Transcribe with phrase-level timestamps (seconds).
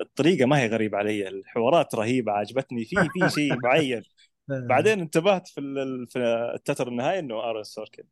[0.00, 2.84] الطريقة ما هي غريبة علي الحوارات رهيبة عجبتني.
[2.84, 4.02] في في شيء معين.
[4.48, 5.60] بعدين انتبهت في
[6.10, 6.18] في
[6.54, 8.02] التتر النهائي إنه ارون سوركن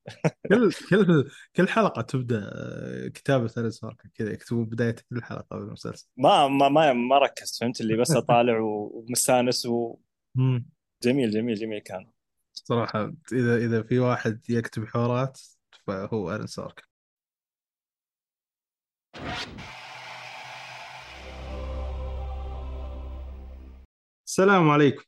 [0.48, 6.08] كل كل كل حلقة تبدأ آه، كتابة ارن سوركن كذا يكتبون بداية كل حلقة بالمسلسل
[6.16, 9.96] ما ما ما, ما ركزت فهمت؟ اللي بس أطالع ومستأنس وجميل
[10.34, 10.66] مم.
[11.02, 12.10] جميل جميل كان.
[12.52, 15.40] صراحة اذا إذا في واحد يكتب حوارات
[15.86, 16.82] فهو ارن سوركن
[24.36, 25.04] السلام عليكم.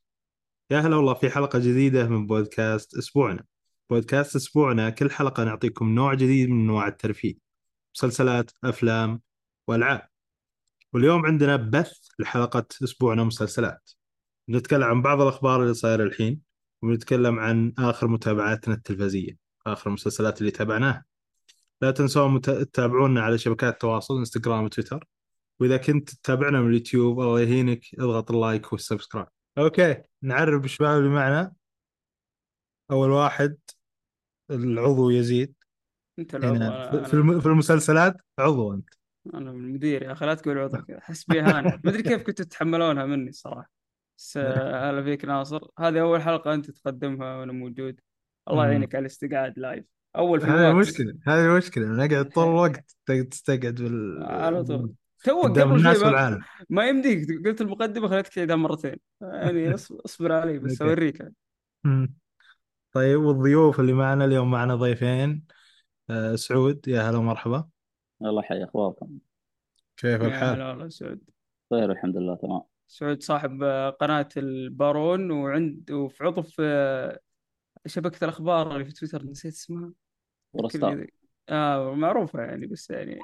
[0.71, 3.45] يا هلا والله في حلقة جديدة من بودكاست أسبوعنا.
[3.91, 7.35] بودكاست أسبوعنا كل حلقة نعطيكم نوع جديد من أنواع الترفيه.
[7.95, 9.21] مسلسلات أفلام
[9.67, 10.09] وألعاب.
[10.93, 13.91] واليوم عندنا بث لحلقة أسبوعنا مسلسلات.
[14.49, 16.41] نتكلم عن بعض الأخبار اللي صايرة الحين
[16.83, 21.05] ونتكلم عن آخر متابعاتنا التلفزية آخر المسلسلات اللي تابعناها.
[21.83, 25.07] لا تنسون تتابعونا على شبكات التواصل إنستغرام وتويتر
[25.61, 29.27] وإذا كنت تتابعنا من اليوتيوب الله يهنيك اضغط ال like وال subscribe.
[29.59, 31.53] أوكي نعرف بالشباب اللي معنا
[32.91, 33.59] أول واحد
[34.51, 35.55] العضو يزيد.
[36.19, 38.89] أنت العضو هنا أنا في الم- في المسلسلات عضو أنت.
[39.35, 43.07] أنا المدير يا أخي لا تقول عضو كذا احس باهانه ما أدري كيف كنتوا تتحملونها
[43.07, 43.71] مني الصراحه
[44.19, 45.69] بس آه، هلا فيك ناصر.
[45.79, 48.01] هذه أول حلقة أنت تقدمها وأنا موجود.
[48.51, 48.67] الله.
[48.67, 49.85] يعينك على الاستقعاد live
[50.17, 52.97] أول في هذه المشكلة هذه المشكلة نقعد طول الوقت
[53.31, 54.93] تستقعد بال على طول.
[55.25, 60.59] تو قبل الناس والعالم ما يمديك قلت المقدمة خليتك تعيدها مرتين يعني اصبر, اصبر علي
[60.59, 60.83] بس.
[60.83, 61.33] أوريك.
[62.93, 65.45] طيب والضيوف اللي معنا اليوم معنا ضيفين.
[66.11, 67.69] آه، سعود يا هلا ومرحبا.
[68.23, 69.19] الله يحيي اخباركم
[69.97, 71.21] كيف الحال؟ هلا والله سعود.
[71.71, 72.63] خير الحمد لله تمام.
[72.87, 73.63] سعود صاحب
[74.01, 77.21] قناة البارون وعند وفي عضو في آه،
[77.87, 79.93] شبكة الأخبار اللي في تويتر نسيت اسمها.
[80.53, 81.07] ورستار
[81.49, 83.19] آه معروفة يعني بس يعني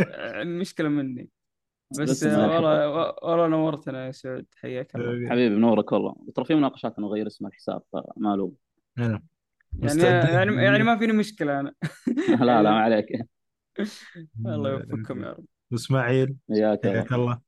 [0.00, 1.28] آه، المشكلة مني.
[2.00, 4.46] بس آه، ما والله والله نورتنا يا سعود.
[4.56, 5.30] حياك الله.
[5.30, 5.54] حبيبي.
[5.54, 6.16] منورك والله.
[6.34, 8.54] ترى في مناقشات إنه اغير اسم الحساب فمالوم
[8.98, 9.08] هلا.
[9.08, 9.22] يعني
[9.72, 11.74] مستعدين؟ يعني يعني ما فيني مشكلة أنا.
[12.40, 13.06] لا لا ما عليك.
[14.46, 15.44] الله يوفقكم يا رب.
[15.74, 17.12] إسماعيل حياك.
[17.12, 17.40] الله.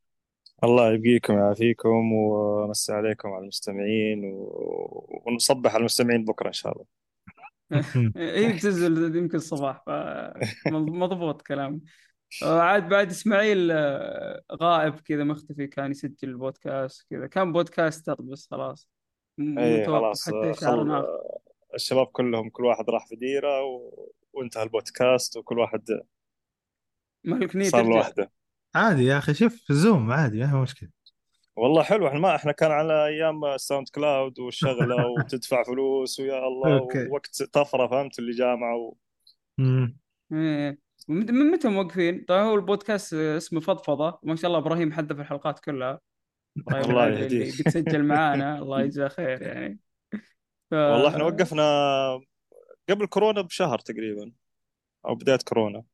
[0.65, 0.93] الله.
[0.93, 5.23] يبقيكم ويعافيكم ومسي عليكم على المستمعين و...
[5.27, 6.85] ونصبح على المستمعين بكرة إن شاء الله.
[8.17, 9.85] هي بتنزل يمكن الصباح
[10.65, 11.81] فمضبوط كلام
[12.43, 17.27] عاد بعد إسماعيل آه، غائب كذا مختفي كان يسجل البودكاست كذا.
[17.27, 18.89] كان podcaster بس خلاص.
[19.41, 20.89] اي خلاص حتى شعر خل...
[20.89, 21.07] ناخذ
[21.75, 24.09] الشباب كلهم كل واحد راح في ديرة و...
[24.33, 25.83] وانتهى البودكاست وكل واحد
[27.25, 28.31] مالك نية صار لوحده.
[28.75, 30.91] عادي يا أخي شوف Zoom عادي ما هي مشكلة.
[31.57, 37.09] والله حلو إحنا ما إحنا كان على أيام SoundCloud والشغلة وتدفع فلوس ويا الله أوكي.
[37.09, 38.95] ووقت طفرة فهمت؟ اللي جامعة و...
[40.33, 40.79] إيه.
[41.09, 44.19] من متى موقفين؟ طيب هو البودكاست اسمه فضفضة.
[44.23, 46.01] ما شاء الله إبراهيم حذف الحلقات كلها.
[46.59, 47.45] إبراهيم الله يهديه.
[47.45, 48.59] بيتسجل معانا.
[48.59, 49.79] الله يجزاه خير يعني.
[50.71, 50.75] ف...
[50.75, 51.65] والله إحنا وقفنا
[52.91, 54.33] قبل كورونا بشهر تقريبا
[55.07, 55.85] أو بداية كورونا.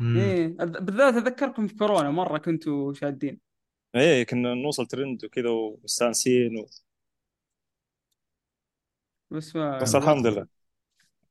[0.00, 0.46] إيه.
[0.56, 3.51] بالذات أذكركم في كورونا مرة كنتوا شادين.
[3.94, 6.66] إيه كنا نوصل ترند وكذا ومستانسين و...
[9.30, 10.46] بس ما بس الحمد لله.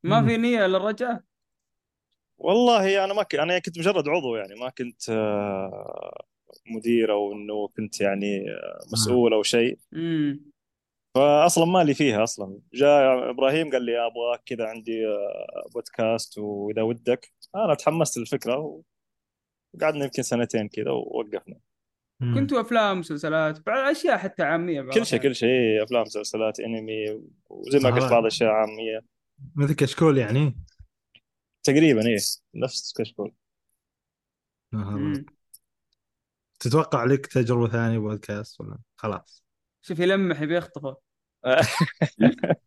[0.04, 1.24] ما في نية للرجعة؟
[2.38, 3.36] والله أنا ما ك...
[3.36, 6.24] أنا كنت مجرد عضو يعني ما كنت آه،
[6.66, 9.80] مدير أو إنه كنت يعني آه، مسؤول أو شيء.
[9.94, 10.52] امم
[11.16, 12.60] فاصلا مالي فيها أصلا.
[12.74, 17.34] جاء إبراهيم قال لي ابغاك كذا عندي آه، بودكاست وإذا ودك.
[17.56, 18.82] أنا تحمست للفكرة
[19.74, 21.60] وقعدنا يمكن سنتين كذا ووقفنا.
[22.22, 22.36] مم.
[22.36, 25.20] كنتوا أفلام مسلسلات بعض أشياء حتى عامية كل شيء.
[25.20, 25.84] كل شيء.
[25.84, 28.12] أفلام مسلسلات أنمي وزي ما قلت.
[28.12, 29.02] بعض الاشياء عامية.
[29.56, 30.58] مثل كشكول يعني؟
[31.64, 32.18] تقريبا إيه.
[32.56, 33.34] نفس كشكول.
[34.72, 35.26] مم.
[36.60, 39.44] تتوقع لك تجربة ثانية بودكاست ولا؟ خلاص.
[39.82, 40.98] شوف يلمح يبي يخطفه.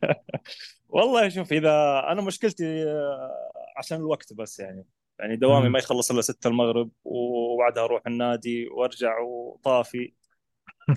[0.88, 4.84] والله شوف إذا أنا مشكلتي آه، عشان الوقت بس يعني.
[5.18, 5.68] يعني دوامي.
[5.68, 10.12] ما يخلص إلا 6 المغرب وبعدها أروح النادي وأرجع وطافي.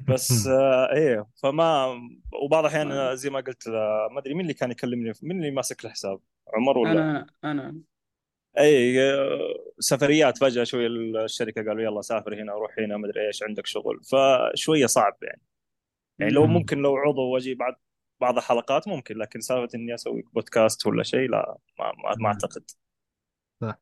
[0.10, 2.02] بس آه إيه فما
[2.44, 5.86] وبعض الأحيان زي ما قلت له، ما أدري مين اللي كان يكلمني مين اللي ماسك
[5.86, 6.20] الحساب؟
[6.54, 7.82] عمر ولا؟ أنا أنا.
[8.60, 9.40] إي آه،
[9.80, 14.00] سفريات فجأة شوي الشركة قالوا يلا سافر هنا روح هنا ما أدري إيش عندك شغل.
[14.04, 15.42] فشوية صعب يعني.
[16.20, 16.54] يعني لو مم.
[16.54, 17.76] ممكن لو عضو واجي بعد
[18.22, 22.64] بعض الحلقات ممكن لكن سالفة إني أسوي بودكاست ولا شيء لا ما ما, ما أعتقد.
[23.60, 23.74] في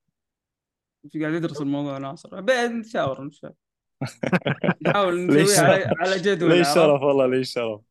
[1.22, 3.52] قاعد يدرس الموضوع ناصر بعد نتشاور نشوف
[4.88, 7.82] نحاول ليش نسويها على, على جدول لي عرفت؟ شرف؟ والله لي شرف؟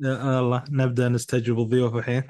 [0.00, 2.22] الله نبدأ نستجوب الضيوف الحين.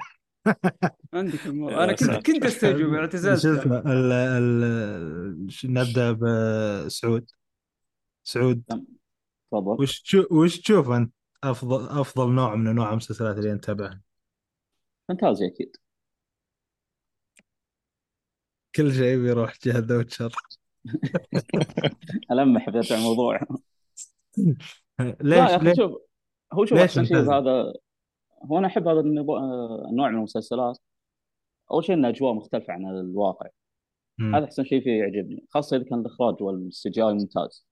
[1.13, 1.83] عندك الموضوع.
[1.83, 2.11] أنا كنت.
[2.11, 3.45] كنت استوعب شو اعتزلت.
[3.45, 7.31] اسمه ال ال ش- نبدأ بسعود.
[8.23, 8.63] سعود
[9.51, 9.81] تفضل.
[9.81, 14.01] وش تشوف وش تشوف أنت؟ افضل أفضل نوع من أنواع المسلسلات اللي أنت تتابعها؟
[15.07, 15.75] فانتازيا أكيد.
[18.75, 20.35] كل شيء بيروح جهة The Witcher
[22.31, 23.39] ألمح في الموضوع
[24.99, 25.91] لا ليش يا أخي ليش شوف
[26.53, 27.73] هو شوف أحسن شيء؟ بهذا
[28.43, 30.79] هو أنا أحب هذا النوع من المسلسلات
[31.71, 33.49] أول شيء إن أجواء مختلفة عن الواقع
[34.17, 34.35] مم.
[34.35, 37.67] هذا أحسن شيء فيه يعجبني خاصة إذا كان الإخراج وال CG ممتاز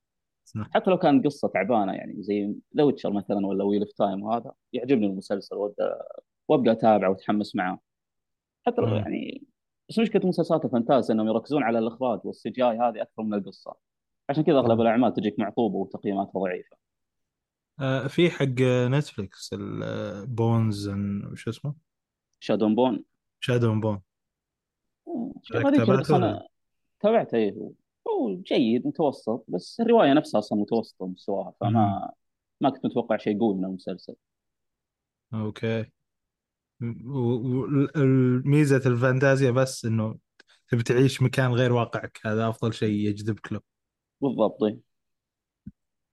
[0.46, 0.70] صح.
[0.74, 4.52] حتى لو كان قصة تعبانة يعني زي The Witcher مثلا ولا Wheel of Time وهذا
[4.74, 6.00] يعجبني المسلسل وابدا
[6.48, 7.80] وأبدأ أتابعه وأتحمس معاه
[8.66, 8.88] حتى لو.
[8.88, 9.44] يعني
[9.90, 13.76] بس مشكلة مسلسلات ال fantasy إنهم يركزون على الإخراج وال CGI هذه أكثر من القصة
[14.30, 14.82] عشان كذا أغلب.
[14.82, 16.78] الأعمال تجيك معطوبه وتقييماتها ضعيفة
[17.80, 19.56] آه في حق نتفلكس
[20.28, 20.90] Bones
[21.32, 21.74] وش اسمه؟
[22.40, 23.04] Shadow and Bone
[23.40, 24.02] Shadow and Bone
[25.52, 26.48] تابعته ولا؟ أنا
[27.00, 27.56] تابعته إيه
[28.08, 31.54] هو جيد متوسط بس الرواية نفسها أصلا متوسطة مستواها.
[31.62, 32.12] فما
[32.62, 34.16] ما كنت متوقع شيء قوي من المسلسل
[35.34, 35.86] أوكي
[37.06, 40.18] وميزة الفانتازيا بس إنه
[40.68, 43.60] تبي تعيش مكان غير واقعك هذا أفضل شيء يجذبك له.
[44.22, 44.80] بالضبط إيه.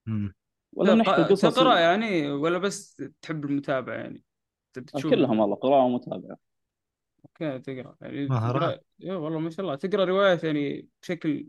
[0.06, 0.34] مم.
[0.72, 4.25] ولا نحكي ق- القصص تقرا يعني ولا بس تحب المتابعة يعني؟
[4.72, 6.37] تبي تشوف؟ كلهم والله قراءة ومتابعة.
[7.25, 7.96] أوكي تقرأ.
[8.00, 9.75] يعني مهارات تقرا اي والله ما شاء الله.
[9.75, 11.46] تقرأ روايات يعني بشكل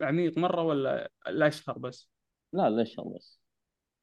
[0.00, 2.08] عميق مرة ولا الاشهر بس؟
[2.52, 3.40] لا ليش بس.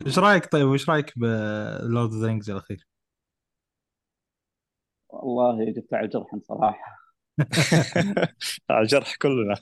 [0.05, 2.87] إيش رأيك طيب وش رأيك ب Lord of the Rings الأخير؟
[5.09, 6.97] والله جبت على الجرح صراحة.
[8.69, 9.55] على الجرح كلنا.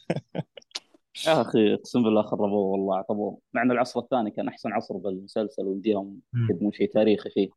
[1.27, 3.39] يا أخي أقسم بالله خربوه والله عطبوه.
[3.53, 6.47] مع إن العصر الثاني كان أحسن عصر بالمسلسل ويمديهم مم.
[6.49, 7.49] يقدمون شيء تاريخي فيه.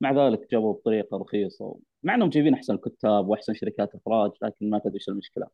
[0.00, 1.76] مع ذلك جابوه بطريقة رخيصة.
[2.02, 5.46] مع إنهم جايبين أحسن الكتاب وأحسن شركات إخراج لكن ما تدري المشكلة.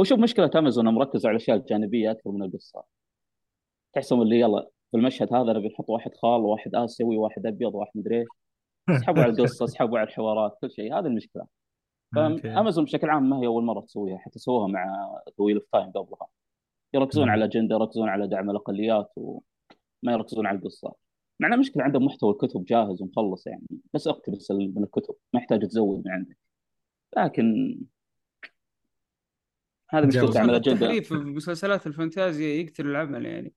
[0.00, 2.84] هو شوف مشكلة أمازون ركزوا على الاشياء الجانبية أكثر من القصة.
[3.92, 7.90] تحسهم اللي يلا في المشهد هذا نبي نحط واحد خال وواحد آسيوي وواحد أبيض وواحد
[7.94, 8.28] مدري إيش.
[8.88, 11.46] أسحبوا على القصة أسحبوا على الحوارات كل شيء هذه المشكلة.
[12.14, 16.26] فأمازون بشكل عام ما هي أول مرة تسويها حتى سووها مع Wheel of Time قبلها.
[16.94, 17.28] يركزون.
[17.28, 20.94] على الأجندة يركزون على دعم الأقليات وما يركزون على القصة.
[21.40, 23.66] مع ان المشكلة عندهم محتوى الكتب جاهز ومخلص يعني.
[23.94, 26.38] بس أقتبس من الكتب ما يحتاج تزود من عندك.
[27.16, 27.78] لكن
[29.94, 30.72] مشكلة جاوز دعم خصوصا الأجندة.
[30.72, 33.52] التحريف في مسلسلات الفانتازيا يقتل العمل يعني.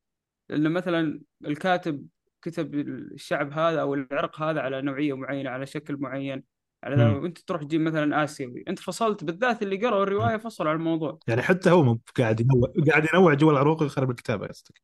[0.50, 2.08] لأن مثلا الكاتب
[2.46, 6.44] كتب الشعب هذا أو العرق هذا على نوعية معينة على شكل معين
[6.84, 7.06] على.
[7.06, 8.64] وأنت تروح تجيب مثلا آسيوي.
[8.68, 11.20] أنت فصلت بالذات اللي قرأوا الرواية فصلوا على الموضوع.
[11.28, 14.82] يعني حتى هو مو قاعد ينوع قاعد ينوع جوا العروق يخرب الكتابة قصدك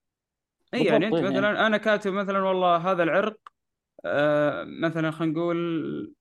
[0.74, 1.30] اي يعني أنت يعني.
[1.30, 3.38] مثلا أنا كاتب مثلا والله هذا العرق
[4.06, 6.14] آه مثلا خلينا نقول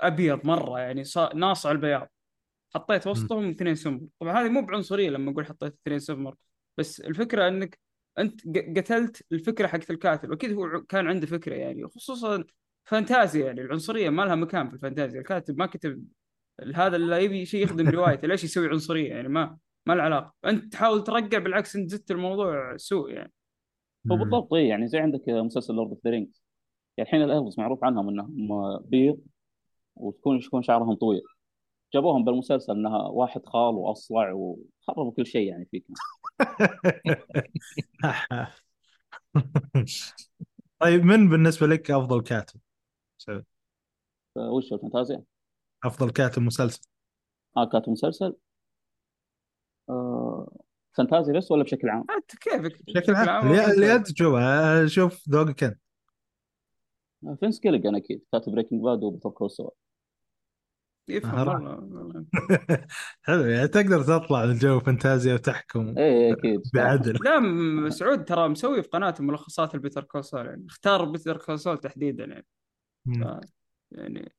[0.00, 2.08] أبيض مرة يعني صا- ناصع البياض.
[2.74, 3.06] حطيت.
[3.06, 4.00] وسطهم اثنين سمر.
[4.20, 6.34] طبعا هذه مو بعنصرية لما أقول حطيت اثنين سمر
[6.78, 7.78] بس الفكرة إنك
[8.18, 12.44] أنت قتلت الفكرة حقت الكاتب أكيد هو كان عنده فكرة يعني خصوصا
[12.84, 16.04] فانتازيا يعني العنصرية ما لها مكان في الفانتازيا الكاتب ما كتب
[16.74, 20.34] هذا اللي يبي شيء يخدم روايته ليش يسوي عنصرية يعني ما ما له علاقة.
[20.44, 23.32] أنت تحاول ترقع بالعكس أنت زدت الموضوع سوء يعني.
[24.12, 24.16] هو.
[24.16, 26.42] بالضبط إيه يعني زي عندك مسلسل Lord of the Rings
[26.96, 29.20] يعني الحين ال elves معروف عنهم إنهم بيض
[29.96, 31.22] وتكون يكون شعرهم طويل.
[31.94, 35.86] جابوهم بالمسلسل إنها واحد خال وأصلع وخربوا كل شيء يعني فيك
[40.78, 42.60] طيب من بالنسبة لك أفضل كاتب؟
[43.18, 43.44] سعود
[44.36, 45.22] وش الفانتازيا؟
[45.84, 46.80] أفضل كاتب مسلسل.
[47.56, 48.36] آه كاتب مسلسل.
[49.90, 50.52] آه
[50.96, 53.46] fantasy بس ولا بشكل عام؟ أنت كيفك؟ بشكل عام.
[53.46, 55.80] اللي, اللي أنت تشوفه شوف ذوقك أنت.
[57.26, 58.22] آه، فينس جيليجان أكيد.
[58.32, 59.70] كاتب Breaking Bad و Better Call Saul
[61.08, 61.48] يفهم.
[61.48, 62.26] والله والله.
[63.22, 66.70] حلو يعني تقدر تطلع من جو فانتازيا وتحكم إيه أكيد صح.
[66.74, 71.78] بعدل لا سعود ترى مسوي في قناته ملخصات ال Better Call يعني اختار Better Call
[71.78, 72.46] تحديدا يعني.
[73.06, 73.46] ف-
[73.90, 74.32] يعني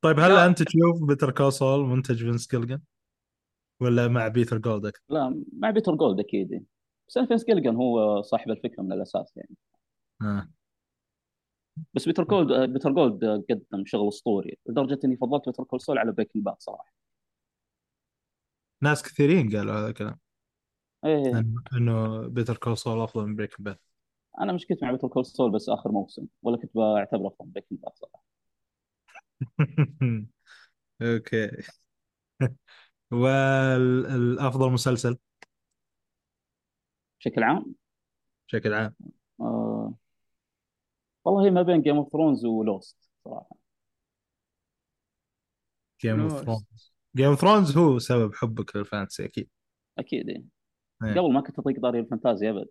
[0.00, 0.46] طيب هل لا.
[0.46, 2.80] أنت تشوف Better Call Saul منتج فينس جيلجن
[3.80, 6.62] ولا مع بيتر جولد أكثر؟ لا مع بيتر جولد أكيد إيه.
[7.08, 9.56] بس فينس جيليجان هو صاحب الفكرة من الأساس يعني
[10.22, 10.48] آه.
[11.94, 14.58] بس بيتر جولد آه، بيتر جولد قدم شغل أسطوري.
[14.66, 16.92] لدرجة إني فضلت Better Call Saul على Breaking Bad صراحة.
[18.82, 20.18] ناس كثيرين قالوا هذا الكلام.
[21.04, 23.78] إيه إنه- إنه Better Call Saul أفضل من Breaking Bad
[24.40, 27.78] أنا مشكلتي مع Better Call Saul بس آخر موسم ولا كنت بعتبره أفضل من Breaking
[27.80, 28.24] Bad صراحة.
[31.02, 31.50] أوكي.
[33.10, 35.18] والافضل مسلسل؟
[37.20, 37.74] بشكل عام؟
[38.48, 38.94] بشكل عام.
[39.40, 39.94] آه.
[41.24, 43.56] والله ما بين Game of Thrones و Lost صراحة.
[46.02, 46.44] Game of Lost.
[46.44, 49.48] Thrones Game of Thrones هو سبب حبك لل fantasy أكيد.
[49.98, 50.44] أكيد إيه.
[51.04, 51.20] إيه.
[51.20, 52.66] قبل ما كنت أطيق طاري الفانتازيا أبد.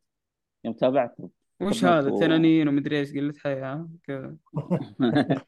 [0.66, 1.16] يوم تابعت
[1.62, 4.36] وش هذا؟ و- تنانين ومدري إيش قلة حي ها؟ كذا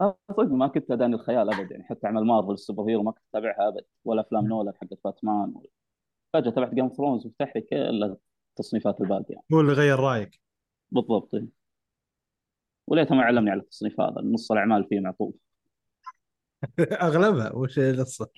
[0.00, 3.24] آه، صدق ما كنت أداني الخيال أبد يعني حتى اعمال مارفل ال superhero ما كنت
[3.30, 3.84] أتابعها أبد.
[4.04, 5.54] ولا أفلام نولان حقت باتمان.
[6.32, 8.16] فجأة تابعت Game of Thrones وفتح لي كل
[8.50, 9.36] التصنيفات الباقية.
[9.52, 10.40] هو اللي غير رأيك.
[10.90, 11.46] بالضبط إيه.
[12.86, 15.34] وليته ما علمني على التصنيف هذا نص الأعمال فيه معطوب.
[16.80, 18.28] أغلبها؟ وش القصة؟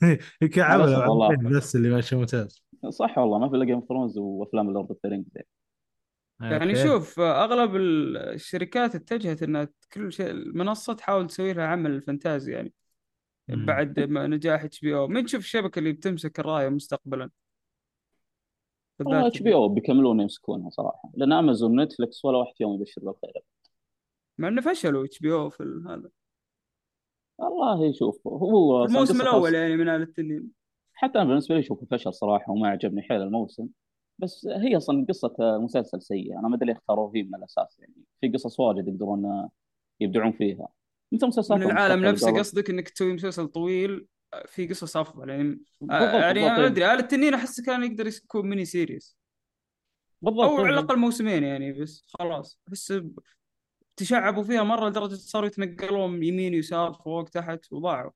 [0.42, 2.62] يمكن على عمل بس اللي ماشي ممتاز.
[2.88, 5.22] صح والله ما في إلا Game of Thrones وأفلام ال Lord of the
[6.40, 6.74] يعني.
[6.74, 12.72] شوف أغلب ال- الشركات اتجهت إنها كل شيء المنصة تحاول تسوي لها عمل fantasy يعني.
[13.48, 17.30] بعد ما نجاح HBO من تشوف الشبكة اللي بتمسك الراية مستقبلا.
[19.00, 21.10] والله HBO بيكملون يمسكونها صراحة.
[21.14, 23.42] لأن امازون نتفلكس ولا واحد فيهم يبشر بالخير.
[24.38, 26.10] مع إنه فشلوا HBO في ال- هذا.
[27.38, 30.50] والله شوف هو الموسم الأول يعني من آل التنين
[30.94, 33.68] حتى أنا بالنسبة لي اشوفه فشل صراحة وما عجبني حيل الموسم.
[34.18, 36.38] بس هي أصلا قصة مسلسل سيء.
[36.38, 37.94] أنا ما أدري ليه اختاروا فيه من الأساس يعني.
[38.20, 39.48] في قصص واجد يقدرون
[40.00, 40.68] يبدعون فيها.
[41.12, 42.38] مثل مسلسلات من العالم نفسه.
[42.38, 44.06] قصدك إنك تسوي مسلسل طويل
[44.46, 45.42] في قصص افضل يعني
[45.80, 49.16] بالضبط يعني بالضبط ما أدري آل التنين أحس كان يقدر يكون mini series
[50.22, 50.70] بالضبط أو على.
[50.74, 52.60] الأقل موسمين يعني بس خلاص.
[52.68, 53.18] أحس ب-
[53.96, 58.10] تشعبوا فيها مرة لدرجة صاروا يتنقلون يمين يسار فوق تحت وضاعوا.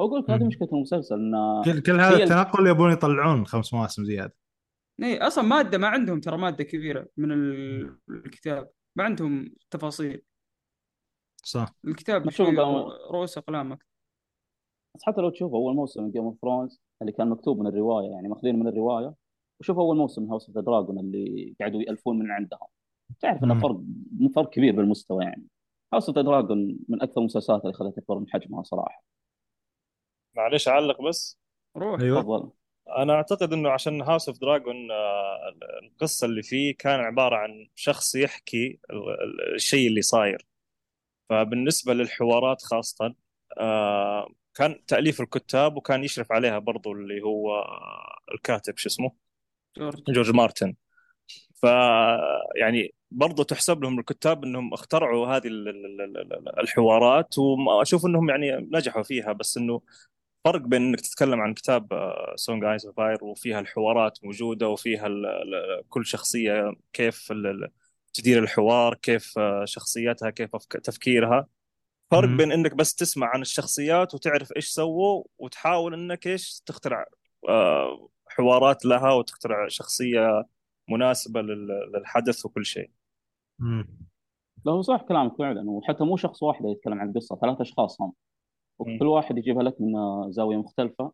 [0.00, 0.44] هو أقول لك هذه.
[0.46, 4.34] مشكلة المسلسل انه كل كل هذا ال- التنقل يبون يطلعون خمس مواسم زيادة.
[5.02, 8.70] إي أصلا مادة ما عندهم ترى مادة كبيرة من ال- الكتاب.
[8.96, 10.22] ما عندهم تفاصيل.
[11.44, 11.74] صح.
[11.84, 12.28] الكتاب
[13.10, 13.91] رؤوس اقلام أكثر.
[14.94, 18.06] بس حتى لو تشوف أول موسم من Game of Thrones اللي كان مكتوب من الرواية
[18.10, 19.14] يعني ماخذين من الرواية
[19.60, 22.66] وشوف أول موسم من House of the Dragon اللي قعدوا يألفون من عندهم.
[23.20, 23.60] تعرف إنه.
[23.60, 23.80] فرق
[24.34, 25.46] فرق كبير بالمستوى يعني.
[25.92, 29.04] House of the Dragon من أكثر المسلسلات اللي خذت اكبر من حجمها صراحة.
[30.36, 31.38] معليش أعلق بس.
[31.76, 32.00] روح.
[32.00, 32.20] أيوه.
[32.22, 32.50] تفضل.
[32.98, 34.76] أنا أعتقد إنه عشان House of Dragon
[35.82, 40.46] القصة اللي فيه كان عبارة عن شخص يحكي ال- ال- الشيء اللي صاير.
[41.28, 43.14] فبالنسبة للحوارات خاصة
[43.60, 47.64] آه، كان تأليف الكتاب وكان يشرف عليها برضو اللي هو
[48.34, 49.12] الكاتب شو اسمه؟
[49.76, 50.02] جورج.
[50.08, 50.74] جورج مارتن.
[51.54, 51.66] ف
[52.56, 58.30] يعني برضو تحسب لهم الكتاب إنهم اخترعوا هذه ال- ال- ال- ال- الحوارات واشوف إنهم
[58.30, 59.80] يعني نجحوا فيها بس إنه
[60.44, 61.86] فرق بين إنك تتكلم عن كتاب
[62.36, 65.08] Song Ice Fire وفيها الحوارات موجودة وفيها
[65.88, 67.32] كل شخصية كيف
[68.14, 71.46] تدير الحوار كيف آه، شخصيتها كيف تفكيرها.
[72.12, 72.28] فرق.
[72.28, 77.06] بين إنك بس تسمع عن الشخصيات وتعرف إيش سووا وتحاول إنك إيش تخترع
[77.48, 80.44] آه، حوارات لها وتخترع شخصية
[80.88, 82.90] مناسبة لل- للحدث وكل شيء.
[84.64, 88.12] لا هو صح كلامك فعلا وحتى مو شخص واحد يتكلم عن القصة ثلاث أشخاص هم
[88.78, 89.92] وكل واحد يجيبها لك من
[90.32, 91.12] زاوية مختلفة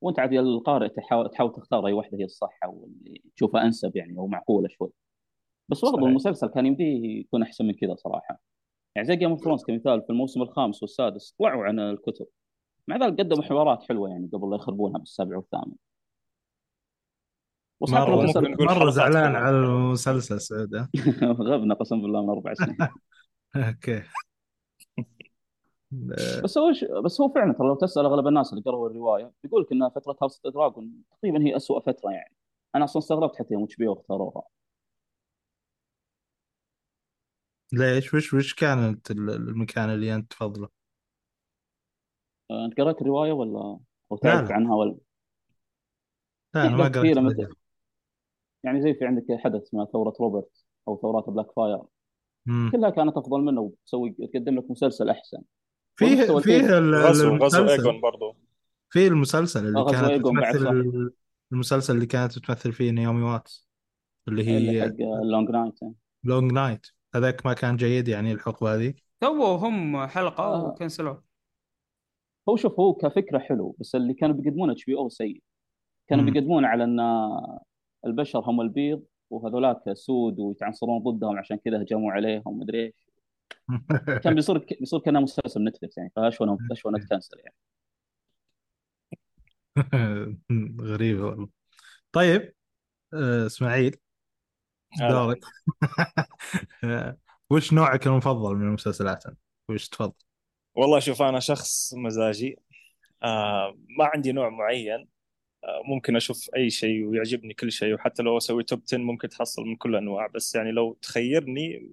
[0.00, 3.96] وأنت عاد يا القارئ تحاول تحاول تختار أي واحدة هي الصح أو اللي تشوفها أنسب
[3.96, 4.90] يعني أو معقولة شوي
[5.68, 6.08] بس برضو صحيح.
[6.08, 8.40] المسلسل كان يمديه يكون أحسن من كذا صراحة
[8.94, 12.26] يعني زي Game of Thrones كمثال في الموسم الخامس والسادس وعدوا عن الكتب.
[12.88, 15.72] مع ذلك قدموا حوارات حلوة يعني قبل لا يخربونها بالسابع والثامن.
[17.80, 19.36] مرة حلقات زعلان.
[19.36, 20.88] على المسلسل سعود؟
[21.48, 22.76] غبنا قسم بالله من أربع سنين.
[23.56, 24.02] أوكي.
[26.44, 26.84] بس هو ش...
[26.84, 30.16] بس هو فعلا ترى لو تسأل أغلب الناس اللي قروا الرواية بيقول لك ان فترة
[30.22, 32.34] House Dragon تقريبا هي أسوأ فترة يعني.
[32.74, 34.42] أنا أصلا استغربت حتى يوم HBO اختاروها.
[37.72, 40.68] ليش وش وش كانت ال- المكان اللي أنت تفضله؟
[42.50, 43.80] آه، أنت قرأت الرواية ولا أو
[44.12, 44.54] لا، تعرف لا.
[44.54, 44.96] عنها ولا
[46.54, 47.46] لا أنا ما في قريت كثيرة الرواية.
[47.46, 47.54] مثل
[48.64, 51.78] يعني زي في عندك حدث اسمه ثورة روبرت أو ثورات Blackfyre
[52.46, 52.70] مم.
[52.72, 55.38] كلها كانت أفضل منه وتسوي تقدم لك مسلسل أحسن
[55.96, 56.78] فيه والمستوى فيه.
[56.78, 58.36] ال- غزو غزو المسلسل ايجون برضو
[58.90, 60.70] فيه المسلسل اللي آه، غزو كانت إيجون بعد تمثل صح.
[60.70, 61.12] ال-
[61.52, 63.68] المسلسل اللي كانت تمثل فيه نيومي واتس
[64.28, 65.74] اللي اللي هي حق ال Long Night
[66.24, 70.64] Long Night هذاك ما كان جيد يعني الحقبة هذه؟ سووا هم حلقة آه.
[70.64, 71.22] وكنسلوها
[72.48, 75.42] هو شوف هو كفكرة حلو بس اللي كانوا بيقدمونه HBO سيء.
[76.08, 76.24] كانوا.
[76.24, 77.00] بيقدمون على إن
[78.06, 82.94] البشر هم البيض وهذولاك سود ويتعنصرون ضدهم عشان كذا هجموا عليهم ومدري إيش.
[84.24, 87.54] كان بيصير بيصير كأنه مسلسل Netflix يعني فأشوى إنه أشوى إنه تكنسل يعني.
[90.80, 91.48] غريبه والله.
[92.12, 92.54] طيب
[93.14, 93.96] آه، إسماعيل.
[94.98, 95.40] دورك
[97.50, 99.24] وش نوعك المفضل من المسلسلات؟
[99.68, 100.12] وش تفضل؟
[100.74, 102.58] والله شوف أنا شخص مزاجي.
[103.22, 105.08] آه ما عندي نوع معين.
[105.64, 109.62] آه ممكن أشوف أي شيء ويعجبني كل شيء وحتى لو أسوي top 10 ممكن تحصل
[109.62, 111.92] من كل الانواع بس يعني لو تخيرني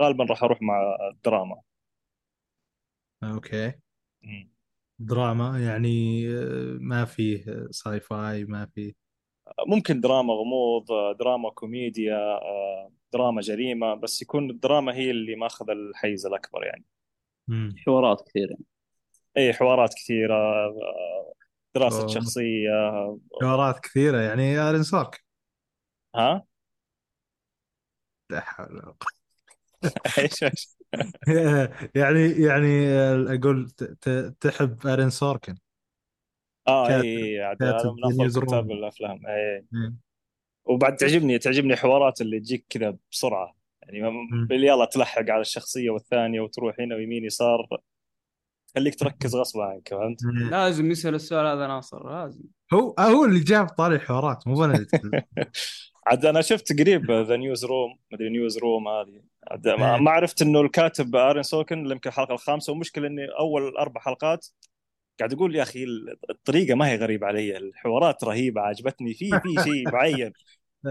[0.00, 1.60] غالبا راح أروح مع الدراما.
[3.22, 3.72] أوكي.
[4.98, 8.92] دراما يعني آه، ما فيه sci-fi ما فيه
[9.66, 15.70] ممكن دراما غموض آه، دراما كوميديا آه، دراما جريمة بس يكون الدراما هي اللي ماخذ
[15.70, 16.84] الحيز الأكبر يعني.
[17.48, 17.74] مم.
[17.86, 18.64] حوارات كثير يعني
[19.38, 21.32] اي حوارات كثيرة آه،
[21.74, 22.08] دراسة أوه.
[22.08, 22.70] شخصية.
[23.42, 25.24] حوارات كثيرة يعني ارن سارك.
[26.14, 26.46] ها؟
[28.30, 28.94] لا حول ولا
[30.18, 30.44] إيش
[31.94, 32.88] يعني يعني
[33.34, 35.56] أقول ت- ت- تحب ارن سوركن
[36.68, 38.78] آه إي عاد كاتب هذا من أفضل News كتاب Room.
[38.78, 39.98] الأفلام إي مم.
[40.64, 43.98] وبعد تعجبني تعجبني حوارات اللي تجيك كذا بسرعة يعني
[44.50, 47.66] يلا تلحق على الشخصية والثانية وتروح هنا ويمين يسار
[48.74, 50.18] خليك تركز غصب عنك فهمت؟
[50.50, 55.22] لازم يسأل السؤال هذا ناصر لازم هو هو اللي جاب طاري الحوارات مو أنا اللي.
[56.06, 60.00] عاد أنا شفت قريب The Newsroom مدري Newsroom هذه عاد ما إيه.
[60.00, 64.46] ما عرفت إنه الكاتب ارن سوكن اللي يمكن الحلقة الخامسة والمشكلة إني أول أربع حلقات
[65.18, 65.84] قاعد أقول يا أخي
[66.30, 70.34] الطريقة ما هي غريبة علي الحوارات رهيبة عجبتني في في شيء معين.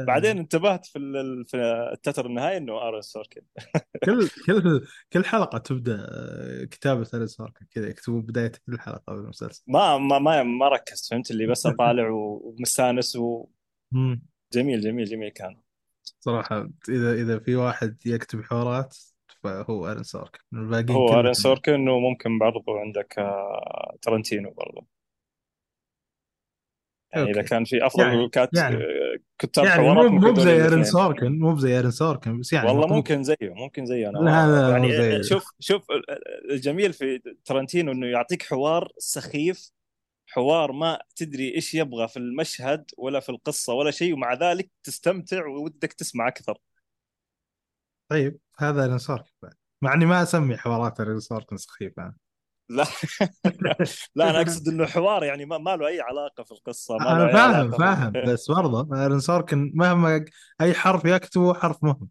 [0.07, 1.57] بعدين انتبهت في ال- في
[1.93, 3.41] التتر النهائي إنه ارن سوركن
[4.05, 9.63] كل كل كل حلقة تبدأ آه، كتابة ارن سوركن كذا يكتبون بداية كل حلقة بالمسلسل
[9.67, 13.47] ما ما ما, ما ركزت فهمت اللي بس أطالع ومستأنس وجميل
[13.91, 14.21] مم.
[14.53, 15.61] جميل جميل كان.
[16.19, 18.97] صراحة اذا إذا في واحد يكتب حوارات
[19.45, 24.87] فهو ارن سوركن الباقيين هو ارن سوركن وممكن برضو عندك آه، ترنتينو برضو
[27.13, 27.49] يعني إذا أوكي.
[27.49, 30.83] كان في أفضل يعني- كات يعني- آه، كتاب يعني مو مو بزي ارن.
[30.83, 32.87] سوركن مو بزي ارن سوركن بس يعني والله.
[32.95, 35.21] ممكن زيه ممكن زيه أنا لا، لا، يعني زيه.
[35.21, 35.85] شوف شوف
[36.51, 39.71] الجميل في ترنتينو إنه يعطيك حوار سخيف
[40.27, 45.45] حوار ما تدري إيش يبغى في المشهد ولا في القصة ولا شيء ومع ذلك تستمتع
[45.47, 46.57] ودك تسمع أكثر
[48.11, 48.85] طيب هذا
[49.41, 49.53] بعد.
[49.81, 52.13] مع إني ما أسمي حوارات سوركن سخيفه.
[52.69, 52.85] لا
[54.15, 57.27] لا أنا أقصد إنه حوار يعني ما, ما له أي علاقة في القصة ما أنا
[57.27, 58.33] فاهم فاهم.
[58.33, 60.25] بس برضه ارن سوركن مهما
[60.61, 62.09] أي حرف يكتبه حرف مهم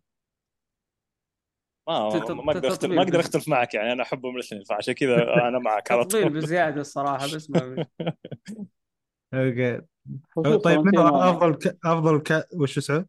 [1.88, 3.20] ما ما أقدر اختلف ما أقدر.
[3.20, 7.50] أختلف معك يعني أنا احبهم الاثنين فعشان كذا أنا معك على طول بزيادة الصراحة بس
[7.50, 7.86] ما
[9.34, 9.80] أوكي
[10.44, 11.78] طيب ترنتينو- أفضل ك...
[11.84, 12.48] أفضل ك...
[12.60, 13.06] وش اسمه؟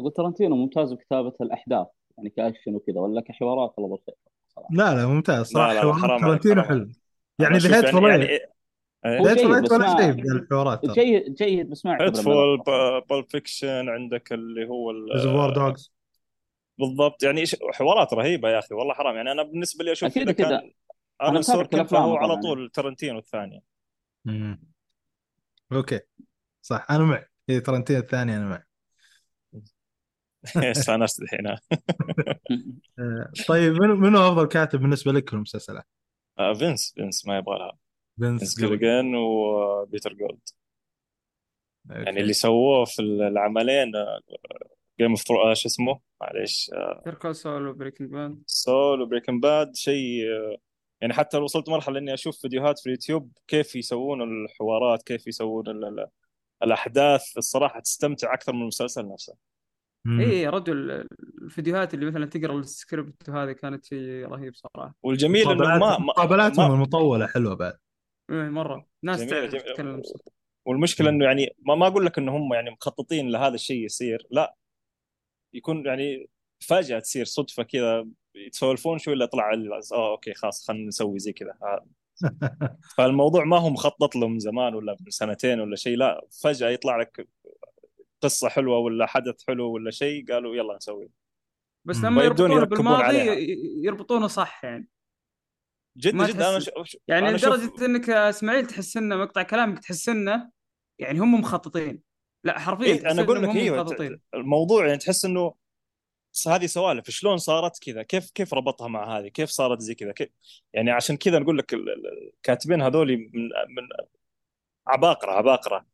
[0.00, 1.86] يقول ترنتينو ممتاز بكتابة الأحداث
[2.18, 4.14] يعني كأكشن وكذا ولا كحوارات ولا بالخير
[4.70, 5.72] لا لا ممتاز لا، صراحة.
[5.74, 6.88] لا، حوارات حرام ترنتينو حلو.
[7.38, 8.10] يعني ذا هيت يعني, فور
[9.22, 12.62] ذا هيت ولا شيء بالحوارات ترى جيد جيد بس ما هيتفول.
[13.08, 15.92] بالب فيكشن عندك اللي هو ال- ريزرفوار دوجز
[16.78, 19.16] بالضبط يعني إيش- حوارات رهيبة يا أخي والله حرام.
[19.16, 20.62] يعني أنا بالنسبة لي أشوف إذا كذا.
[21.20, 22.36] كان كل سوركن فهو على.
[22.36, 23.62] طول ترنتينو الثاني.
[25.72, 26.00] Okay.
[26.62, 27.32] صح أنا معك.
[27.48, 28.65] إيه ترنتينو الثاني أنا معك.
[30.76, 31.46] استانست الحين
[32.98, 35.84] آه، طيب منو منو أفضل كاتب بالنسبة لك في المسلسلات؟
[36.38, 37.78] آه، فينس فينس ما يبغى لها
[38.18, 38.60] فينس.
[38.60, 40.38] جيليجان وبيتر جولد
[41.90, 42.02] okay.
[42.02, 43.92] يعني اللي سووه في العملين
[45.00, 46.70] Game of Thro شو اسمه معليش
[47.04, 50.56] Better Call Saul و Breaking Bad سول و Breaking Bad شيء آه،
[51.00, 55.84] يعني حتى وصلت مرحلة إني أشوف فيديوهات في اليوتيوب كيف يسوون الحوارات كيف يسوون ال-
[55.84, 56.06] ال-
[56.62, 59.34] الأحداث الصراحة تستمتع أكثر من المسلسل نفسه.
[60.20, 61.06] اي يا رجل
[61.42, 64.94] الفيديوهات اللي مثلا تقرأ السكريبت وهذه كانت شيء رهيب صراحة.
[65.02, 67.78] والجميل إنه ما مقابلات- ما, مقابلاتهم المطولة حلوة بعد.
[68.30, 68.86] إيه، مرة.
[69.02, 69.64] ناس جميل تعرف جميل.
[69.64, 70.02] تتكلم.
[70.66, 71.08] والمشكلة.
[71.10, 74.26] إنه يعني ما ما أقول لك إنه هم يعني مخططين لهذا الشيء يصير.
[74.30, 74.54] لا
[75.54, 80.88] يكون يعني فجأة تصير صدفة كذا يتسولفون شوي إلا طلع ال- آه أوكي خلاص خلينا
[80.88, 81.54] نسوي زي كذا.
[81.62, 81.86] آه.
[82.96, 85.96] فالموضوع ما هو مخطط له من زمان ولا من سنتين ولا شيء.
[85.96, 87.28] لا فجأة يطلع لك
[88.22, 91.10] قصة حلوة ولا حدث حلو ولا شيء قالوا يلا نسوي.
[91.84, 91.96] بس.
[91.96, 93.34] لما يربطونه يركبون بالماضي عليها.
[93.84, 94.88] يربطونه صح يعني.
[95.96, 96.70] جد ما جد أنا ش...
[97.08, 100.50] يعني أنا لدرجة أشوف- إنك إسماعيل تحس إنه مقطع كلامك تحس إنه
[100.98, 102.02] يعني هم مخططين.
[102.44, 105.54] لا حرفيا إيه أنا أقول لك أيوه الموضوع يعني تحس إنه
[106.48, 110.28] هذه سوالف شلون صارت كذا؟ كيف كيف ربطها مع هذه؟ كيف صارت زي كذا؟ كيف
[110.72, 113.88] يعني عشان كذا نقول لك ال- ال- الكاتبين هذول من من
[114.86, 115.86] عباقرة عباقرة.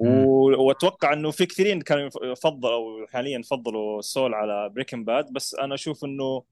[0.00, 5.74] واتوقع انه في كثيرين كانوا يف- يفضلوا حاليا يفضلوا سول على بريكن باد بس أنا
[5.74, 6.44] أشوف انه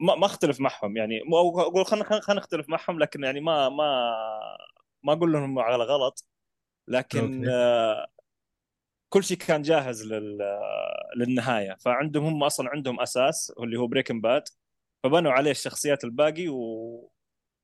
[0.00, 0.96] ما ما اختلف معهم.
[0.96, 4.12] يعني أو أقول خلينا خلينا نختلف معهم لكن يعني ما ما
[5.02, 6.24] ما أقول لهم على غلط.
[6.88, 7.44] لكن.
[7.50, 8.06] آه،
[9.08, 10.38] كل شيء كان جاهز لل
[11.16, 11.76] للنهاية.
[11.80, 14.42] فعندهم هم أصلا عندهم أساس اللي هو Breaking Bad
[15.02, 16.56] فبنوا عليه الشخصيات الباقي و...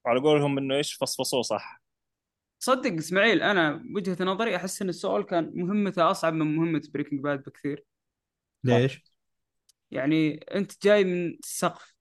[0.05, 1.83] وعلى قولهم إنه إيش فصفصوه صح.
[2.63, 7.43] صدق اسماعيل أنا وجهة نظري أحس إن سول كان مهمته أصعب من مهمة Breaking Bad
[7.43, 7.85] بكثير.
[8.65, 9.05] ليش؟
[9.91, 11.95] يعني أنت جاي من السقف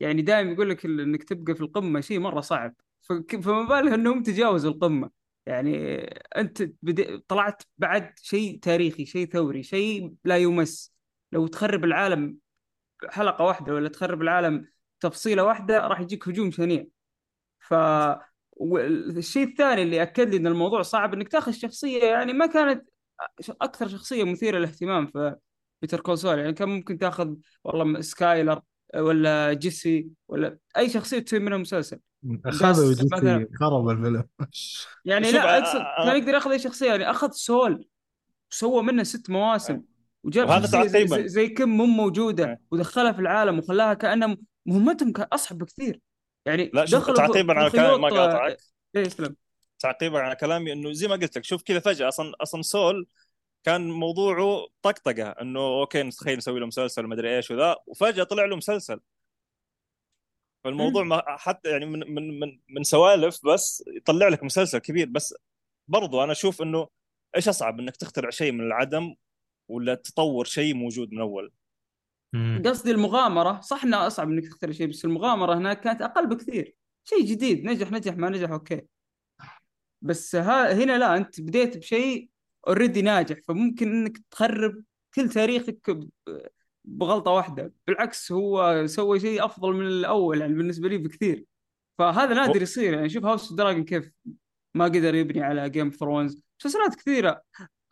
[0.00, 2.74] يعني دائما يقول لك إنك تبقى في القمة شيء مرة صعب.
[3.42, 5.10] فما بالك إنهم تجاوزوا القمة.
[5.46, 6.02] يعني
[6.36, 10.94] أنت بدي طلعت بعد شيء تاريخي شيء ثوري شيء لا يمس.
[11.32, 12.38] لو تخرب العالم
[13.08, 14.68] حلقة واحدة ولا تخرب العالم
[15.00, 16.86] تفصيلة واحدة راح يجيك هجوم شنيع.
[17.58, 17.74] ف
[18.56, 22.88] والشيء الثاني اللي أكد لي إن الموضوع صعب إنك تاخذ شخصية يعني ما كانت
[23.62, 25.36] أكثر شخصية مثيرة للاهتمام في
[25.82, 27.34] Better Call Saul يعني كان ممكن تاخذ
[27.64, 28.60] والله سكايلر
[28.96, 31.98] ولا جيسي ولا أي شخصية تسوي منها مسلسل
[32.46, 33.38] اخذوا مثلاً.
[33.38, 34.24] جيسي خرب الفيلم
[35.04, 37.88] يعني لا أ- أقصد أ- كان يقدر ياخذ أي شخصية يعني أخذ سول
[38.52, 39.82] وسوى منه ست مواسم
[40.24, 41.06] وجاب وهذا زي.
[41.06, 42.60] زي, زي كيم مو موجودة إيه.
[42.70, 44.36] ودخلها في العالم وخلاها كأنها
[44.66, 46.00] مهمتهم كان اصعب بكثير
[46.46, 48.58] يعني لا شوف تعقيبا على كلامي ما قاطعك.
[48.96, 49.36] إيه يسلم.
[49.78, 53.06] تعقيبا على كلامي إنه زي ما قلت لك شوف كذا فجأة أصلا أصلا سول
[53.64, 58.56] كان موضوعه طقطقة إنه okay نتخيل نسوي له مسلسل ومدري إيش وذا وفجأة طلع له
[58.56, 59.00] مسلسل.
[60.64, 65.08] فالموضوع ما حتى يعني من من من من سوالف بس يطلع لك مسلسل كبير.
[65.08, 65.34] بس
[65.88, 66.88] برضو أنا أشوف إنه
[67.36, 69.14] إيش أصعب إنك تخترع شيء من العدم
[69.68, 71.52] ولا تطور شيء موجود من أول.
[72.64, 76.76] قصدي المغامرة صح إنها أصعب إنك تختار شيء بس المغامرة هناك كانت أقل بكثير.
[77.04, 78.82] شيء جديد نجح نجح ما نجح okay.
[80.02, 82.28] بس ها هنا لا أنت بديت بشيء
[82.68, 84.82] already ناجح فممكن إنك تخرب
[85.14, 85.98] كل تاريخك
[86.84, 87.72] بغلطة واحدة.
[87.86, 91.44] بالعكس هو سوى شيء أفضل من الأول يعني بالنسبة لي بكثير.
[91.98, 94.10] فهذا نادر يصير يعني شوف House Dragon كيف
[94.74, 97.42] ما قدر يبني على Game of Thrones مسلسلات كثيرة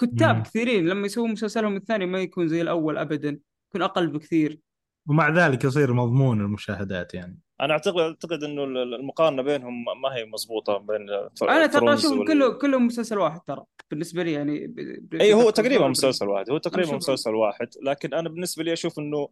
[0.00, 0.42] كتاب مم.
[0.42, 3.38] كثيرين لما يسوون مسلسلهم الثاني ما يكون زي الأول ابدا.
[3.70, 4.60] يكون أقل بكثير.
[5.08, 7.38] ومع ذلك يصير مضمون المشاهدات يعني.
[7.60, 11.10] أنا اعتقد أعتقد إنه المقارنة بينهم ما هي مضبوطة بين
[11.42, 13.64] أنا ترى أشوف وال- كله كلهم مسلسل واحد ترى.
[13.90, 16.50] بالنسبة لي يعني ب- ب- اي هو تقريبا مسلسل واحد.
[16.50, 17.68] هو تقريبا مسلسل واحد.
[17.82, 19.28] لكن أنا بالنسبة لي أشوف إنه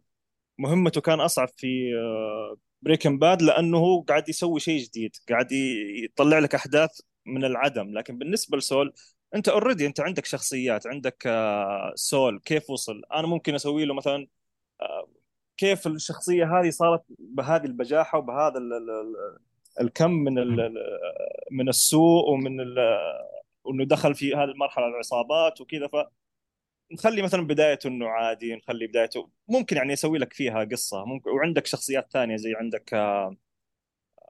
[0.59, 1.91] مهمته كان أصعب في
[2.81, 5.15] Breaking Bad لأنه هو قاعد يسوي شيء جديد.
[5.29, 5.51] قاعد
[6.03, 6.89] يطلع لك أحداث
[7.25, 7.93] من العدم.
[7.97, 8.93] لكن بالنسبة لسول
[9.35, 14.27] انت already انت عندك شخصيات عندك آه، سول كيف وصل؟ أنا ممكن أسوي له مثلا
[14.81, 15.07] آه،
[15.57, 19.39] كيف الشخصية هذه صارت بهذه البجاحة وبهذا ال- ال- ال-
[19.81, 20.33] الكم من
[21.51, 22.59] من السوء ومن
[23.63, 25.87] وإنه دخل في هذه المرحلة العصابات وكذا.
[25.87, 25.95] ف
[26.93, 31.05] نخلي مثلا بدايته إنه عادي نخلي بدايته ممكن يعني يسوي لك فيها قصة.
[31.05, 33.37] ممكن وعندك شخصيات ثانية زي عندك آه،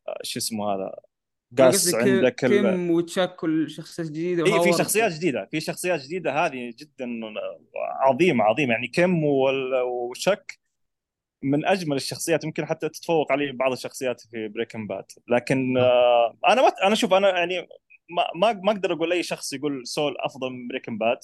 [0.07, 1.08] آه، شو اسمه هذا؟
[1.57, 2.49] قصدي عندك ال...
[2.49, 4.77] كيم وتشاك والشخصيات الجديده اي في.
[4.77, 7.19] شخصيات جديدة في شخصيات جديدة هذه جدا
[8.01, 10.59] عظيمة عظيمة يعني كيم وتشك
[11.43, 16.62] من أجمل الشخصيات يمكن حتى تتفوق عليه بعض الشخصيات في Breaking Bad لكن آه، أنا
[16.62, 17.67] ما أنا شوف أنا يعني
[18.09, 21.17] ما ما ما أقدر أقول اي شخص يقول سول أفضل من Breaking Bad.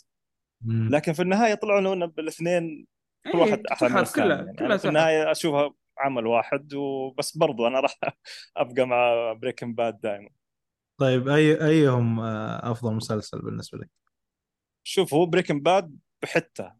[0.65, 2.87] لكن في النهاية طلعوا لنا بالاثنين
[3.23, 4.87] كل إيه، واحد أحلى من الثاني كلها يعني كلها في.
[4.87, 7.99] النهاية أشوفها عمل واحد وبس برضو أنا راح
[8.57, 10.29] أبقى مع Breaking Bad دائما
[10.97, 13.89] طيب أي أيهم آه، أفضل مسلسل بالنسبة لك؟
[14.83, 16.71] شوف هو Breaking Bad بحتة.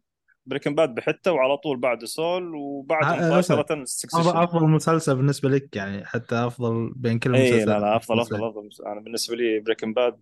[0.46, 5.76] Breaking Bad بحتة وعلى طول بعده سول وبعده آه، مباشرة Succession أفضل مسلسل بالنسبة لك
[5.76, 8.86] يعني حتى أفضل بين كل اي المسلسلات لا لا أفضل افضل أفضل.
[8.86, 10.20] أنا بالنسبة لي Breaking Bad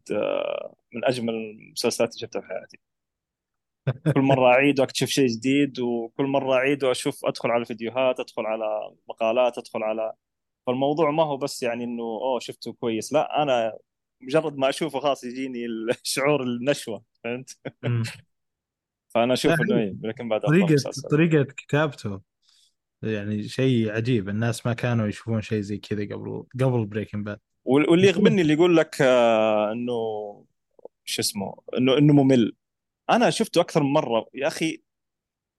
[0.95, 2.79] من أجمل المسلسلات اللي شفتها في حياتي.
[4.15, 8.91] كل مرة أعيد وأكتشف شيء جديد وكل مرة أعيد وأشوف أدخل على فيديوهات أدخل على
[9.09, 10.13] مقالات أدخل على
[10.67, 13.79] فالموضوع ما هو بس يعني إنه أوه شفته كويس لا أنا
[14.21, 17.59] مجرد ما أشوفه خلاص يجيني الشعور النشوة فهمت.
[19.09, 22.21] فأنا أشوف انه Breaking Bad افضل طريقة طريقة كتابته
[23.03, 27.91] يعني شيء عجيب الناس ما كانوا يشوفون شيء زي كذا قبل قبل Breaking Bad وال-
[27.91, 29.93] واللي يغبني اللي يقول لك آه، إنه
[31.05, 32.53] شو اسمه إنه إنه ممل.
[33.11, 34.27] أنا شفته أكثر من مرة.
[34.35, 34.83] يا أخي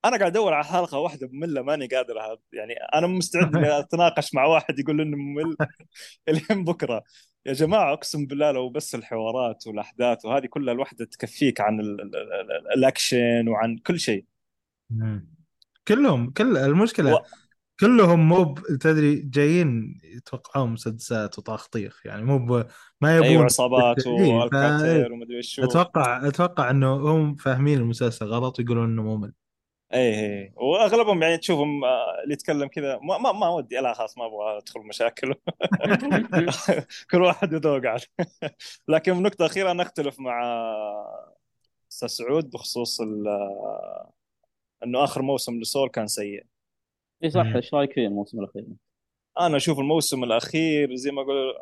[0.05, 2.15] أنا قاعد أدور على حلقة واحدة مملة ماني قادر.
[2.53, 5.55] يعني أنا مستعد أتناقش مع واحد يقول إنه ممل
[6.29, 7.03] إلين بكرة.
[7.45, 12.15] يا جماعة أقسم بالله لو بس الحوارات والأحداث وهذه كلها الوحده تكفيك عن ال ال
[12.15, 14.25] ال الأكشن وعن كل شيء.
[15.88, 17.23] كلهم كل المشكلة و-
[17.79, 22.67] كلهم مو تدري جايين يتوقعون مسدسات وطاخطيخ يعني مو ب-
[23.01, 27.77] ما يبون أيوه عصابات إيه، ف- والكاتير ومدري إيش شو أتوقع أتوقع إنه هم فاهمين
[27.77, 29.33] المسلسل غلط ويقولون إنه ممل
[29.93, 34.17] إيه إيه وأغلبهم يعني تشوفهم آه، اللي يتكلم كذا ما ما, ما ودي لا خلاص
[34.17, 35.35] ما أبغى أدخل مشاكل.
[37.11, 38.05] كل واحد يذوق عليه
[38.88, 40.43] لكن نقطة أخيرة أنا أختلف مع
[41.91, 43.27] أستاذ سعود بخصوص ال-
[44.83, 46.45] أنه آخر موسم لسول كان سيء.
[47.23, 47.45] اي صح.
[47.56, 48.65] إيش رأيك فيه الموسم الأخير؟
[49.39, 51.62] أنا أشوف الموسم الأخير زي ما أقول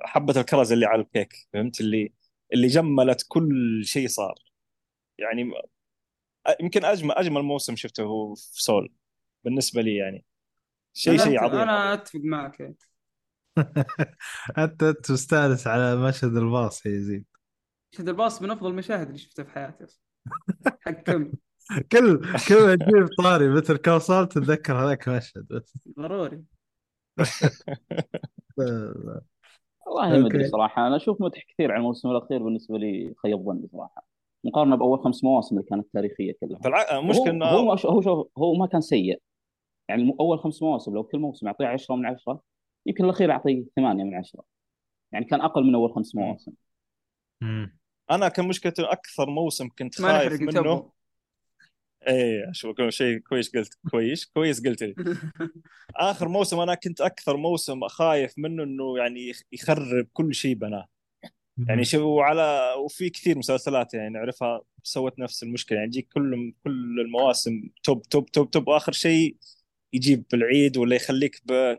[0.00, 2.12] حبة الكرز اللي على الكيك فهمت؟ اللي
[2.52, 4.34] اللي جملت كل شيء صار.
[5.18, 5.52] يعني
[6.60, 8.92] يمكن أجمل أجمل موسم شفته هو في سول
[9.44, 10.24] بالنسبة لي يعني.
[10.92, 11.60] شيء شيء عظيم.
[11.60, 11.94] أنا.
[11.94, 12.74] أتفق معك.
[14.58, 17.24] أنت تستانس على مشهد الباص يا يزيد.
[17.90, 19.84] شد الباص من أفضل المشاهد اللي شفتها في حياتي.
[19.84, 20.00] أصلا
[20.80, 21.32] حق كم
[21.92, 25.46] كل كل ما تجيب طاري مثل كوصل تتذكر هذاك المشهد.
[25.50, 26.42] بس ضروري
[29.86, 30.48] والله ما أدري.
[30.48, 30.86] صراحة.
[30.86, 34.06] أنا أشوف مدح كثير على الموسم الأخير بالنسبة لي خيب ظني صراحة.
[34.44, 36.58] مقارنة بأول خمس مواسم اللي كانت تاريخية كلها.
[36.58, 36.96] بالع...
[36.96, 39.20] هو مشكلة هو انه هو شوف هو ما كان سيء.
[39.88, 42.40] يعني أول خمس مواسم لو كل موسم اعطيه 10 من 10
[42.86, 44.42] يمكن الأخير اعطيه 8 من 10
[45.12, 46.14] يعني كان أقل من أول خمس.
[46.14, 46.52] مواسم.
[47.40, 47.78] مم.
[48.10, 50.90] أنا كان مشكلته أكثر موسم كنت خايف منه
[52.08, 54.94] إيه شوف كل شيء كويس قلت كويس كويس قلت لي.
[55.96, 60.88] آخر موسم أنا كنت أكثر موسم خايف منه إنه يعني يخرب كل شيء بناه.
[61.68, 65.78] يعني شو على وفي كثير مسلسلات يعني نعرفها سوت نفس المشكلة.
[65.78, 69.36] يعني يجيك كل كل المواسم توب توب توب توب وآخر شيء
[69.92, 71.76] يجيب بالعيد ولا يخليك ب...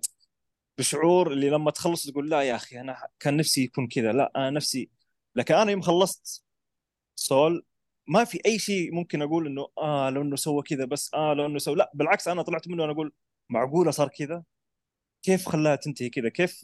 [0.78, 4.12] بشعور اللي لما تخلص تقول لا يا أخي أنا كان نفسي يكون كذا.
[4.14, 4.90] لا أنا نفسي
[5.36, 6.44] لكن أنا يوم خلصت
[7.16, 7.66] سول
[8.08, 11.46] ما في أي شيء ممكن أقول إنه آه لو إنه سوى كذا بس آه لو
[11.46, 13.13] إنه سوى لا بالعكس أنا طلعت منه أنا أقول
[13.50, 14.44] معقولة صار كذا؟
[15.24, 16.62] كيف خلاها تنتهي كذا؟ كيف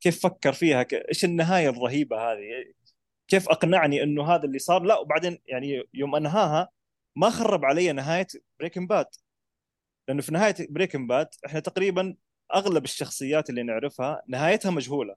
[0.00, 0.86] كيف فكر فيها.
[1.08, 2.72] إيش النهاية الرهيبة هذه؟
[3.28, 6.68] كيف أقنعني إنه هذا اللي صار؟ لا وبعدين يعني يوم أنهاها
[7.16, 8.26] ما خرب علي نهاية
[8.60, 9.06] Breaking Bad
[10.08, 12.16] لأنه في نهاية Breaking Bad إحنا تقريبا
[12.54, 15.16] أغلب الشخصيات اللي نعرفها نهايتها مجهولة.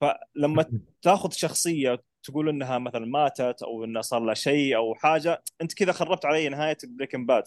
[0.00, 5.74] فلما تاخذ شخصية تقول إنها مثلا ماتت أو انها صار لها شيء أو حاجة أنت
[5.74, 7.44] كذا خربت علي نهاية Breaking Bad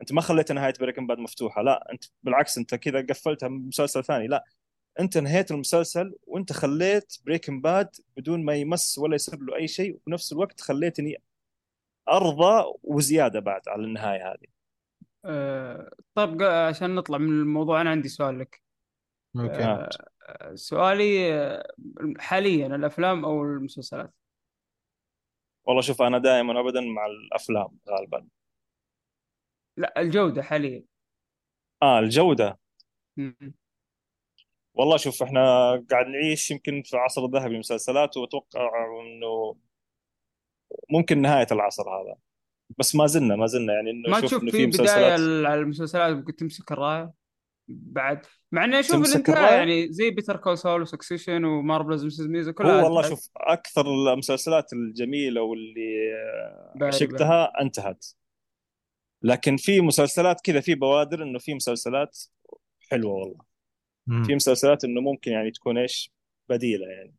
[0.00, 1.92] أنت ما خليت نهاية Breaking Bad مفتوحة لا.
[1.92, 4.44] أنت بالعكس أنت كذا قفلتها بمسلسل ثاني لا.
[5.00, 9.94] أنت نهيت المسلسل وأنت خليت Breaking Bad بدون ما يمس ولا يصير له أي شيء
[9.94, 11.16] وفي نفس الوقت خليتني
[12.08, 14.46] أرضى وزيادة بعد على النهاية هذه.
[15.24, 18.62] آه، طيب قا- عشان نطلع من الموضوع أنا عندي سؤال لك.
[19.36, 19.64] أوكي.
[19.64, 19.88] آه.
[20.54, 21.62] سؤالي
[22.18, 24.14] حاليا الأفلام أو المسلسلات؟
[25.64, 28.26] والله شوف أنا دائما ابدا مع الأفلام غالبا.
[29.76, 30.84] لا الجودة حاليا.
[31.82, 32.58] آه الجودة.
[34.74, 35.40] والله شوف إحنا
[35.90, 39.56] قاعد نعيش يمكن في عصر الذهبي للمسلسلات وأتوقع إنه
[40.90, 42.16] ممكن نهاية العصر هذا.
[42.78, 45.20] بس ما زلنا ما زلنا يعني إنه ما شوف تشوف إنه في مسلسلات.
[45.46, 47.12] على المسلسلات ممكن تمسك الراية؟
[47.68, 52.26] بعد مع إني أشوف الإنتهاء؟ يعني زي Better Call Saul و Succession و Marvelous Mrs.
[52.26, 56.84] Maisel كلها هو والله شوف أكثر المسلسلات الجميلة واللي آه،.
[56.84, 58.06] عشقتها انتهت
[59.22, 62.18] لكن في مسلسلات كذا في بوادر إنه في مسلسلات
[62.90, 63.44] حلوة والله
[64.06, 64.24] مم.
[64.24, 66.12] في مسلسلات إنه ممكن يعني تكون إيش
[66.48, 67.14] بديلة يعني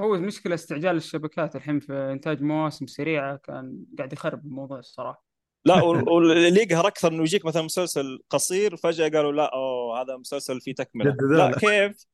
[0.00, 5.29] هو المشكلة استعجال الشبكات الحين في إنتاج مواسم سريعة كان قاعد يخرب الموضوع الصراحة
[5.64, 10.16] لا وال- واللي يقهر أكثر انه يجيك مثلا مسلسل قصير فجأة قالوا لا أوه هذا
[10.16, 11.16] مسلسل فيه تكملة.
[11.30, 11.58] لا.
[11.58, 12.06] كيف؟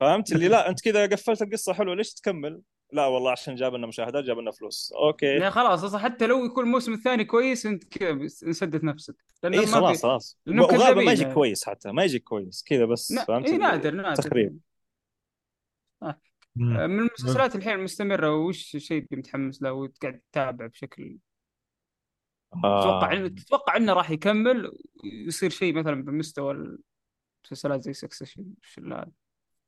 [0.00, 2.60] فهمت اللي؟ لا أنت كذا قفلت القصة حلوة ليش تكمل؟
[2.92, 4.92] لا والله عشان جاب لنا مشاهدات جاب لنا فلوس.
[4.96, 5.26] أوكي.
[5.26, 9.14] يعني خلاص أصلا حتى لو يكون الموسم الثاني كويس أنت كذا نفسك.
[9.42, 10.38] لأنه اي ما خلاص في خلاص.
[10.46, 11.34] وغالبا ما يجيك يعني.
[11.34, 13.24] كويس حتى ما يجيك كويس كذا بس نا...
[13.24, 14.22] فهمت اي نادر نادر.
[14.22, 14.58] تخريب.
[16.02, 16.10] مم.
[16.56, 21.16] من المسلسلات الحين المستمرة وش الشيء اللي متحمس له وقاعد تتابع بشكل
[22.52, 23.28] تتوقع آه.
[23.28, 26.78] تتوقع إنه راح يكمل ويصير شيء مثلا بمستوى
[27.44, 28.54] المسلسلات زي Succession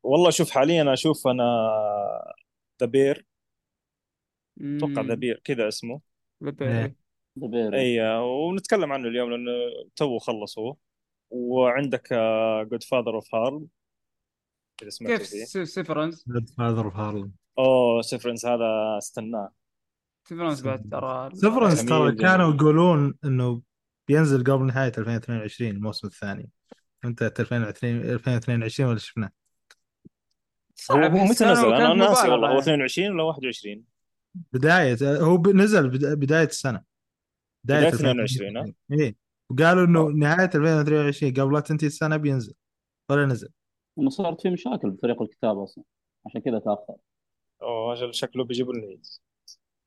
[0.02, 1.44] والله شوف حاليا أشوف أنا
[2.80, 3.26] The Bear
[4.60, 5.02] أتوقع.
[5.02, 6.00] The Bear كذا اسمه.
[6.60, 6.96] إيه.
[7.36, 7.74] The Bear.
[7.74, 9.50] اي ونتكلم عنه اليوم لأنه
[9.96, 10.76] تو خلص هو.
[11.30, 12.14] وعندك
[12.70, 13.28] Godfather of
[14.88, 19.52] سمعت كيف Severance God father of Harlem أوه Severance هذا استناه.
[20.24, 22.16] Severance بعد ترى Severance جميل، ترى.
[22.16, 23.62] كانوا يقولون إنه
[24.08, 26.50] بينزل قبل نهاية 2022 الموسم الثاني.
[27.04, 29.30] انتهت 2022 2022 ولا شفناه؟
[30.90, 32.48] هو صعب متى نزل؟ أنا ناسي والله.
[32.48, 32.60] هو يعني.
[32.60, 33.84] 22 ولا 21
[34.52, 36.82] بداية هو نزل بدا- بداية السنة.
[37.64, 39.16] بداية 22 ها؟ إيه.
[39.50, 42.54] وقالوا إنه نهاية 2023 قبل لا تنتهي السنة بينزل.
[43.10, 43.48] ولا نزل.
[43.98, 45.84] إنه صارت في مشاكل بطريقة الكتابه أصلا.
[46.26, 46.94] عشان كذا تأخر.
[47.62, 49.06] أوه أجل شكله بيجيبوا العيد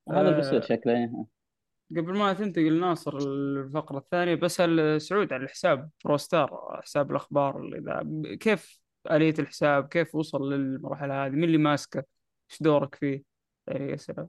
[0.09, 0.35] هذا اللي آه.
[0.35, 1.25] بيصير شكله إيه.
[1.91, 8.35] قبل ما تنتقل ناصر الفقرة الثانية بسأل سعود على الحساب بروستار حساب الأخبار اللي ذا
[8.35, 8.79] كيف
[9.11, 12.03] آلية الحساب؟ كيف وصل للمرحلة هذه؟ مين اللي ماسكه؟
[12.51, 13.23] إيش دورك فيه؟
[13.67, 14.27] يعني أسئلة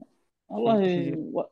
[0.48, 1.48] والله.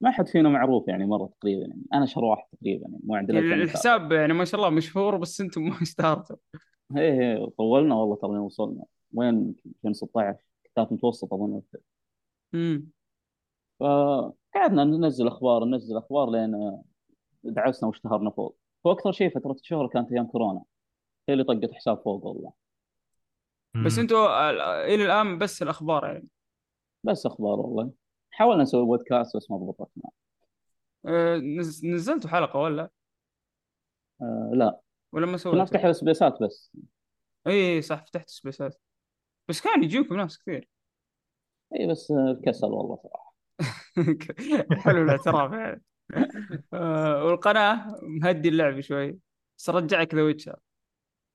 [0.00, 1.82] ما حد فينا معروف يعني مرة تقريبا يعني.
[1.94, 5.62] أنا شرواح تقريبا يعني مو عندنا يعني الحساب يعني ما شاء الله مشهور بس أنتم
[5.62, 6.36] ما اشتهرتوا.
[6.96, 8.84] هي هي طولنا والله ترى وصلنا.
[9.14, 11.62] وين؟ 2016 كتاب متوسط أظن.
[12.54, 12.97] امم
[13.80, 16.82] فقعدنا ننزل أخبار ننزل أخبار لين
[17.44, 18.58] دعسنا واشتهرنا فوق.
[18.84, 20.62] وأكثر شيء فترة الشهره كانت أيام كورونا.
[21.28, 22.52] هي اللي طقت حساب فوق والله.
[23.86, 23.98] بس.
[23.98, 26.28] أنتوا ال- إلى الآن بس الأخبار يعني؟
[27.04, 27.92] بس أخبار والله.
[28.30, 32.90] حاولنا نسوي بودكاست بس ما ضبطت معنا نز- نزلتوا حلقة ولا؟
[34.22, 34.80] آه لا.
[35.12, 36.72] ولا ما كنا سويتوا؟ نفتح سبيسات بس.
[37.46, 38.80] إي صح فتحت سبيسات.
[39.48, 40.68] بس كان يجيكم ناس كثير.
[41.74, 43.27] إي بس آه، كسل والله صراحة.
[44.84, 45.52] حلو الاعتراف.
[45.52, 45.82] يعني
[47.24, 49.18] والقناة مهدي اللعب شوي.
[49.58, 50.56] بس رجعك ذا ويتشر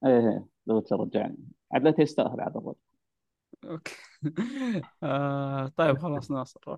[0.06, 1.38] إيه إيه لو ترجعني
[1.74, 2.76] عاد لا يستاهل عاد الرجل
[3.66, 3.96] okay.
[5.04, 6.78] آه، طيب خلاص ناصر.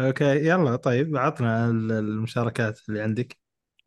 [0.00, 3.38] okay يلا طيب عطنا ال- المشاركات اللي عندك.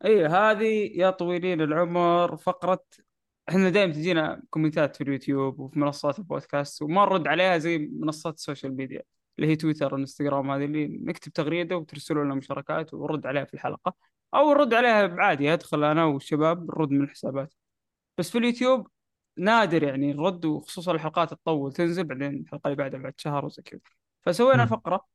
[0.04, 2.84] إي هذه يا طويلين العمر فقرة
[3.48, 8.40] إحنا دائما تجينا كومنتات في اليوتيوب وفي منصات البودكاست وما نرد عليها زي منصات ال
[8.40, 9.02] social media.
[9.38, 13.94] اللي هي تويتر وإنستغرام هذه اللي نكتب تغريدة وترسلوا لنا مشاركات ونرد عليها في الحلقة
[14.34, 17.54] أو نرد عليها عادي أدخل أنا والشباب نرد من الحسابات.
[18.18, 18.88] بس في اليوتيوب
[19.36, 23.80] نادر يعني نرد وخصوصا الحلقات تطول تنزل بعدين الحلقة اللي بعدها بعد شهر وزي كذا.
[24.24, 24.68] فسوينا مم.
[24.70, 25.06] فقرة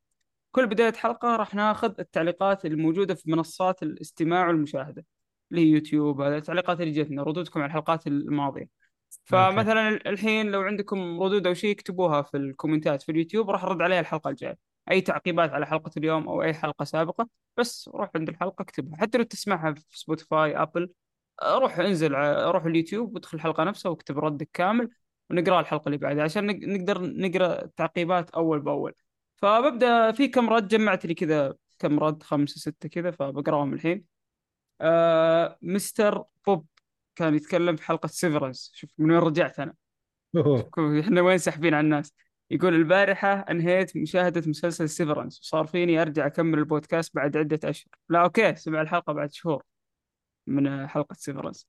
[0.51, 5.05] كل بداية حلقة راح ناخذ التعليقات الموجودة في منصات الاستماع والمشاهدة
[5.51, 8.80] اللي هي يوتيوب هذا التعليقات اللي جتنا ردودكم على الحلقات الماضية.
[9.23, 13.99] فمثلا الحين لو عندكم ردود أو شيء اكتبوها في الكومنتات في اليوتيوب راح أرد عليها
[13.99, 14.57] الحلقة الجاية.
[14.91, 18.97] أي تعقيبات على حلقة اليوم أو أي حلقة سابقة بس روح عند الحلقة اكتبها.
[18.97, 20.89] حتى لو تسمعها في سبوتيفاي ابل
[21.43, 22.11] روح انزل
[22.51, 24.89] روح اليوتيوب وادخل الحلقة نفسها واكتب ردك كامل
[25.29, 28.93] ونقرأ الحلقة اللي بعدها عشان نق- نقدر نقرأ التعقيبات أول بأول.
[29.35, 34.05] فببدأ في كم رد جمعت لي كذا كم رد خمسة ستة كذا فبقرأهم الحين.
[34.81, 36.65] آه مستر بوب
[37.15, 39.55] كان يتكلم في حلقة Severance شوف من وين رجعت.
[40.35, 42.13] شوف إحنا وين ساحبين على الناس.
[42.51, 47.91] يقول البارحة أنهيت مشاهدة مسلسل Severance وصار فيني أرجع أكمل البودكاست بعد عدة أشهر.
[48.09, 49.63] لا okay سمع الحلقة بعد شهور
[50.47, 51.67] من حلقة Severance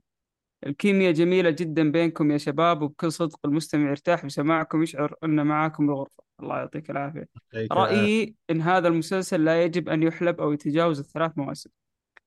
[0.66, 6.22] الكيمياء جميلة جدا بينكم يا شباب وبكل صدق المستمع يرتاح بسماعكم يشعر أن معاكم الغرفة.
[6.40, 7.28] الله يعطيك العافية.
[7.72, 11.70] رأيي إن هذا المسلسل لا يجب أن يحلب أو يتجاوز الثلاث مواسم.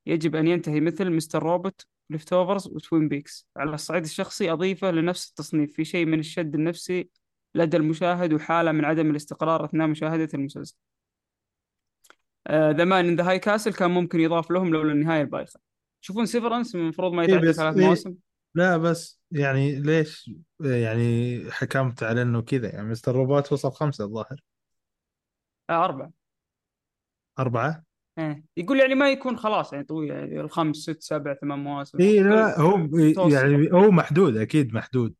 [0.05, 1.43] يجب أن ينتهي مثل Mr.
[1.43, 3.47] Robot Leftovers و Twin Peaks.
[3.57, 7.09] على الصعيد الشخصي أضيفه لنفس التصنيف في شيء من الشد النفسي
[7.55, 10.75] لدى المشاهد وحالة من عدم الاستقرار أثناء مشاهدة المسلسل.
[12.51, 15.59] The Man in the High Castle كان ممكن يضاف لهم لولا النهاية البايخة.
[16.01, 18.15] تشوفون Severance المفروض ما إيه يتعدى بس ثلاث إيه مواسم؟
[18.55, 22.69] لا بس يعني ليش؟ يعني حكمت على إنه كذا.
[22.69, 23.15] يعني Mr.
[23.15, 24.41] Robot وصل خمسة الظاهر.
[25.69, 26.11] آه أربعة.
[27.39, 27.83] أربعة؟
[28.19, 28.43] إيه.
[28.58, 32.60] يقول يعني ما يكون خلاص يعني طويل يعني الخمس ست سبع ثمان مواسم اي لا
[32.60, 32.89] هو.
[33.30, 35.13] يعني هو محدود أكيد محدود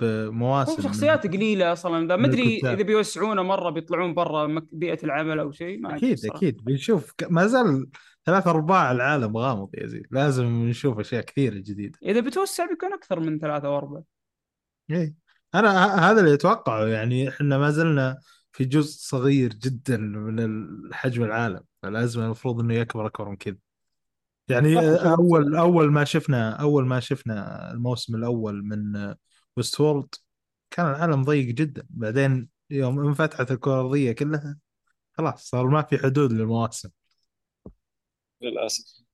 [0.00, 2.74] بمواسم شخصيات قليلة أصلا ذا من ما الكتاب.
[2.74, 6.26] إذا بيوسعونه مرة بيطلعون برا بيئة العمل أو شيء ما أكيد.
[6.26, 7.86] أكيد بنشوف ما زال
[8.26, 13.20] ثلاث أرباع العالم غامض يا زين لازم نشوف أشياء كثيرة جديدة إذا بتوسع بيكون أكثر
[13.20, 14.02] من ثلاثة أو أربعة
[14.90, 15.14] إيه
[15.54, 18.18] أنا هذا اللي أتوقعه يعني إحنا ما زلنا
[18.52, 23.56] في جزء صغير جدا من حجم العالم فلازم المفروض إنه يكبر أكبر من كذا.
[24.48, 24.78] يعني.
[25.18, 29.14] أول أول ما شفنا أول ما شفنا الموسم الأول من
[29.56, 30.14] ويست وورلد
[30.70, 31.86] كان العالم ضيق جدا.
[31.90, 34.58] بعدين يوم انفتحت الكرة الأرضية كلها
[35.12, 36.90] خلاص صار ما في حدود للمواسم.
[38.40, 39.04] للأسف.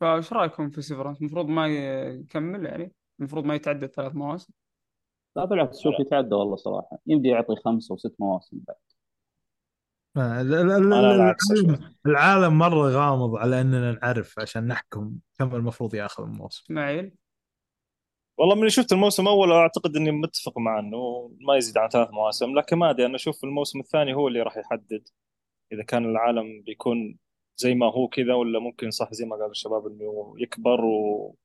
[0.00, 4.52] فايش رأيكم في سيفرنس؟ المفروض ما يكمل يعني؟ المفروض ما يتعدى ثلاث مواسم؟
[5.36, 6.98] لا بالعكس شوف يتعدى والله صراحة.
[7.06, 12.88] يمدي يعطي خمسة وست مواسم بعد ما- ال- ال- ال- أنا العكس العالم العالم مره
[12.88, 17.12] غامض على اننا نعرف عشان نحكم كم المفروض ياخذ الموسم اسماعيل
[18.38, 22.58] والله من شفت الموسم الأول اعتقد اني متفق مع انه ما يزيد عن ثلاث مواسم
[22.58, 25.08] لكن ما ادري أنا أشوف الموسم الثاني هو اللي راح يحدد
[25.72, 27.18] اذا كان العالم بيكون
[27.56, 31.36] زي ما هو كذا ولا ممكن صح زي ما قال الشباب انه يكبر و...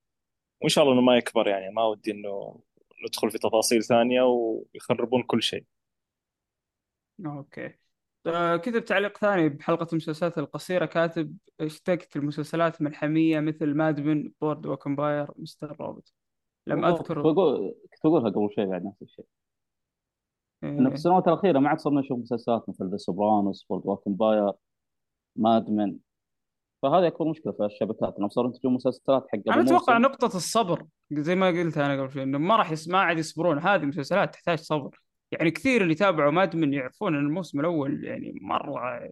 [0.61, 2.61] وان شاء الله انه ما يكبر يعني ما ودي انه
[3.05, 5.65] ندخل في تفاصيل ثانية ويخربون كل شيء
[7.25, 7.73] okay
[8.61, 15.27] كتب تعليق ثاني بحلقة المسلسلات القصيرة كاتب اشتقت المسلسلات الملحمية مثل Mad Men Boardwalk Empire
[15.37, 15.75] Mr.
[15.79, 16.13] Robot.
[16.67, 19.25] لم بقول كنت بقولها قبل شوي بعد نفس الشيء.
[20.63, 20.93] انه في إيه.
[20.93, 24.51] السنوات الأخيرة ما عاد صرنا نشوف مسلسلات مثل The Sopranos Boardwalk Empire
[25.35, 25.97] Mad Men
[26.81, 31.35] فهذه أكبر مشكلة في الشبكات إنهم صاروا ينتجون مسلسلات حق أتوقع موسم نقطة الصبر زي
[31.35, 32.73] ما قلت أنا قبل شوي إنه ما راح.
[32.87, 33.59] ما عاد يصبرون.
[33.59, 35.01] هذه مسلسلات تحتاج صبر.
[35.31, 39.09] يعني كثير اللي تابعوا Mad Men يعرفون أن الموسم الأول يعني مرة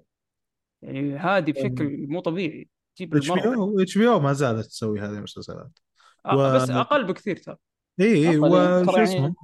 [0.82, 2.70] يعني هادي بشكل مو طبيعي.
[2.96, 5.80] تجيب HBO HBO ما زالت تسوي هذه المسلسلات.
[6.26, 7.56] آه، و- بس أقل بكثير ترى.
[8.00, 9.36] إي إي أقل يعني، ترى اسمه يعني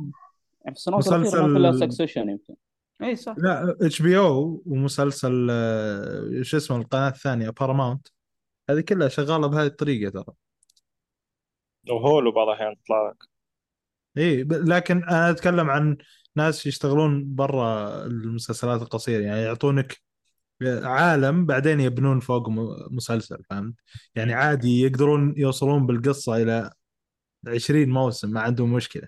[0.62, 2.56] يعني في السنوات مسلسل- كلها Succession يمكن.
[3.04, 3.36] إي صح.
[3.38, 8.08] لا HBO ومسلسل آه، شو اسمه القناة الثانية باراماونت
[8.70, 10.36] هذه كلها شغالة بهذه الطريقة ترى.
[11.90, 13.24] وهولو بعض الأحيان تطلع لك.
[14.18, 15.98] إي لكن أنا أتكلم عن
[16.36, 19.98] ناس يشتغلون برا المسلسلات القصيرة يعني يعطونك
[20.64, 22.50] عالم بعدين يبنون فوق
[22.92, 23.76] مسلسل فهمت؟
[24.16, 26.72] يعني عادي يقدرون يوصلون بالقصة إلى
[27.48, 29.08] 20 موسم ما عندهم مشكلة.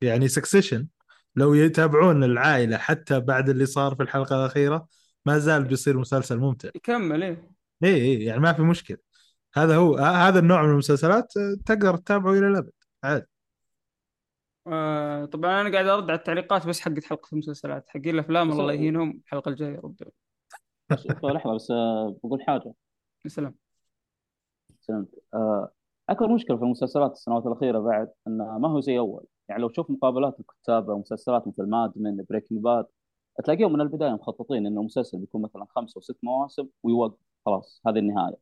[0.00, 0.88] يعني سكسيشن
[1.36, 4.88] لو يتابعون العائلة حتى بعد اللي صار في الحلقة الأخيرة
[5.26, 6.68] ما زال بيصير مسلسل ممتع.
[6.74, 7.50] يكمل إيه.
[7.84, 8.98] اي اي يعني ما في مشكلة.
[9.54, 11.32] هذا هو هذا النوع من المسلسلات
[11.66, 12.72] تقدر تتابعه إلى الأبد
[13.04, 13.26] عادي.
[14.66, 17.88] آه طبعا أنا قاعد أرد على التعليقات بس حقت حلقة المسلسلات.
[17.88, 20.10] حقين الأفلام الله يهينهم الحلقة الجاية ردوا
[20.94, 22.72] شوف لحظة بس آه، بقول حاجة.
[23.26, 23.54] سلام.
[24.80, 25.70] سلمت آه،
[26.08, 29.24] أكبر مشكلة في المسلسلات السنوات الأخيرة بعد انه ما هو زي أول.
[29.48, 32.86] يعني لو تشوف مقابلات الكتاب أو مسلسلات مثل Mad Men Breaking Bad
[33.44, 37.18] تلاقيهم من البداية مخططين إنه المسلسل بيكون مثلا خمسة أو ست مواسم ويوقف.
[37.46, 38.36] خلاص هذه النهاية.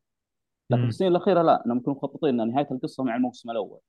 [0.71, 0.85] لكن.
[0.85, 3.81] السنين الأخيرة لا إنهم يكونوا مخططين إن نهاية القصة مع الموسم الأول.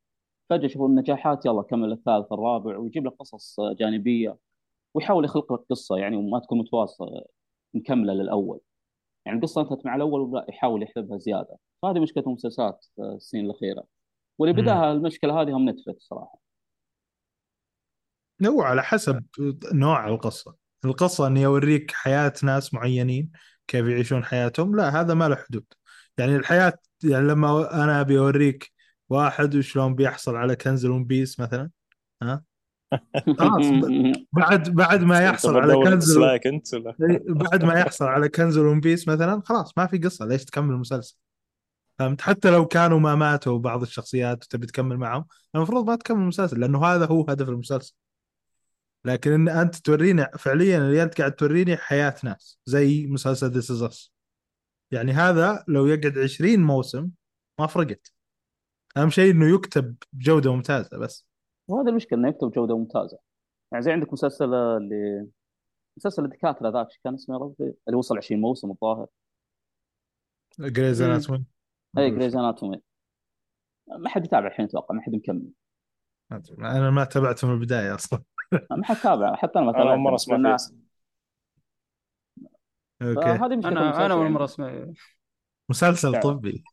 [0.50, 4.38] فجأة يشوفون النجاحات يلا كمل الثالث الرابع ويجيب لك قصص جانبية
[4.94, 7.26] ويحاول يخلق لك قصة يعني وما تكون متواصلة
[7.74, 8.60] مكملة للأول.
[9.26, 11.58] يعني القصة انتهت مع الأول ولا يحاول يحلبها زيادة.
[11.82, 13.84] فهذه مشكلة المسلسلات السنين الأخيرة.
[14.40, 14.62] واللي.
[14.62, 16.40] بداها المشكلة هذه هم نتفلكس صراحة.
[18.46, 19.26] هو على حسب
[19.74, 20.56] نوع القصة.
[20.86, 23.32] القصة اني اوريك حياة ناس معينين
[23.68, 25.66] كيف يعيشون حياتهم لا هذا ما له حدود.
[26.18, 26.74] يعني الحياة
[27.04, 28.75] يعني لما أنا أبي أوريك
[29.10, 31.70] واحد وشلون بيحصل على كنز ال One Piece مثلا؟
[32.24, 32.44] ها؟
[33.40, 33.66] خلاص
[34.34, 36.76] بعد بعد ما يحصل على كنز أنت
[37.30, 40.74] بعد ما يحصل على كنز ال One Piece مثلا خلاص ما في قصة ليش تكمل
[40.74, 41.16] المسلسل؟
[42.00, 45.26] فهمت؟ حتى لو كانوا ما ماتوا بعض الشخصيات وتبي تكمل معهم
[45.56, 47.94] المفروض ما تكمل المسلسل لأنه هذا هو هدف المسلسل.
[49.06, 53.84] لكن إن أنت توريني فعليا اللي أنت قاعد توريني حياة ناس زي مسلسل This Is
[53.84, 54.14] Us
[54.92, 57.10] يعني هذا لو يقعد 20 موسم
[57.60, 58.15] ما فرقت.
[58.98, 61.28] أهم شيء إنه يكتب بجودة ممتازة بس.
[61.68, 63.18] وهذا المشكلة إنه يكتب جودة ممتازة.
[63.72, 65.28] يعني زي عندك مسلسل اللي
[65.98, 69.08] مسلسل الدكاترة ذاك كان اسمه يا ربي؟ اللي وصل 20 موسم الظاهر.
[70.60, 71.02] جريز.
[71.02, 71.46] اناتومي
[71.98, 72.82] اي جريز اناتومي
[74.00, 75.50] ما حد يتابع الحين أتوقع ما حد مكمل.
[76.60, 78.24] أنا ما تابعته من البداية أصلا.
[78.72, 80.04] ما حد تابع حتى أنا ما أنا أول تابعته.
[80.04, 80.38] مرة أسمع
[83.02, 83.56] okay.
[83.56, 84.34] مشكلة أنا أنا أول يعني.
[84.34, 84.86] مرة أسمع
[85.70, 86.20] مسلسل.
[86.20, 86.64] طبي.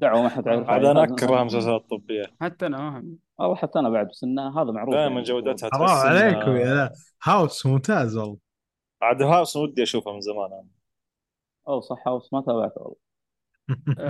[0.00, 0.84] دعوة ما حد يعرف عاد.
[0.84, 2.22] أنا هذا- اكره مسلسلات طبية.
[2.40, 3.04] حتى أنا ما.
[3.40, 5.22] أو حتى أنا بعد بس انه هذا معروف دائما يعني.
[5.22, 6.92] جودتها حرام تحس عليكم يا لا.
[7.22, 8.38] هاوس ممتاز والله.
[9.02, 10.66] عاد هاوس ودي أشوفها من زمان أنا.
[11.68, 12.96] أو صح هاوس ما تابعته والله.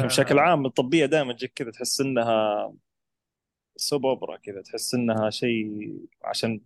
[0.06, 2.72] بشكل عام الطبية دائما تجيك كذا تحس إنها
[3.76, 6.60] soap opera كذا تحس إنها شيء عشان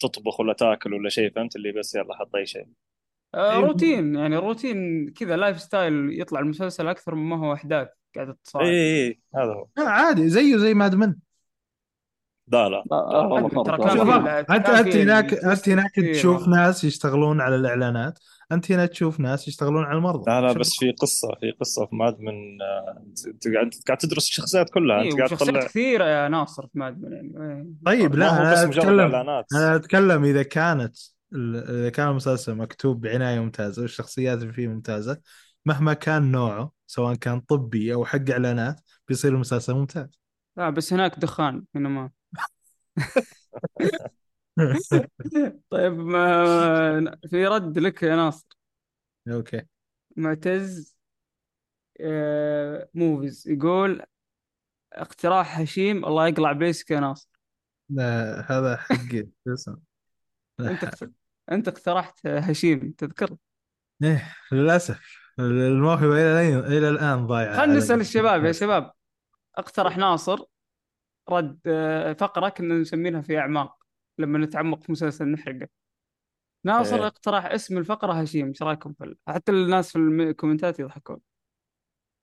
[0.00, 2.68] تطبخ ولا تاكل ولا شيء فهمت اللي بس يلا حط أي شيء.
[3.34, 3.66] آه أيوة.
[3.66, 9.06] روتين يعني روتين كذا lifestyle يطلع المسلسل أكثر مما هو أحداث قاعدة اي تصارع اي
[9.06, 9.66] إي، هذا هو.
[9.76, 11.14] لا، عادي زيه زي Mad Men
[12.48, 12.84] لا لا.
[12.90, 14.26] والله ترى كان
[14.56, 16.48] انت أنت هناك أنت هناك تشوف.
[16.48, 18.18] ناس يشتغلون على الإعلانات.
[18.52, 20.30] أنت هنا تشوف ناس يشتغلون على المرضى.
[20.30, 23.02] لا لا بس في قصة في قصة في ماد من آه،
[23.62, 25.02] أنت قاعد تدرس الشخصيات كلها.
[25.02, 27.32] أنت اي قاعد تطلع كثيرة يا ناصر في ماد من يعني.
[27.36, 27.66] إيه.
[27.86, 29.14] طيب لا أنا اتكلم
[29.54, 30.96] أنا أتكلم إذا كانت
[31.94, 35.20] كان المسلسل مكتوب بعناية ممتازة والشخصيات اللي فيه ممتازة
[35.64, 40.20] مهما كان نوعه سواء كان طبي أو حق إعلانات بيصير المسلسل ممتاز.
[40.56, 42.10] لا بس هناك دخان هنا ما.
[45.70, 48.46] طيب ما في رد لك يا ناصر.
[49.28, 49.62] أوكي.
[50.16, 50.96] معتز
[52.00, 54.02] آه موفيز يقول
[54.92, 57.28] اقتراح هشيم الله يقلع بيسك يا ناصر.
[57.88, 59.28] لا هذا حقي؟
[60.60, 60.84] انت
[61.52, 63.36] انت اقترحت هشيم تذكر؟
[64.02, 65.00] إيه للأسف.
[65.38, 67.74] الموهبة إلى الان إلى الآن ضايعة خلينا.
[67.78, 68.92] نسأل الشباب يا شباب.
[69.56, 70.38] اقترح ناصر
[71.30, 73.76] رد آه، فقرة كنا نسمينها في أعماق
[74.18, 75.68] لما نتعمق في مسلسل نحرقه.
[76.64, 77.06] ناصر إيه.
[77.06, 81.20] اقترح اسم الفقرة هشيم إيش رأيكم في حتى الناس في الكومنتات يضحكون.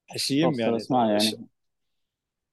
[0.09, 1.47] خلاص يعني اسمع إيش يعني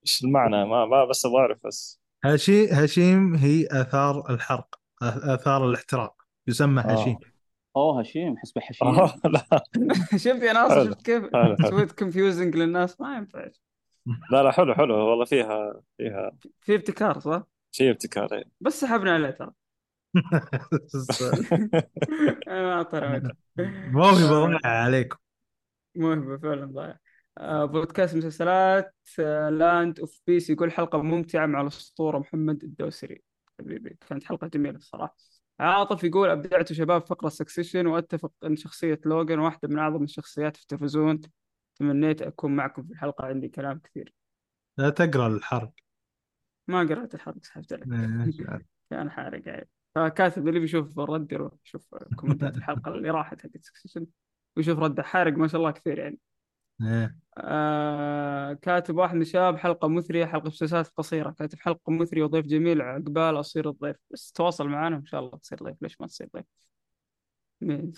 [0.03, 1.99] إيش المعنى؟ ما ما بس أبغى أعرف بس.
[2.23, 4.79] هشي هشيم هي آثار الحرق.
[5.01, 6.83] آثار الاحتراق يسمى آه.
[6.83, 7.17] هشيم
[7.75, 9.63] أوه هشيم حسبه حشيم آه لا
[10.23, 10.85] شفت يا ناصر حلو.
[10.91, 11.23] شفت كيف.
[11.69, 13.47] سويت confusing للناس ما ينفع
[14.31, 16.31] لا لا حلو حلو والله فيها فيها
[16.61, 18.43] في ابتكار صح؟ شيء ابتكار إيه.
[18.61, 19.51] بس سحبنا عليه ترى
[22.47, 22.83] ما
[23.91, 25.17] موهبة ضايعه عليكم
[25.95, 26.97] موهبة فعلا ضايع
[27.37, 28.95] آه، بودكاست مسلسلات
[29.51, 33.23] Land of Peace يقول حلقة ممتعة مع الأسطورة محمد الدوسري
[33.59, 33.97] حبيبي.
[34.09, 35.15] كانت حلقة جميلة الصراحة.
[35.59, 40.61] عاطف يقول أبدعتوا شباب فقرة Succession وأتفق أن شخصية لوغان واحدة من أعظم الشخصيات في
[40.61, 41.21] التلفزيون.
[41.75, 44.13] تمنيت أكون معكم في الحلقة عندي كلام كثير.
[44.77, 45.71] لا تقرأ الحرق.
[46.67, 47.87] ما قرأت الحلقة سحبت عليك.
[48.89, 49.69] كان حارق يعني.
[49.95, 54.07] فكاتب اللي بيشوف الرد يروح يشوف comment ات الحلقة اللي راحت حقت Succession
[54.57, 56.19] ويشوف رده حارق ما شاء الله كثير يعني.
[56.81, 57.15] إيه.
[57.37, 61.31] آه كاتب واحد من الشباب حلقة مثرية حلقة مسلسلات قصيرة.
[61.31, 63.95] كاتب حلقة مثرية وضيف جميل عقبال أصير الضيف.
[64.11, 65.81] بس تواصل معنا إن شاء الله تصير ضيف.
[65.81, 66.45] ليش ما تصير ضيف؟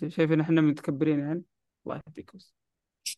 [0.07, 1.43] شايف إن إحنا متكبرين يعني؟
[1.85, 2.37] الله يهديكم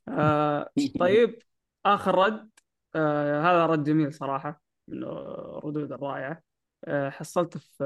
[0.07, 1.39] آه طيب
[1.85, 2.49] آخر رد.
[2.95, 6.41] آه هذا رد جميل صراحة من الردود الرائعة.
[6.85, 7.77] آه حصلته في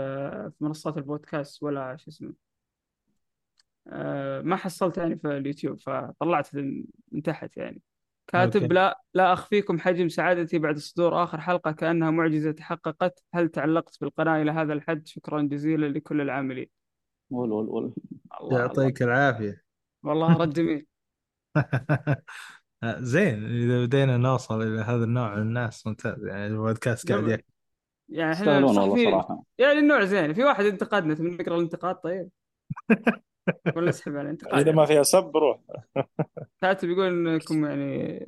[0.58, 2.47] في منصات البودكاست ولا شو اسمه؟ آه
[4.44, 6.56] ما حصلت يعني في اليوتيوب فطلعت
[7.12, 7.82] من تحت يعني.
[8.28, 8.74] كاتب أوكي.
[8.74, 13.24] لا لا أخفيكم حجم سعادتي بعد صدور آخر حلقة كأنها معجزة تحققت.
[13.34, 16.68] هل تعلقت بالقناة إلى هذا الحد؟ شكرا جزيلا لكل العاملين.
[17.30, 17.94] ول ول ول الله
[18.42, 18.60] الله.
[18.60, 19.64] يعطيك العافية.
[20.04, 20.86] والله رد جميل.
[23.14, 26.26] زين إذا بدينا نوصل إلى هذا النوع من الناس ممتاز.
[26.26, 27.42] يعني البودكاست قاعد
[28.10, 29.44] يعني إحنا صراحة.
[29.58, 30.34] يعني النوع زين.
[30.34, 32.30] في واحد انتقدنا تبي نقرأ الانتقاد؟ طيب.
[33.76, 35.60] ولا اسحب على الانتقاد إذا ما فيها سب روح.
[36.62, 38.26] كاتب يقول إنكم يعني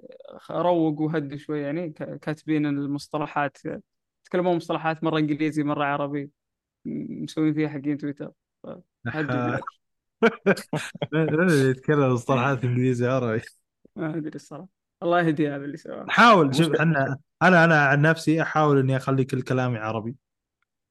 [0.52, 3.58] روقوا وهدوا شوي يعني ك- كاتبين المصطلحات
[4.26, 6.30] تكلمون مصطلحات مرة إنجليزي مرة عربي
[6.86, 8.32] مسوين فيها حقين تويتر.
[9.08, 9.58] هدوا
[11.70, 13.42] يتكلم مصطلحات إنجليزي عربي.
[13.96, 14.68] ما أدري الصراحة.
[15.04, 16.04] الله يهدي هذا اللي سواه.
[16.04, 16.76] نحاول شوف.
[16.76, 20.16] إحنا أنا أنا عن نفسي أحاول إني أخلي كل كلامي عربي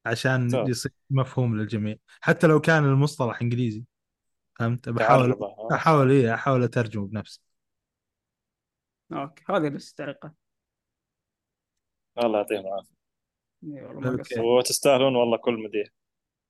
[0.07, 0.69] عشان طيب.
[0.69, 1.97] يصير مفهوم للجميع.
[2.21, 3.85] حتى لو كان المصطلح إنجليزي.
[4.59, 5.69] فهمت؟ بحاول آه.
[5.73, 7.41] أحاول إيه أحاول أترجمه بنفسي.
[9.13, 10.33] okay هذه بس تعليقات
[12.25, 12.95] الله يعطيهم العافية.
[13.65, 14.23] إي والله ما okay.
[14.35, 15.89] قصر وتستاهلون والله كل مديح.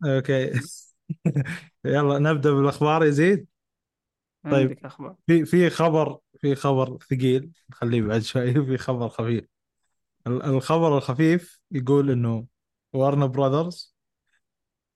[0.05, 0.53] okay.
[1.85, 3.47] يلا نبدأ بالأخبار يزيد
[4.45, 4.55] طيب.
[4.69, 5.17] عندك أخبار.
[5.27, 7.51] في في خبر في خبر ثقيل.
[7.71, 8.53] نخليه بعد شوي.
[8.67, 9.45] في خبر خفيف.
[10.27, 12.47] ال- الخبر الخفيف يقول إنه
[12.93, 13.97] Warner Brothers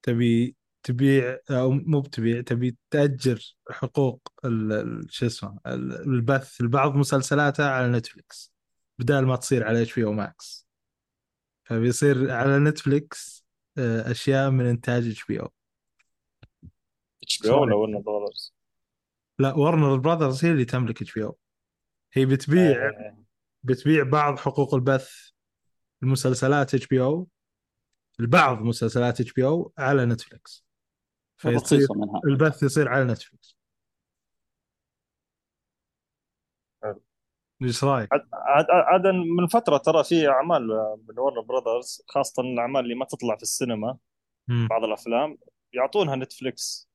[0.02, 4.28] تبي تبيع أو مو بتبيع تبي تأجر حقوق
[5.08, 8.52] شو اسمه ال- البث لبعض مسلسلاتها على Netflix
[8.98, 10.66] بدال ما تصير على HBO Max
[11.64, 13.44] فبيصير على Netflix
[13.78, 15.52] آه، أشياء من إنتاج HBO.
[17.22, 18.54] HBO ولا Warner Brothers
[19.38, 21.38] لا Warner Brothers هي اللي تملك HBO.
[22.12, 22.90] هي بتبيع
[23.62, 25.10] بتبيع بعض حقوق البث
[26.02, 27.28] المسلسلات HBO
[28.20, 30.64] البعض مسلسلات HBO على Netflix
[31.42, 33.56] فيصير منها البث يصير على Netflix
[36.82, 37.02] حلو.
[37.62, 40.62] إيش رأيك؟ عاد عاد من فترة ترى في أعمال
[41.08, 43.96] من Warner Brothers خاصة الأعمال اللي ما تطلع في السينما
[44.48, 44.68] مم.
[44.70, 45.38] بعض الأفلام
[45.72, 46.88] يعطونها نتفليكس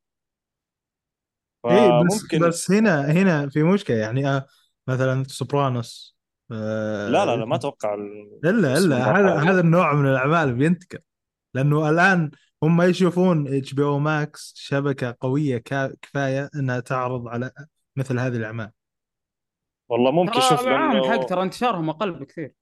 [1.66, 4.48] اي بس بس هنا هنا في مشكلة يعني آه
[4.88, 6.18] مثلا Sopranos
[6.52, 9.52] آه لا لا لا ما أتوقع ال- الا إلا هذا.
[9.52, 11.00] هذا النوع من الأعمال بينتقل
[11.54, 12.32] لأنه الآن
[12.64, 15.58] هم يشوفون HBO Max شبكة قوية
[16.02, 17.52] كفاية إنها تعرض على
[17.96, 18.72] مثل هذه الأعمال.
[19.90, 22.54] والله ممكن شوف ترى معاهم لأنه حق ترى انتشارهم أقل بكثير.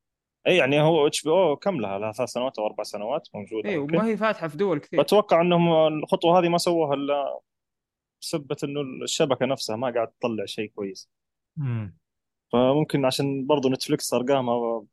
[0.48, 4.06] إي يعني هو HBO كم لها؟ لها ثلاث سنوات أو أربع سنوات موجودة إي وما
[4.06, 5.02] هي فاتحة في دول كثير.
[5.02, 7.40] بتوقع إنهم الخطوة هذه ما سووها إلا
[8.22, 11.10] بسبة إنه الشبكة نفسها ما قاعد تطلع شيء كويس.
[11.58, 11.98] مم.
[12.54, 14.84] فممكن عشان برضو Netflix أرقامها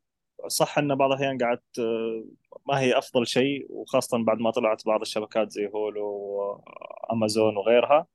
[0.47, 2.25] صح ان بعض الاحيان قاعد آه،
[2.67, 6.05] ما هي افضل شيء وخاصه بعد ما طلعت بعض الشبكات زي Hulu
[7.09, 8.07] و Amazon وغيرها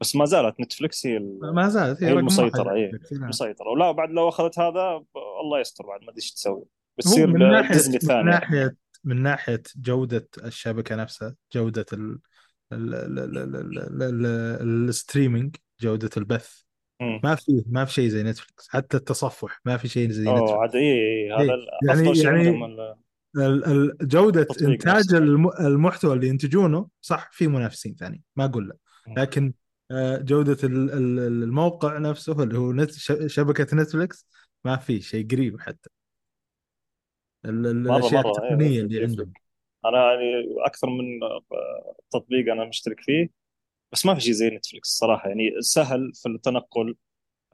[0.00, 1.18] بس ما زالت Netflix هي
[1.52, 2.74] ما زالت هي هي.
[2.74, 2.90] إيه.
[3.12, 3.28] نعم.
[3.28, 5.04] مسيطره ولا بعد لو اخذت هذا
[5.44, 6.64] الله يستر بعد ما ادري إيش تسوي
[6.98, 12.18] بتصير من ناحيه ديزني من الثانية ناحيه من ناحيه جوده الشبكه نفسها جوده ال
[12.72, 14.26] ال- ال- ال- ال- ال- ال-
[14.62, 16.65] ال- ال streaming جوده البث
[17.00, 17.20] مم.
[17.24, 20.52] ما في ما في شيء زي Netflix حتى التصفح ما في شيء زي أوه Netflix
[20.60, 21.42] عاد اي هذا
[21.88, 22.96] يعني- يعني- عندهم ال-
[23.36, 23.64] ال-
[24.00, 25.14] ال- جودة تطبيق إنتاج
[25.60, 28.76] المحتوى اللي ينتجونه صح في منافسين ثانيين ما أقول لا.
[29.22, 29.52] لكن
[29.90, 30.16] آه،
[30.90, 34.26] ال- الموقع نفسه اللي هو نت ش- شبكة Netflix
[34.64, 35.90] ما في شيء قريب حتى
[37.44, 39.02] الأشياء مرة، إيه، التقنية يفرق- اللي.
[39.06, 39.32] عندهم
[39.84, 43.30] أنا يعني أكثر من آه، تطبيق أنا مشترك فيه
[43.92, 45.28] بس ما في شيء زي نتفلكس الصراحة.
[45.28, 46.96] يعني سهل في التنقل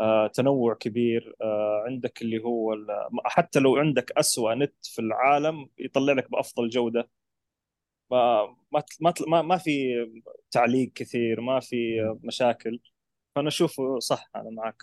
[0.00, 2.76] آه، تنوع كبير آه، عندك اللي هو
[3.24, 7.08] حتى لو عندك أسوأ نت في العالم يطلع لك بأفضل جودة.
[8.10, 8.82] ما ما
[9.28, 9.94] ما ما, في
[10.50, 11.76] تعليق كثير ما في
[12.22, 12.80] مشاكل.
[13.36, 14.82] فأنا أشوفه صح أنا معك.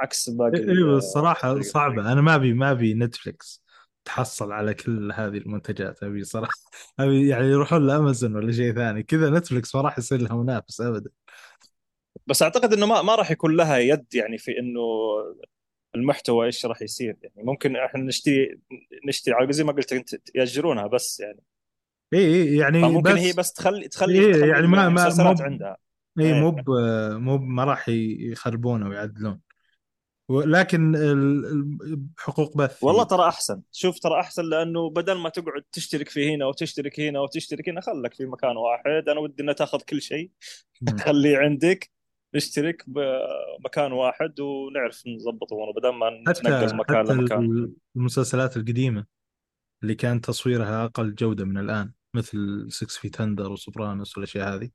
[0.00, 1.60] عكس باقي أيوه الصراحة.
[1.60, 2.12] صعبة.
[2.12, 3.62] أنا ما ابي ما أبي نتفلكس
[4.04, 6.02] تحصل على كل هذه المنتجات.
[6.02, 6.52] أبي صراحة
[7.00, 9.02] أبي يعني يروحون لأمازون ولا شيء ثاني.
[9.02, 11.10] كذا نتفلكس ما راح يصير لها منافس ابدا.
[12.26, 14.80] بس أعتقد إنه ما ما راح يكون لها يد يعني في إنه
[15.94, 17.16] المحتوى إيش راح يصير.
[17.22, 18.58] يعني ممكن إحنا نشتري
[19.08, 21.40] نشتري على زي ما قلت أنت ياجرونها بس يعني.
[22.14, 25.76] إي يعني فممكن بس هي بس تخلي تخلي إيه، تخلي يعني ما- ما- مو- عندها.
[26.20, 26.40] إي إيه.
[26.40, 26.62] مو
[27.18, 29.40] مو ما راح يخربونه ويعدلون
[30.30, 30.96] ولكن
[32.18, 33.62] حقوق بث والله ترى أحسن.
[33.72, 38.14] شوف ترى أحسن لأنه بدل ما تقعد تشترك في هنا وتشترك هنا وتشترك هنا خلك
[38.14, 39.08] في مكان واحد.
[39.08, 40.30] أنا ودي إنها تأخذ كل شيء.
[40.98, 41.90] تخليه عندك
[42.34, 47.72] نشترك بمكان واحد ونعرف نظبط اموره بدل ما نتنقل مكان حتى لمكان.
[47.96, 49.06] المسلسلات القديمة
[49.82, 54.70] اللي كان تصويرها أقل جودة من الآن مثل 6 فيت أندر وسوبرانوس والأشياء هذه.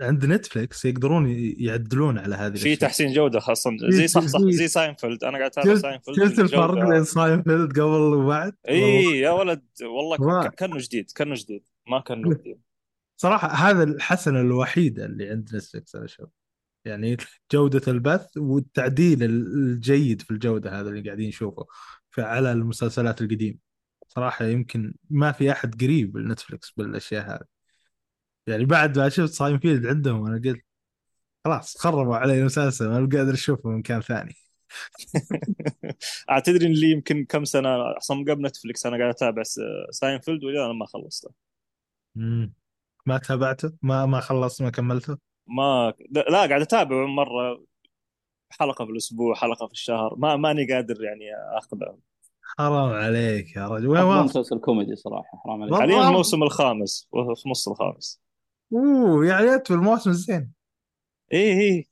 [0.00, 1.26] عند Netflix يقدرون
[1.58, 3.70] يعدلون على هذه في تحسين جودة خاصة.
[3.88, 4.40] زي صح صح.
[4.40, 5.24] زي ساينفيلد.
[5.24, 9.62] أنا قاعد أتابع ساينفيلد شفت الفرق بين ساينفيلد قبل وبعد؟ إي يا ولد.
[9.82, 11.10] والله كأنه جديد.
[11.10, 11.62] كأنه جديد.
[11.90, 12.60] ما كأنه جديد.
[13.16, 16.28] صراحة هذا الحسنة الوحيدة اللي عند Netflix أنا أشوف
[16.84, 17.16] يعني
[17.52, 21.66] جودة البث والتعديل الجيد في الجودة هذا اللي قاعدين نشوفه
[22.18, 23.58] على المسلسلات القديمة.
[24.08, 27.57] صراحة يمكن ما في أحد قريب ل Netflix بالأشياء هذه.
[28.48, 30.62] يعني بعد ما شفت ساينفيلد عندهم أنا قلت
[31.44, 34.34] خلاص خربوا علي المسلسل ما قادر أشوفه من مكان ثاني.
[36.30, 39.42] اعتذر إن لي يمكن كم سنة أصلا قبل نتفلكس أنا قاعد أتابع
[39.90, 41.30] ساينفيلد وإلى الآن ما خلصته.
[42.14, 42.54] مم.
[43.06, 47.64] ما تابعته؟ ما ما خلصت ما كملته؟ ما لا قاعد أتابع مرة
[48.50, 51.24] حلقة في الأسبوع حلقة في الشهر ما ماني قادر يعني
[51.58, 51.98] اخذه
[52.58, 53.86] حرام عليك يا رجل.
[53.86, 55.74] وين مسلسل كوميدي صراحة حرام عليك.
[55.74, 58.27] حاليا الموسم الخامس وفي نص الخامس.
[58.72, 60.52] أوه يعني في الموسم الزين
[61.32, 61.84] إيه إيه.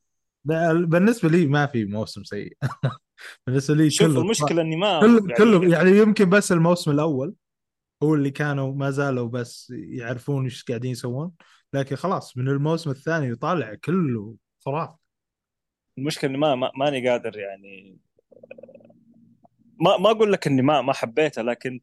[0.45, 2.57] لا، بالنسبة لي ما في موسم سيء.
[3.47, 5.91] بالنسبة لي شوف كله المشكلة إني ما كله يعني كله يعني.
[5.91, 7.35] يمكن بس الموسم الأول
[8.03, 11.33] هو اللي كانوا ما زالوا بس يعرفون إيش قاعدين يسوون.
[11.73, 14.95] لكن خلاص من الموسم الثاني وطالع كله خرافي
[15.99, 17.99] المشكلة إني ما ما- ماني قادر يعني.
[19.81, 21.81] ما ما أقول لك إني ما ما حبيته لكن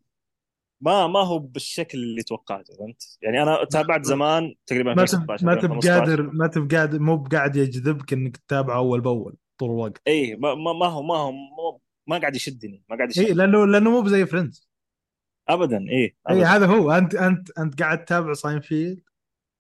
[0.86, 5.46] ما ما هو بالشكل اللي توقعته فهمت؟ يعني أنا تابعت زمان تقريبا ما 2016 تب
[5.46, 9.70] ما تب 2015 قادر ما تب قادر مو بقاعد يجذبك إنك تتابعه أول بأول طول
[9.70, 10.02] الوقت.
[10.08, 11.34] إي ما, ما ما هو ما هو
[12.08, 13.34] ما, قاعد يشدني ما قاعد إي يشدني.
[13.38, 14.70] لأنه لأنه مو بزي Friends
[15.50, 16.44] ابدا إي إي.
[16.44, 16.92] هذا هو.
[16.92, 19.02] انت انت أنت قاعد تتابع ساينفيلد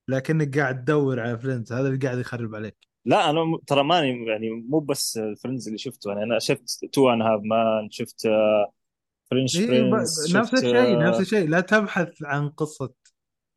[0.07, 2.77] لكنك قاعد تدور على Friends هذا اللي قاعد يخرب عليك.
[3.05, 6.09] لا أنا ترى ماني يعني مو بس ال Friends اللي شفته.
[6.09, 8.27] يعني أنا شفت Two and a Half Men شفت
[9.33, 11.49] Fresh إيه Prince ب- نفس الشيء آه، نفس الشيء.
[11.49, 12.93] لا تبحث عن قصة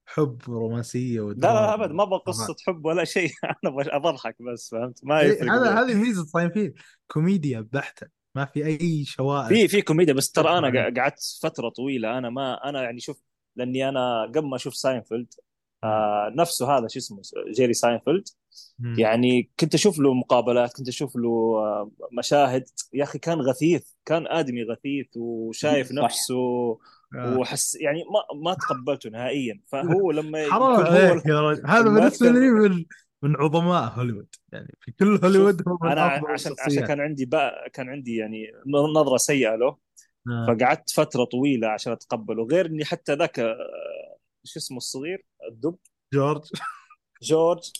[0.06, 3.30] حب رومانسية لا لا أبد ما أبغى قصة حب ولا شيء.
[3.44, 5.80] أنا أبغى أضحك بس فهمت؟ ما إيه يفرق هذا.
[5.80, 6.74] هذه ميزة ساينفيلد
[7.06, 8.06] كوميديا بحتة.
[8.34, 12.18] ما في أي شوائب في في كوميديا بس ترى أنا قعدت فترة طويلة.
[12.18, 13.22] أنا ما أنا يعني شوف
[13.56, 15.34] لأني أنا قبل ما أشوف ساينفيلد
[15.84, 17.20] آه نفسه هذا شو اسمه
[17.56, 18.24] جيري ساينفيلد.
[18.98, 21.28] يعني كنت أشوف له مقابلات كنت أشوف له
[21.58, 22.64] آه، مشاهد.
[22.92, 25.92] يا أخي كان غثيث كان آدمي غثيث وشايف.
[25.92, 26.34] نفسه
[27.14, 27.38] آه.
[27.38, 29.60] وحس يعني ما ما تقبلته نهائيا.
[29.66, 31.66] فهو لما حرام عليك يا رجل.
[31.66, 32.84] هذا المؤثر- لي من
[33.22, 34.28] من عظماء هوليوود.
[34.52, 36.86] يعني في كل هوليوود هو أنا عشان عشان.
[36.86, 38.46] كان عندي بقى كان عندي يعني
[38.96, 39.66] نظرة سيئة له.
[40.28, 40.46] آه.
[40.48, 42.44] فقعدت فترة طويلة عشان أتقبله.
[42.44, 43.56] غير إني حتى ذاك آه،
[44.44, 45.76] شو اسمه الصغير؟ الدب.
[46.14, 46.42] جورج.
[47.22, 47.72] جورج.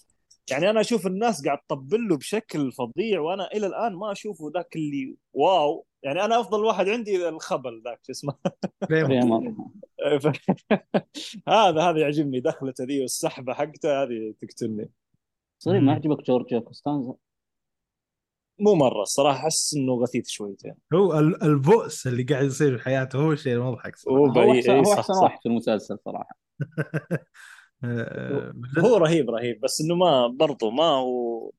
[0.51, 4.77] يعني أنا أشوف الناس قاعد تطبل له بشكل فظيع وأنا إلى الآن ما أشوفه ذاك
[4.77, 5.87] اللي واو.
[6.03, 8.35] يعني أنا أفضل واحد عندي الخبل ذاك شو اسمه؟
[11.49, 14.91] هذا هذا يعجبني دخلته ذي والسحبة حقته هذه تقتلني.
[15.59, 15.87] صدق مم.
[15.87, 17.15] ما عجبك جورج كوستانزا؟
[18.61, 20.75] مو مرة الصراحة أحس إنه غثيث شويتين.
[20.95, 24.19] هو ال- البؤس اللي قاعد يصير في حياته هو الشيء المضحك صراحة.
[24.19, 25.23] هو احسن إيه، هو صح أحسن صح.
[25.23, 26.39] واحد في المسلسل صراحة.
[28.79, 31.51] هو رهيب رهيب بس إنه ما برضه ما هو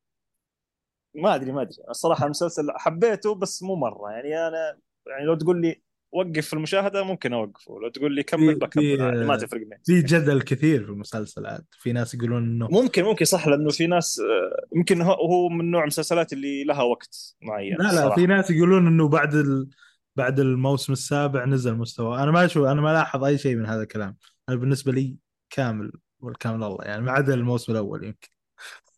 [1.15, 1.76] ما أدري ما أدري.
[1.89, 4.11] الصراحه المسلسل حبيته بس مو مرة.
[4.11, 7.80] يعني أنا يعني لو تقول لي وقف في المشاهدة ممكن أوقفه.
[7.80, 9.80] لو تقول لي كمل بكمل ما تفرق معي.
[9.86, 14.20] في جدل كثير في المسلسلات في ناس يقولون إنه ممكن ممكن صح لأنه في ناس
[14.20, 18.15] آه، يمكن هو- هو من نوع المسلسلات اللي لها وقت معين لا لا الصراحة.
[18.15, 19.70] في ناس يقولون إنه بعد ال...
[20.15, 22.24] بعد الموسم السابع نزل مستوى.
[22.24, 24.18] أنا ما أشوف أنا ما لاحظ أي شيء من هذا الكلام.
[24.49, 25.15] أنا بالنسبة لي
[25.49, 25.91] كامل.
[26.20, 28.30] والكامل الله يعني ما عدا الموسم الأول يمكن.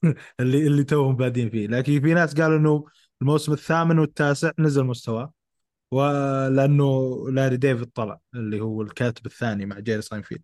[0.39, 1.67] اللي اللي توهم بادين فيه.
[1.67, 2.85] لكن في ناس قالوا إنه
[3.21, 5.31] الموسم الثامن والتاسع نزل مستوى
[5.91, 10.41] ولأنه لاري ديفيد طلع اللي هو الكاتب الثاني مع جيري ساينفيلد.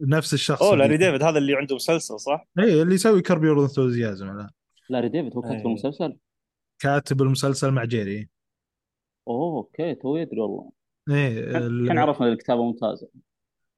[0.00, 3.62] نفس الشخص أوه لاري ديفيد هذا اللي عنده مسلسل صح؟ اي اللي يسوي Curb Your
[3.62, 4.50] Enthusiasm الآن.
[4.90, 5.62] لاري ديفيد هو كاتب أي.
[5.66, 6.16] المسلسل؟
[6.78, 8.28] كاتب المسلسل مع جيري.
[9.28, 10.70] أوه okay توي أدري والله.
[11.10, 13.08] إيه ال- كان عرفنا الكتابه ممتازه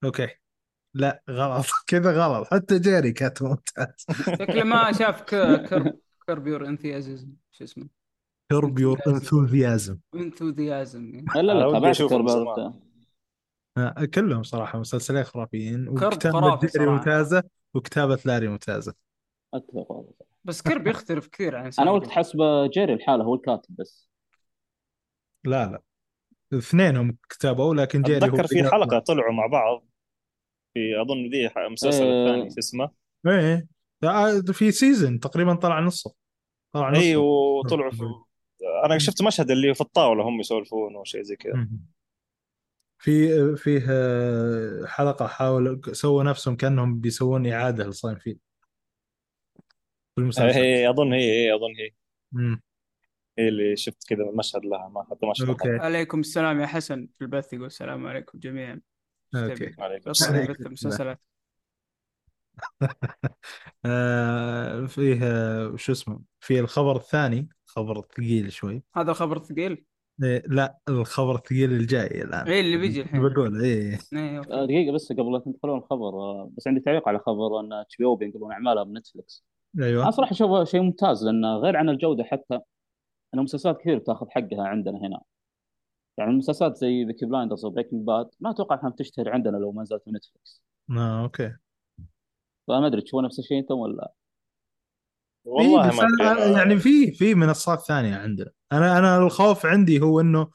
[0.05, 0.29] okay.
[0.99, 1.67] لا غلط.
[1.87, 2.49] كذا غلط.
[2.55, 7.89] حتى جيري كاتب ممتاز شكله ما شاف Curb Curb Your Enthusiasm شو اسمه؟
[8.53, 12.01] Curb Your Enthusiasm Enthusiasm لا لا تابعت.
[13.79, 15.99] آه، كلهم صراحة مسلسلين خرافيين.
[15.99, 16.87] Curb وكتابة جيري.
[16.87, 17.43] ممتازة
[17.75, 18.95] وكتابة لاري ممتازة.
[19.55, 20.13] أتفق والله.
[20.45, 21.91] بس Curb يختلف كثير عن أنا.
[21.91, 22.39] قلت أحسب
[22.75, 24.11] جيري لحاله هو الكاتب بس.
[25.45, 25.83] لا لا.
[26.59, 29.88] اثنينهم كتابوا لكن جيري أتذكر في حلقة طلعوا مع بعض.
[30.75, 32.27] في أظن ذي المسلسل إيه.
[32.27, 32.91] الثاني شو اسمه؟
[33.27, 33.67] إيه.
[34.05, 36.15] آه، في season تقريبا طلع نصه.
[36.73, 37.01] طلع نصه.
[37.01, 38.05] اي وطلعوا في
[38.85, 41.69] أنا شفت مشهد اللي في الطاولة هم يسولفون وشيء زي كذا.
[42.99, 48.39] في فيه آه، حلقة حاولوا سووا نفسهم كأنهم بيسوون إعادة لساينفيلد
[50.15, 50.59] في المسلسل.
[50.59, 51.91] هي أظن هي هي أظن هي.
[52.33, 52.63] مم.
[53.39, 55.69] هي اللي شفت كذا مشهد لها ما حتى ما شفت okay.
[55.71, 58.81] عليكم السلام يا حسن في البث يقول السلام عليكم جميعا.
[59.35, 59.75] okay.
[60.07, 60.23] بس
[60.67, 61.21] المسلسلات.
[63.85, 68.83] آه فيه آه، شو اسمه في الخبر الثاني خبر ثقيل شوي.
[68.97, 69.85] هذا خبر ثقيل؟
[70.23, 72.47] إيه لا الخبر الثقيل الجاي الآن.
[72.47, 73.21] إيه اللي بيجي الحين.
[73.21, 73.99] بقول إيه.
[74.13, 74.39] إيه.
[74.39, 76.09] آه، دقيقة بس قبل لا تنتقلون الخبر.
[76.09, 79.45] آه، بس عندي تعليق على خبر إن HBO بينقلون أعمالها بنتفلكس
[79.77, 80.11] أنا أيوه.
[80.11, 82.61] صراحة اشوفه شيء ممتاز لأن غير عن الجودة حتى
[83.35, 85.21] أن مسلسلات كثير بتاخذ حقها عندنا هنا.
[86.19, 89.83] يعني المسلسلات زي Peaky Blinders و Breaking Bad ما أتوقع إنها بتشتهر عندنا لو ما
[89.83, 91.57] نزلت في نتفلكس آه okay.
[92.69, 94.13] فما أدري تشوفون نفس الشيء أنتم ولا؟
[95.45, 98.51] والله إيه بس ما أنا أنا- يعني في في منصات ثانية عندنا.
[98.73, 100.51] أنا أنا الخوف عندي هو إنه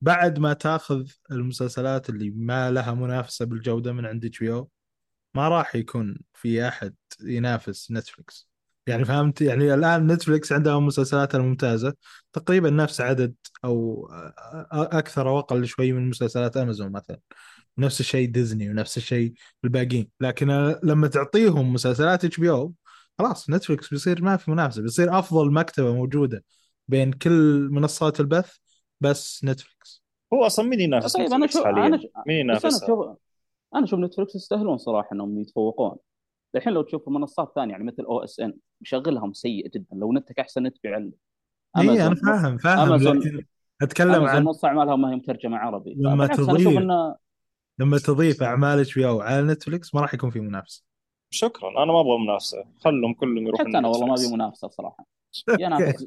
[0.00, 4.68] بعد ما تأخذ المسلسلات اللي ما لها منافسة بالجودة من عند HBO
[5.34, 8.47] ما راح يكون في أحد ينافس نتفلكس
[8.88, 11.94] يعني فهمت؟ يعني الآن نتفلكس عندها مسلسلاتها الممتازة.
[12.32, 13.34] تقريبا نفس عدد
[13.64, 14.08] أو
[14.72, 17.18] أكثر أو أقل شوي من مسلسلات أمازون مثلا.
[17.78, 19.32] نفس الشيء ديزني ونفس الشيء
[19.64, 20.10] الباقيين.
[20.20, 22.72] لكن لما تعطيهم مسلسلات HBO
[23.18, 26.44] خلاص نتفلكس بيصير ما في منافسة بيصير أفضل مكتبة موجودة
[26.88, 28.56] بين كل منصات البث
[29.00, 30.02] بس نتفلكس
[30.34, 33.16] هو أصلا مين ينافس طيب أنا شوف حاليا؟ أنا مين بس أنا؟ أشوف
[33.74, 35.96] أنا أشوف نتفلكس يستاهلون صراحة إنهم يتفوقون.
[36.56, 40.76] الحين لو تشوف منصات ثانية يعني مثل OSN مشغلهم سيء جدا لو نتك أحسن نت
[40.82, 41.12] بيعلق
[41.76, 43.44] اي أنا امازون فاهم فاهم أمازون- لكن
[43.82, 45.94] أتكلم امازون عن نص أعمالها ما هي مترجمة عربي.
[45.98, 47.16] لما تضيف- إنه
[47.78, 50.84] لما تضيف اعمال HBO على نتفلكس ما راح يكون في منافسة.
[51.30, 52.64] شكرا أنا ما أبغى منافسة.
[52.80, 54.14] خلهم كلهم يروحون حتى أنا والله ما.
[54.14, 55.06] أبي منافسة صراحة.
[55.60, 56.06] ينافس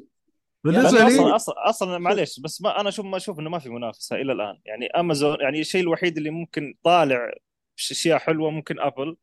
[0.64, 3.68] بالنسبة لي أصلا أصلا أصلا معليش بس ما أنا أشوف ما أشوف إنه ما في
[3.68, 4.58] منافسة إلى الآن.
[4.64, 7.32] يعني امازون يعني الشيء الوحيد اللي ممكن طالع
[7.78, 9.16] أشياء حلوة ممكن Apple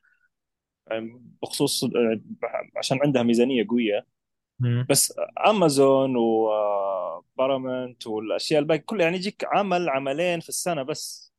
[1.41, 4.05] بخصوص يعني عشان عندها ميزانية قوية.
[4.59, 4.85] مم.
[4.89, 5.13] بس
[5.47, 11.33] امازون وبارامنت والأشياء الباقي كلها يعني يجيك عمل عملين في السنة بس.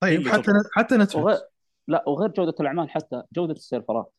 [0.00, 0.62] طيب حتى تبغى.
[0.72, 1.40] حتى وغير نتفلكس
[1.88, 4.12] لا وغير جودة الأعمال حتى جودة السيرفرات.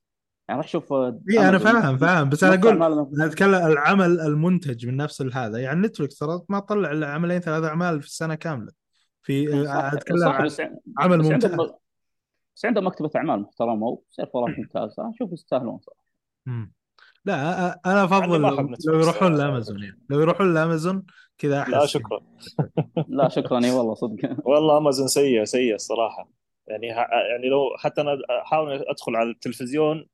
[0.50, 2.30] يعني راح شوف اي أنا أمازون فاهم فاهم.
[2.30, 5.60] بس أنا أقول أنا أتكلم العمل المنتج من نفس هذا.
[5.60, 8.72] يعني نتفلكس ترى ما تطلع إلا عملين ثلاث أعمال في السنة كاملة.
[9.24, 11.52] في صح أتكلم صح عن عمل بس ممتاز
[12.62, 15.10] بس عندهم مكتبة أعمال محترمة وسيرفرات ممتازة.
[15.10, 16.04] أشوف يستاهلون صراحة.
[16.46, 16.74] مم.
[17.26, 19.36] لا أنا أفضل يعني لو, يروحون.
[19.36, 20.00] لامازون يعني.
[20.10, 21.06] لو يروحون لامازون
[21.38, 22.20] كذا أحس لا شكرا.
[23.18, 23.66] لا شكرا.
[23.66, 24.48] إي والله صدق.
[24.48, 26.30] والله أمازون سيئة سيئة الصراحة.
[26.68, 30.08] يعني ه- يعني لو حتى أنا أحاول أدخل على التلفزيون.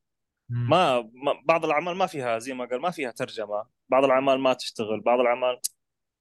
[0.49, 3.63] ما, ما بعض الأعمال ما فيها زي ما قال ما فيها ترجمة.
[3.89, 5.01] بعض الأعمال ما تشتغل.
[5.01, 5.59] بعض الأعمال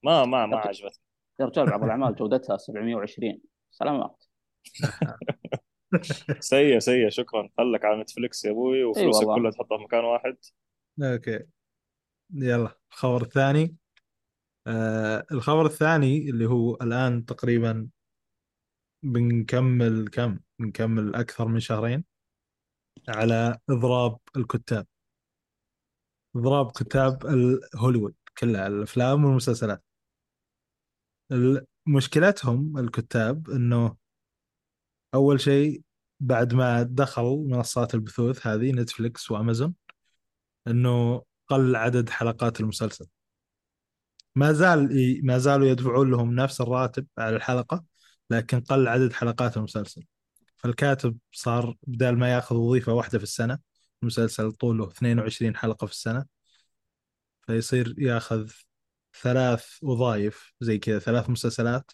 [0.03, 1.03] ما ما ما عجبتني.
[1.41, 4.25] يا رجال بعض الأعمال جودتها 720 سلامات.
[6.41, 7.09] سيئة سيئة.
[7.09, 7.49] شكرا.
[7.59, 9.35] خلك على Netflix يا أبوي وفلوسك والله.
[9.35, 10.37] كلها تحطها في مكان واحد.
[11.03, 11.47] okay.
[12.35, 13.77] يلا الخبر الثاني.
[14.67, 17.89] آه الخبر الثاني اللي هو الآن تقريبا
[19.05, 22.05] بنكمل كم؟ بنكمل أكثر من شهرين
[23.09, 24.87] على إضراب الكتاب.
[26.37, 27.27] إضراب كتاب
[27.77, 29.85] هوليوود كلها الأفلام والمسلسلات.
[31.33, 33.97] ال- مشكلتهم الكتاب إنه
[35.15, 35.83] أول شيء
[36.21, 39.75] بعد ما دخل منصات البثوث هذه نتفليكس وأمازون
[40.67, 43.07] إنه قل عدد حلقات المسلسل.
[44.35, 44.91] ما زال
[45.27, 47.85] ما زالوا يدفعون لهم نفس الراتب على الحلقة
[48.31, 50.03] لكن قل عدد حلقات المسلسل.
[50.57, 53.59] فالكاتب صار بدال ما يأخذ وظيفة واحدة في السنة
[54.03, 56.27] المسلسل طوله 22 حلقة في السنة
[57.47, 58.51] فيصير يأخذ
[59.23, 61.91] ثلاث وظائف زي كذا ثلاث مسلسلات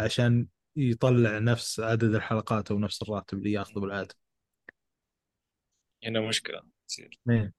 [0.00, 0.46] عشان
[0.76, 4.14] يطلع نفس عدد الحلقات أو نفس الراتب اللي ياخذه بالعادة.
[6.04, 7.52] هنا مشكلة تصير إيه.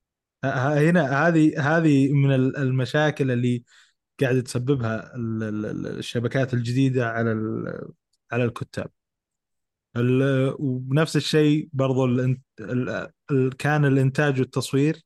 [0.90, 3.64] هنا هذه هذه من ال- المشاكل اللي
[4.22, 7.32] قاعدة تسببها ال- ال- ال- الشبكات الجديدة على
[8.32, 8.92] على الكتاب.
[9.98, 15.02] ال- وبنفس الشيء برضو الانت- ال- ال- كان الإنتاج والتصوير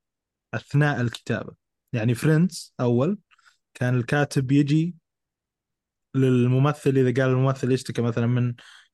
[0.54, 1.56] أثناء الكتابة.
[1.94, 3.20] يعني فريندز أول
[3.74, 4.96] كان الكاتب يجي
[6.16, 8.54] للممثل إذا قال الممثل يشتكي مثلا من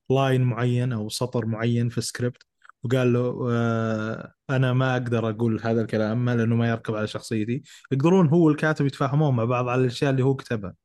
[0.10, 2.43] line معين أو سطر معين في السكريبت
[2.84, 7.63] وقال له آه أنا ما أقدر أقول هذا الكلام ما لأنه ما يركب على شخصيتي
[7.91, 10.76] يقدرون هو والكاتب يتفاهمون مع بعض على الأشياء اللي هو كتبها.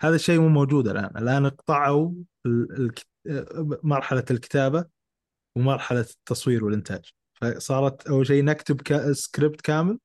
[0.00, 1.10] هذا الشيء مو موجود الآن.
[1.16, 2.12] الآن قطعوا
[2.46, 4.84] ال- الك- آه، مرحلة الكتابة
[5.56, 7.04] ومرحلة التصوير والإنتاج.
[7.34, 8.80] فصارت أول شيء نكتب
[9.12, 9.98] سكريبت كامل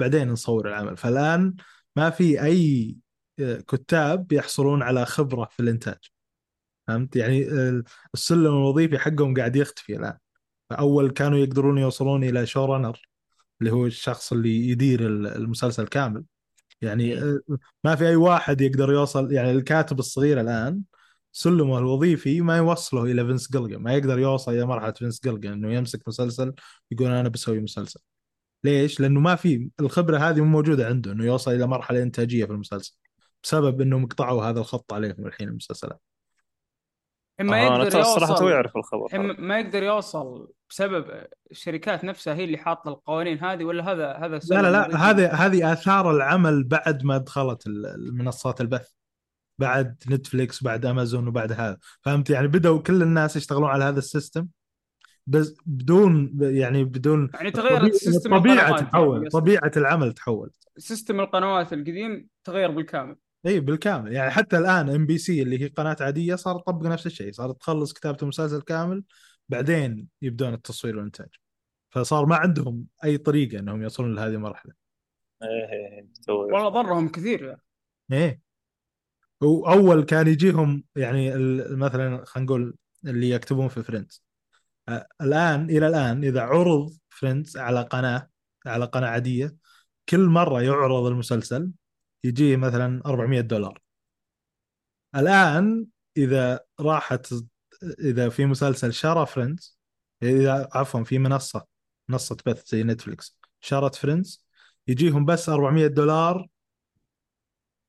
[0.00, 0.96] بعدين نصور العمل.
[0.96, 1.54] فالآن
[1.96, 2.96] ما في أي
[3.68, 5.98] كتاب يحصلون على خبرة في الإنتاج.
[6.88, 7.48] فهمت؟ يعني
[8.14, 10.18] السلم الوظيفي حقهم قاعد يختفي الآن.
[10.70, 13.08] فأول كانوا يقدرون يوصلون إلى showrunner
[13.60, 16.24] اللي هو الشخص اللي يدير ال- المسلسل كامل.
[16.82, 17.40] يعني آه،
[17.84, 20.82] ما في أي واحد يقدر يوصل يعني الكاتب الصغير الآن
[21.32, 25.72] سلمه الوظيفي ما يوصله إلى Vince Gilligan ما يقدر يوصل إلى مرحلة Vince Gilligan إنه
[25.74, 26.54] يمسك مسلسل
[26.90, 28.00] يقول أنا بسوي مسلسل.
[28.64, 32.52] ليش؟ لأنه ما في الخبرة هذه مو موجودة عنده إنه يوصل إلى مرحلة إنتاجية في
[32.52, 32.96] المسلسل.
[33.42, 36.00] بسبب إنهم قطعوا هذا الخط عليهم الحين المسلسلات.
[37.40, 39.18] ما آه أنا يقدر يوصل تو يعرف الخبر هذا.
[39.38, 44.62] ما يقدر يوصل بسبب الشركات نفسها هي اللي حاطة القوانين هذه ولا هذا هذا لا
[44.62, 48.90] لا لا؟ هذه هذه آثار العمل بعد ما دخلت ال- المنصات البث.
[49.58, 51.78] بعد Netflix بعد أمازون وبعد هذا.
[52.00, 54.48] فهمت؟ يعني بدأوا كل الناس يشتغلون على هذا ال system.
[55.26, 59.32] بس بدون يعني بدون يعني تغيرت طبيعة- system الطبيعه القنوات يعني تتحول قصدك.
[59.32, 60.50] طبيعة العمل تحول.
[60.78, 63.16] system القنوات القديم تغير بالكامل.
[63.46, 64.12] إي بالكامل.
[64.12, 68.18] يعني حتى الآن MBC اللي هي قناة عادية صارت تطبق نفس الشيء صارت تخلص كتابة
[68.22, 69.04] المسلسل كامل
[69.48, 71.28] بعدين يبدون التصوير والإنتاج.
[71.90, 74.72] فصار ما عندهم أي طريقة إنهم يوصلون لهذه المرحلة.
[75.42, 76.08] إيه.
[76.28, 77.44] والله ضرهم كثير.
[77.44, 77.62] يعني.
[78.12, 78.40] إيه
[79.40, 84.24] وأول كان يجيهم يعني ال- مثلا خلينا نقول اللي يكتبون في Friends
[85.20, 88.28] الآن إلى الآن إذا عرض Friends على قناة
[88.66, 89.56] على قناة عادية
[90.08, 91.70] كل مرة يعرض المسلسل
[92.26, 93.80] يجيه مثلا 400 دولار.
[95.16, 97.34] الآن إذا راحت
[98.00, 99.78] إذا في مسلسل شرى Friends
[100.22, 101.66] إذا عفوا في منصة
[102.08, 104.46] منصة بث زي Netflix شرت Friends
[104.88, 106.46] يجيهم بس 400 دولار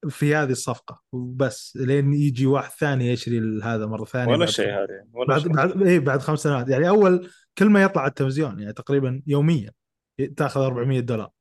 [0.09, 4.33] في هذه الصفقة وبس لين يجي واحد ثاني يشري هذا مرة ثانية.
[4.33, 5.53] ولا شيء هذه ولا بعد شيء.
[5.53, 6.69] بعد اي بعد خمس سنوات.
[6.69, 9.71] يعني أول كل ما يطلع على التلفزيون يعني تقريبا يوميا
[10.37, 11.31] تأخذ 400 دولار.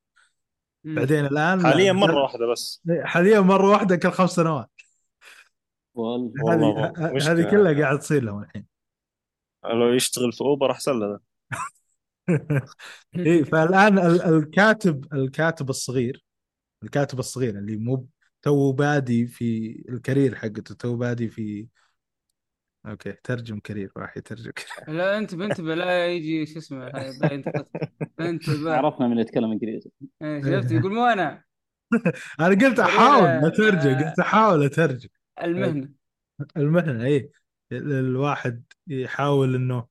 [0.94, 2.82] بعدين الآن لا، حاليا مرة واحدة بس.
[3.04, 4.70] حاليا مرة واحدة كل خمس سنوات.
[5.94, 6.92] وال- والله
[7.32, 8.66] هذه كلها قاعد تصير لهم الحين.
[9.64, 11.20] لو يشتغل في أوبر أحسن له
[13.16, 16.24] اي فالآن ال- الكاتب الكاتب الصغير
[16.82, 18.06] الكاتب الصغير اللي مو
[18.42, 21.66] تو بادي في ال career حقته تو بادي في
[22.86, 24.96] okay ترجم career واحد يترجم career.
[24.98, 27.66] لا انتبه انتبه لا يجي شو اسمه لا ينتقد
[28.20, 29.90] انتبه عرفنا من اللي يتكلم إنجليزي.
[30.22, 31.44] إيه، شفت؟ يقول مو أنا.
[32.40, 33.98] أنا قلت أحاول اترجم.
[34.04, 35.08] قلت أحاول أترجم.
[35.42, 35.90] المهنة.
[36.56, 37.30] المهنة اي
[37.72, 39.86] ال- الواحد يحاول إنه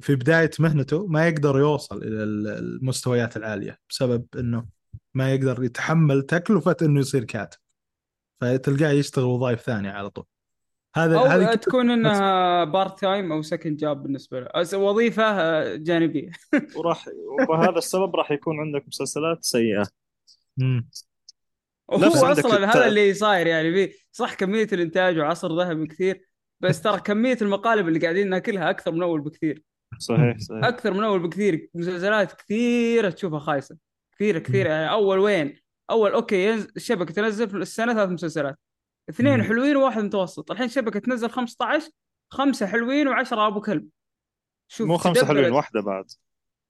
[0.00, 4.66] في بداية مهنته ما يقدر يوصل إلى ال- المستويات العالية بسبب إنه
[5.14, 7.58] ما يقدر يتحمل تكلفة إنه يصير كاتب.
[8.40, 10.24] فتلقاه يشتغل وظائف ثانية على طول.
[10.98, 14.46] هذا أو هذه تكون إنها part time أو second job بالنسبة له.
[14.46, 16.30] أو وظيفة آه، جانبية.
[16.76, 17.04] وراح
[17.42, 19.86] وبهذا السبب راح يكون عندك مسلسلات سيئة.
[20.56, 20.88] مم.
[21.92, 25.86] نفس وهو عندك أصلا الت- هذا اللي صاير يعني في صح كمية الإنتاج وعصر ذهبي
[25.86, 26.28] كثير
[26.60, 29.62] بس ترى كمية المقالب اللي قاعدين ناكلها أكثر من أول بكثير.
[29.98, 30.64] صحيح صحيح.
[30.64, 31.70] أكثر من أول بكثير.
[31.74, 33.76] مسلسلات كثيرة تشوفها خايسة.
[34.14, 34.68] كثيرة كثيرة.
[34.68, 35.58] يعني أول وين؟
[35.90, 38.58] أول okay الشبكة تنزل في السنة ثلاث مسلسلات.
[39.08, 39.42] اثنين.
[39.42, 40.50] حلوين وواحد متوسط.
[40.50, 41.90] الحين الشبكه تنزل 15
[42.32, 43.88] خمسة حلوين وعشرة أبو كلب.
[44.72, 46.04] شوف مو خمسة حلوين واحدة بعد.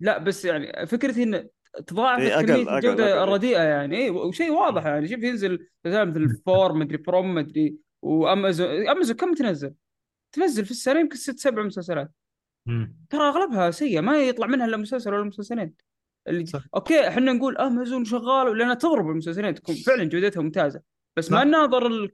[0.01, 1.49] لا بس يعني فكرتي إن
[1.87, 3.29] تضاعفت إيه، كميه أقل- الجودة أقل.
[3.29, 3.97] الرديئة يعني.
[3.97, 5.09] إي وشيء واضح يعني.
[5.09, 8.89] شوف ينزل مثل فور مدري From مدري و Amazon.
[8.89, 9.75] Amazon كم تنزل؟
[10.33, 12.11] تنزل في السنة يمكن ست سبع مسلسلات.
[13.11, 14.01] ترى أغلبها سيئة.
[14.01, 15.75] ما يطلع منها إلا مسلسل ولا مسلسلين.
[16.29, 16.63] اللي صح.
[16.75, 19.55] okay إحنا نقول أمازون شغال لأنها تضرب المسلسلين.
[19.55, 20.81] تكون فعلا جودتها ممتازة.
[21.17, 22.11] بس ما ال-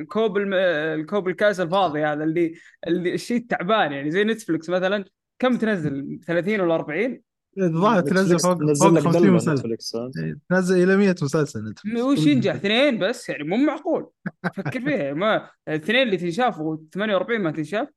[0.00, 0.54] الكوب الم...
[1.00, 2.54] الكوب الكاس الفاضي هذا اللي,
[2.86, 4.10] اللي الشيء التعبان يعني.
[4.10, 5.04] زي Netflix مثلا
[5.38, 7.20] كم تنزل؟ 30 ولا 40
[7.58, 9.76] الظاهر تنزل فوق فوق لك 50 دلة مسلسل؟
[10.18, 12.00] إيه، تنزل إلى 100 مسلسل Netflix.
[12.00, 14.10] وش ينجح اثنين بس يعني مو معقول.
[14.54, 17.88] فكر فيها ما الاثنين اللي تنشاف و48 ما تنشاف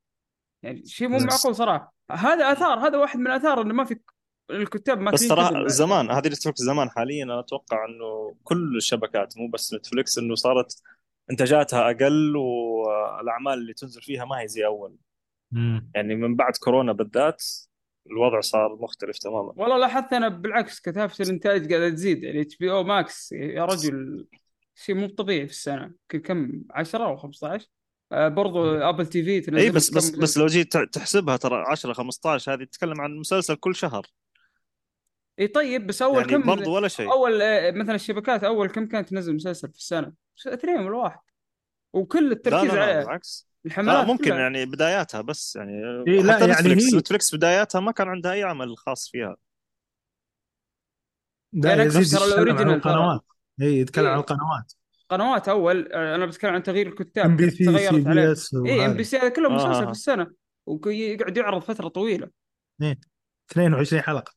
[0.62, 1.94] يعني شيء مو معقول صراحة.
[2.10, 3.96] هذا آثار هذا واحد من الاثار انه ما في
[4.50, 5.28] الكتاب ما بس.
[5.28, 10.34] ترى زمان هذه Netflix زمان حاليا أنا أتوقع إنه كل الشبكات مو بس Netflix إنه
[10.34, 10.82] صارت
[11.30, 14.96] إنتاجاتها أقل والأعمال اللي تنزل فيها ما هي زي أول.
[15.52, 15.90] مم.
[15.94, 17.44] يعني من بعد كورونا بالذات
[18.10, 19.52] الوضع صار مختلف تماما.
[19.56, 22.22] والله لاحظت أنا بالعكس كثافة الإنتاج قاعدة تزيد.
[22.22, 24.26] يعني HBO Max يا رجل
[24.74, 25.82] شيء مو طبيعي في السنة.
[25.82, 27.66] يمكن كم؟ 10 أو 15
[28.12, 30.38] آه، برضو Apple TV إي بس بس بس.
[30.38, 34.06] لو جيت تحسبها ترى 10 15 هذه تتكلم عن مسلسل كل شهر.
[35.40, 37.12] اي طيب بس أول يعني كم برضو ولا شيء.
[37.12, 40.12] أول آه، مثلا الشبكات أول كم كانت تنزل مسلسل في السنة؟
[40.46, 41.18] أثنين ولا واحد.
[41.92, 43.48] وكل لا التركيز لا لا عليه بالعكس.
[43.66, 44.38] الحملات لا ممكن كلها.
[44.38, 45.72] يعني بداياتها بس يعني
[46.08, 49.36] إيه، لا، حتى يعني Netflix هي- Netflix بداياتها ما كان عندها أي عمل خاص فيها.
[51.52, 52.92] لا يعني ترى يتكلم عن original ترى.
[52.92, 53.20] القنوات.
[53.62, 54.12] اي يتكلم إيه.
[54.12, 54.72] عن القنوات.
[55.08, 58.86] قنوات أول آه، أنا بتكلم عن تغيير الكتاب إم بي سي سي بي إس اي
[58.86, 59.84] إم بي سي هذا كله آه، مسلسل آه.
[59.84, 60.30] في السنة
[60.66, 62.30] ويقعد يعرض فترة طويلة.
[63.50, 64.32] 22 حلقة.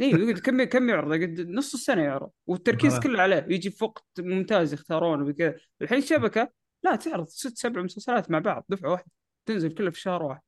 [0.00, 2.30] اي يقعد كم كم يعرض؟ نص السنة يعرض.
[2.46, 3.00] والتركيز آه.
[3.00, 3.46] كله عليه.
[3.48, 6.50] يجي في وقت ممتاز يختارونه وكذا الحين الشبكه
[6.84, 9.10] لا تعرض ست سبع مسلسلات مع بعض دفعة واحدة.
[9.46, 10.40] تنزل كلها في شهر واحد.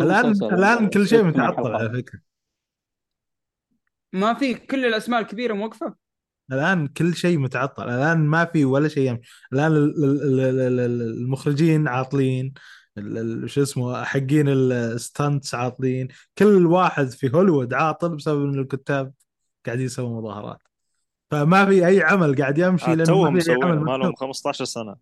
[0.00, 1.72] الان الآن كل شيء متعطل.
[1.74, 2.20] على فكرة.
[4.12, 5.94] ما في كل الأسماء الكبيرة موقفة؟
[6.52, 7.82] الآن كل شيء متعطل.
[7.90, 9.20] الآن ما في ولا شيء
[9.52, 12.54] الآن ال- ال- ال- ال- ال- المخرجين عاطلين.
[13.46, 16.08] شو اسمه حقين ال stunts عاطلين.
[16.38, 19.12] كل واحد في هوليوود عاطل بسبب إن الكتاب
[19.66, 20.58] قاعدين يسوون مظاهرات.
[21.30, 23.96] فما في أي عمل قاعد يمشي عاد لأنه توهم ما في أي مسوينه عمل ما
[23.96, 24.28] لهم مكتوب.
[24.28, 24.96] 15 سنة.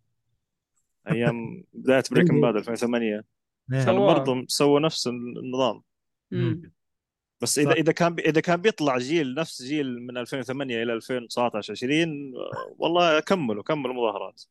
[1.10, 3.24] أيام بداية بريكنج باد 2008
[3.72, 3.80] إيه.
[3.82, 5.82] سوى- كانوا برضه سووا نفس النظام.
[6.30, 6.72] مم.
[7.40, 7.76] بس إذا صح.
[7.76, 12.32] إذا كان إذا كان بيطلع جيل نفس جيل من 2008 إلى 2019 20
[12.78, 14.42] والله كملوا كملوا مظاهرات.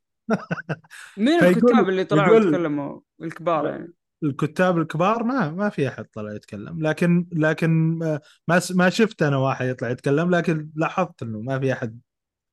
[1.18, 3.94] مين الكتاب اللي طلعوا يقول- يتكلموا؟ الكبار يعني.
[4.24, 9.66] الكتاب الكبار ما ما في أحد طلع يتكلم لكن لكن ما ما- شفت أنا واحد
[9.68, 12.00] يطلع يتكلم لكن لاحظت إنه ما في أحد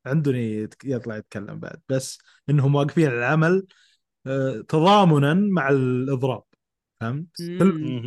[0.06, 2.18] يتك- يطلع يتكلم بعد بس
[2.50, 3.66] إنهم واقفين على العمل
[4.26, 6.42] آه، تضامنا مع الإضراب
[7.00, 7.28] فهمت؟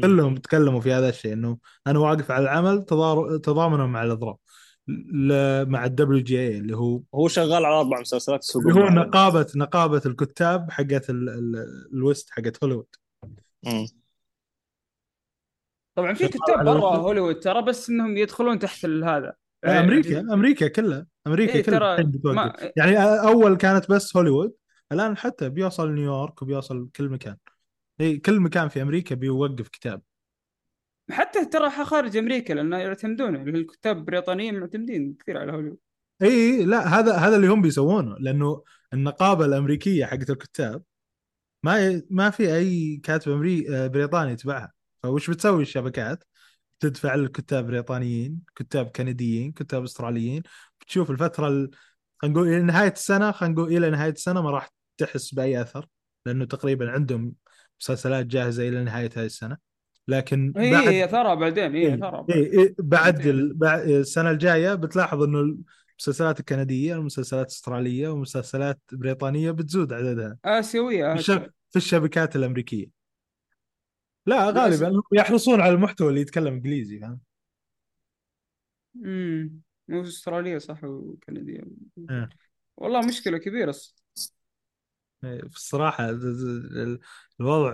[0.02, 1.58] كلهم تكلموا في هذا الشيء إنه
[1.88, 4.38] أنا واقف على العمل تضار- تضامنا مع الإضراب.
[5.68, 8.90] مع ال WGA اللي هو هو شغال على أربع مسلسلات اللي هو.
[8.90, 12.86] نقابه نقابة الكتاب حقت ال- ال- ال West حقت هوليوود.
[15.96, 20.68] طبعا في كتاب برا هوليوود ترى بس إنهم يدخلون تحت ال- هذا يعني أمريكا أمريكا
[20.68, 22.04] كلها أمريكا إيه كلها.
[22.24, 24.54] ما يعني أول كانت بس هوليوود
[24.92, 27.38] الآن حتى بيوصل نيويورك وبيوصل كل مكان
[28.02, 30.02] اي كل مكان في أمريكا بيوقف كتاب
[31.12, 35.78] حتى ترى خارج أمريكا لأنه يعتمدون الكتاب البريطانيين معتمدين كثير على هوليوود.
[36.22, 40.84] إي لا هذا هذا اللي هم بيسوونه لأنه النقابة الأمريكية حقت الكتاب
[41.64, 44.74] ما ما في أي كاتب امري بريطاني يتبعها.
[45.04, 46.24] فوش بتسوي الشبكات؟
[46.80, 50.44] تدفع للكتاب بريطانيين، كتاب كنديين، كتاب أستراليين،
[50.82, 51.72] بتشوف الفترة ال...
[52.18, 55.88] خلينا نقول إلى نهاية السنة خلينا نقول إلى نهاية السنة ما راح تحس بأي أثر
[56.26, 57.34] لأنه تقريبا عندهم
[57.82, 59.71] مسلسلات جاهزة إلى نهاية هذه السنة.
[60.08, 63.54] لكن هي بعد هي ثرى بعدين هي إيه ثرى إيه إيه بعد ال...
[63.54, 71.50] بعد السنة الجاية بتلاحظ إنه المسلسلات الكندية والمسلسلات الأسترالية والمسلسلات البريطانيه بتزود عددها آسيوية في,
[71.76, 72.88] الشبكات الأمريكية.
[74.26, 77.20] لا بس- غالبا هم يحرصون على المحتوى اللي يتكلم إنجليزي فاهم؟
[79.06, 81.64] امم استراليه صح وكندية.
[82.10, 82.30] إيه.
[82.78, 83.76] والله مشكلة كبيرة.
[85.24, 87.00] إيه، في الصراحه ال- ال-
[87.40, 87.74] الوضع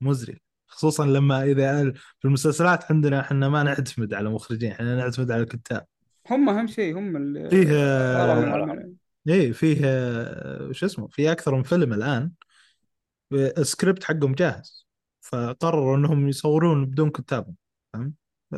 [0.00, 0.40] مزري.
[0.74, 5.86] خصوصا لما إذا في المسلسلات عندنا إحنا ما نعتمد على مخرجين إحنا نعتمد على الكتاب.
[6.30, 8.88] هم أهم شيء هم اللي فيه آه،
[9.28, 12.32] إيه فيه آه، شو اسمه في أكثر من فيلم الآن
[13.32, 14.86] السكريبت حقهم جاهز.
[15.20, 17.56] فقرروا إنهم يصورون بدون كتابهم
[17.92, 18.14] فاهم؟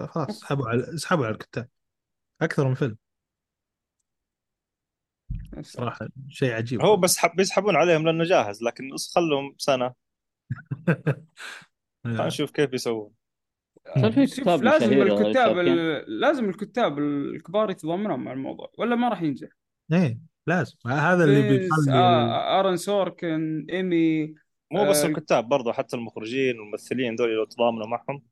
[0.07, 1.69] خلاص سحبوا على سحبوا على الكتاب.
[2.43, 2.97] أكثر من فيلم
[5.61, 6.83] صراحة شيء عجيب.
[6.83, 9.95] هو بس حب يسحبون عليهم لأنه جاهز لكن خلهم سنة.
[12.07, 15.57] خلينا نشوف كيف في شوف كتاب لازم الكتاب.
[16.09, 19.49] لازم الكتاب الكبار يتضامنون مع الموضوع ولا ما راح ينجح
[19.93, 20.77] إيه لازم.
[20.87, 24.35] هذا اللي بيخلي آه آرون سوركن إيمي
[24.73, 28.23] مو بس آه، الكتاب برضو حتى المخرجين والممثلين دول لو تضامنوا معهم.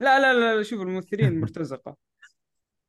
[0.00, 1.96] لا لا لا, لا شوف الممثلين مرتزقة.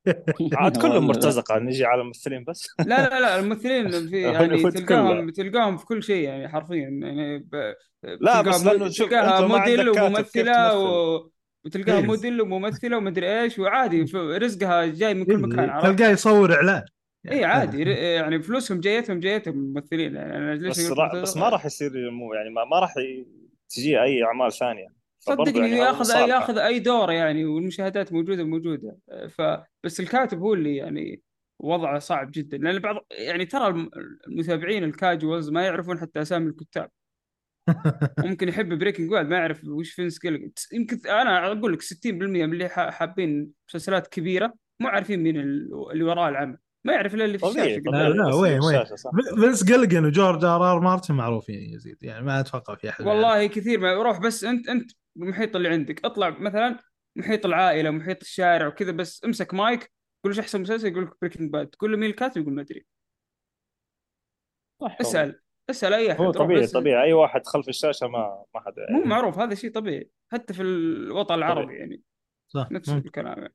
[0.54, 1.08] عاد كلهم.
[1.08, 6.04] مرتزقة نجي على الممثلين بس لا لا لا الممثلين في يعني تلقاهم تلقاهم في كل
[6.04, 7.74] شيء يعني حرفيا يعني ب...
[8.22, 11.30] لا، بس تلقاها لأنه شوف، تلقاها ما موديل وممثلة؟ و...
[11.66, 12.06] وتلقاها إيه.
[12.06, 16.84] موديل وممثلة ومدري إيش وعادي رزقها جاي من كل مكان عرفت؟ تلقاه يصور إعلان
[17.32, 20.92] اي عادي ر- يعني فلوسهم جايتهم جايتهم الممثلين يعني بس.
[21.22, 22.94] بس؟ ما راح يصير مو يعني ما, ما راح
[23.70, 26.28] تجي أي أعمال ثانية صدقني يعني ياخذ مصالحة.
[26.28, 28.98] ياخذ أي دور يعني والمشاهدات موجودة موجوده
[29.30, 31.22] فبس الكاتب هو اللي يعني
[31.60, 32.58] وضعه صعب جدا.
[32.58, 33.90] لأن بعض يعني ترى الم-
[34.28, 36.90] المتابعين الكاجوالز ما يعرفون حتى أسامي الكتاب.
[38.26, 42.54] ممكن يحب بريكنج باد ما يعرف وش فينس جيليجان يمكن أنا أقول لك 60% من
[42.54, 46.58] اللي حابين مسلسلات كبيرة مو عارفين مين ال- اللي وراء العمل.
[46.86, 48.10] ما يعرف إلا اللي في طبيعي الشاشة طبيعي.
[48.10, 48.84] لا، لا، وين- وين؟
[49.40, 53.46] فينس جيليجان وجورج آر آر مارتن معروفين يا يزيد يعني ما أتوقع في أحد والله
[53.48, 56.06] كثير ما روح بس أنت أنت المحيط اللي عندك.
[56.06, 56.80] اطلع مثلا
[57.16, 59.92] محيط العائلة محيط الشارع وكذا بس امسك مايك
[60.24, 62.86] قول إيش أحسن مسلسل؟ يقول لك بريكنج باد تقول له مين الكاتب يقول ما أدري.
[64.82, 67.04] صح اسأل اسأل أي أحد هو طبيعي بس- طبيعي.
[67.08, 71.34] أي واحد خلف الشاشة ما ما حد مو معروف هذا شيء طبيعي حتى في الوطن
[71.36, 72.02] العربي يعني.
[72.48, 73.06] صح نفس ممكن.
[73.08, 73.40] الكلام.
[73.40, 73.54] يعني.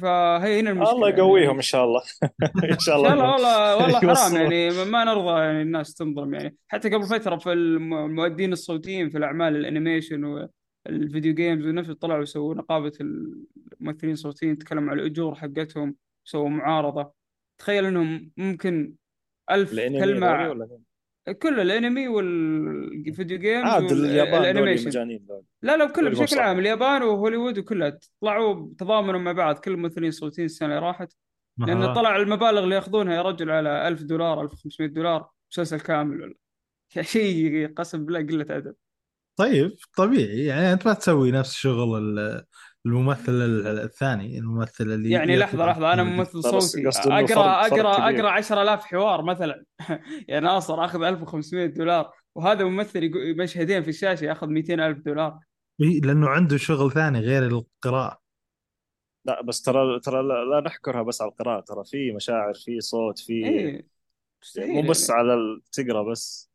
[0.00, 1.20] فهي هنا المشكلة الله يعني.
[1.20, 2.02] يقويهم إن شاء الله
[2.72, 4.36] إن شاء الله والله والله حرام.
[4.36, 9.18] يعني ما- نرضى يعني الناس تنظلم يعني حتى قبل فترة في الم- المؤدين الصوتيين في
[9.18, 15.34] الأعمال ال animation وال video games ونفس طلعوا سووا نقابة الممثلين الصوتيين تكلموا على الأجور
[15.34, 17.12] حقتهم سووا معارضة
[17.58, 18.94] تخيل إنهم ممكن
[19.50, 19.70] ألف
[20.04, 20.54] كلمة
[21.28, 24.42] ولا مين؟ كل الانمي والفيديو جيمز عاد اليابان
[25.62, 26.38] لا لا بكل دول بشكل.
[26.40, 31.12] عام اليابان وهوليوود وكلها طلعوا تضامنوا مع بعض كل الممثلين الصوتيين السنة اللي راحت
[31.58, 31.94] لأن.
[31.94, 36.34] طلع المبالغ اللي ياخذونها يا رجل على 1000 دولار 1500 دولار مسلسل كامل ولا
[37.02, 38.74] شيء قسم بالله قلة أدب
[39.36, 42.44] طيب طبيعي يعني أنت ما تسوي نفس شغل ال-
[42.88, 47.92] الممثل ال- الثاني الممثل اللي يعني لحظة لحظة أنا ممثل صوتي اقرا اقرا.
[48.10, 49.64] أقرأ 10000 حوار مثلا.
[50.28, 55.38] يا ناصر أخذ 1500 دولار وهذا ممثل مشهدين في الشاشة يأخذ 200000 دولار.
[55.80, 58.20] إيه، لأنه عنده شغل ثاني غير القراءة.
[59.24, 63.18] لا بس ترى ترى لا, لا نحكرها بس على القراءة ترى في مشاعر في صوت
[63.18, 63.42] في
[64.42, 65.20] مستحيل مو بس يعني.
[65.20, 66.47] على تقرأ بس.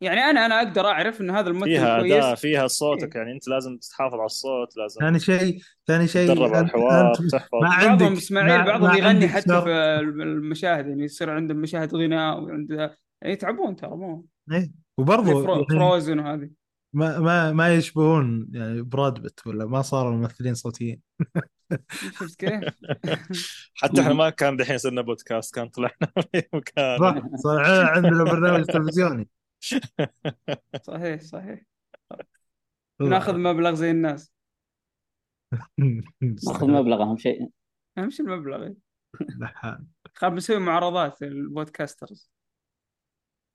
[0.00, 3.22] يعني أنا أنا أقدر أعرف إن هذا الممثل فيها كويس اداء فيها صوتك إيه.
[3.22, 7.32] يعني أنت لازم تحافظ على الصوت لازم ثاني شيء ثاني شيء تدرب على الحوار أنت
[7.32, 9.62] تحفظ ما عندك بعضهم إسماعيل ما- بعضهم يغني حتى شغل.
[9.62, 14.60] في المشاهد يعني يصير عندهم مشاهد غناء وعند يعني يتعبون ترى مو إيه.
[14.60, 15.54] زي وبرضه فرو...
[15.54, 16.50] يعني فروزن وهذه
[16.92, 21.00] ما ما ما يشبهون يعني براد بيت ولا ما صاروا ممثلين صوتيين
[22.18, 22.74] شفت كيف؟
[23.80, 28.64] حتى إحنا ما كان دحين صرنا بودكاست كان طلعنا في مكان صح صار عندنا برنامج
[28.64, 29.28] تلفزيوني
[30.82, 31.62] صحيح صحيح.
[33.00, 34.32] ناخذ مبلغ زي الناس.
[36.46, 37.50] ناخذ مبلغ أهم شيء.
[37.98, 38.72] أهم شيء المبلغ.
[40.14, 42.30] خل نسوي معارضات ال podcasters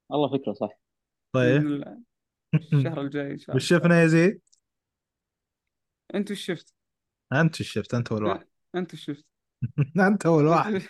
[0.10, 0.70] والله فكره صح.
[1.36, 1.84] طيب.
[2.74, 4.42] الشهر الجاي إن شاء وش الله شفنا يا زيد؟
[6.16, 6.74] أنت وش شفت؟
[7.34, 9.26] أنت وش شفت؟ أنت اول واحد أنت وش شفت؟
[10.00, 10.74] أنت اول واحد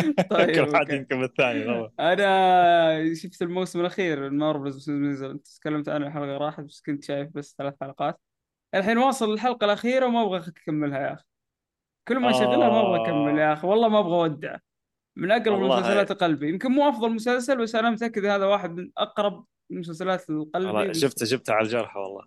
[0.30, 0.96] طيب كل واحد أوكي.
[0.96, 6.82] يمكن بالثاني طبعا أنا شفت الموسم الأخير المارفلز نزل أنت تكلمت عنه الحلقة راحت بس
[6.86, 8.20] كنت شايف بس ثلاث حلقات.
[8.74, 11.24] الحين واصل الحلقة الأخيرة وما أبغى اكملها يا أخي.
[12.08, 13.66] كل ما أشغلها ما أبغى أكمل يا أخي.
[13.66, 14.56] والله ما أبغى أودع.
[15.16, 15.74] من أقرب والله.
[15.78, 20.70] المسلسلات لقلبي يمكن مو أفضل مسلسل بس أنا متأكد هذا واحد من أقرب المسلسلات والله
[20.70, 22.24] لقلبي شفته جبته على الجرح والله.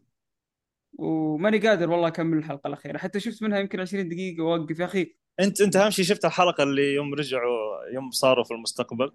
[0.99, 2.97] وماني قادر والله أكمل الحلقة الأخيرة.
[2.97, 4.79] حتى شفت منها يمكن 20 دقيقة وأوقف.
[4.79, 9.11] يا أخي انت انت اهم شيء شفت الحلقة اللي يوم رجعوا يوم صاروا في المستقبل؟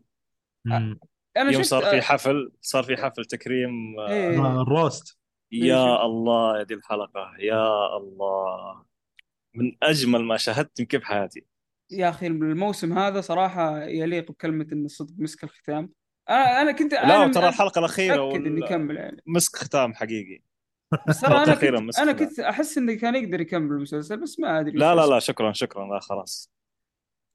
[0.64, 1.00] مم.
[1.36, 4.38] أنا يوم شفت صار في حفل صار في حفل تكريم آه، إيه.
[4.46, 5.18] آه، الروست.
[5.52, 7.32] يا الله يا دي الحلقة.
[7.38, 8.84] يا الله.
[9.54, 11.44] من أجمل ما شاهدت يمكن في حياتي.
[11.90, 15.92] يا أخي الموسم هذا صراحة يليق بكلمة إن الصدق مسك الختام.
[16.30, 19.22] أنا أنا كنت لا ترى الحلقة الأخيرة متاكد إني وال- يكمل يعني.
[19.26, 20.42] مسك ختام حقيقي.
[21.08, 22.12] بس ترى أنا كنت أنا.
[22.12, 25.06] كنت أحس إنه كان يقدر يكمل المسلسل بس ما أدري لا لا.
[25.06, 26.50] لا شكرا شكرا لا خلاص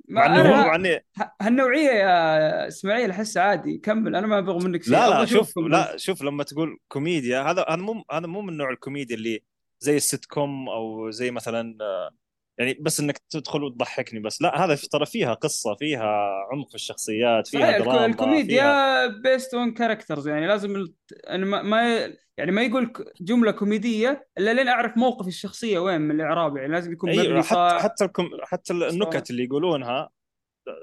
[0.08, 1.06] مع إنه أنا مع اني
[1.41, 5.97] هالنوعية يا إسماعيل احس عادي كمل أنا ما أبغى منك شيء لا لا شوف لا.
[5.97, 9.43] شوف لما تقول كوميديا هذا هذا مو هذا مو من نوع الكوميديا اللي
[9.80, 12.09] زي السيت كوم أو زي مثلا آه،
[12.58, 16.75] يعني بس إنك تدخل وتضحكني بس لا هذا في- ترى فيها قصة فيها عمق في
[16.75, 20.93] الشخصيات فيها دراما فيها الكوميديا based on characters يعني لازم ال...
[21.30, 22.13] أنا ما...
[22.38, 26.92] يعني ما يقول جملة كوميدية إلا لين أعرف موقف الشخصية وين من الإعراب يعني لازم
[26.92, 28.74] يكون مبني حتى حتى الكم حتى.
[28.74, 30.09] النكت اللي يقولونها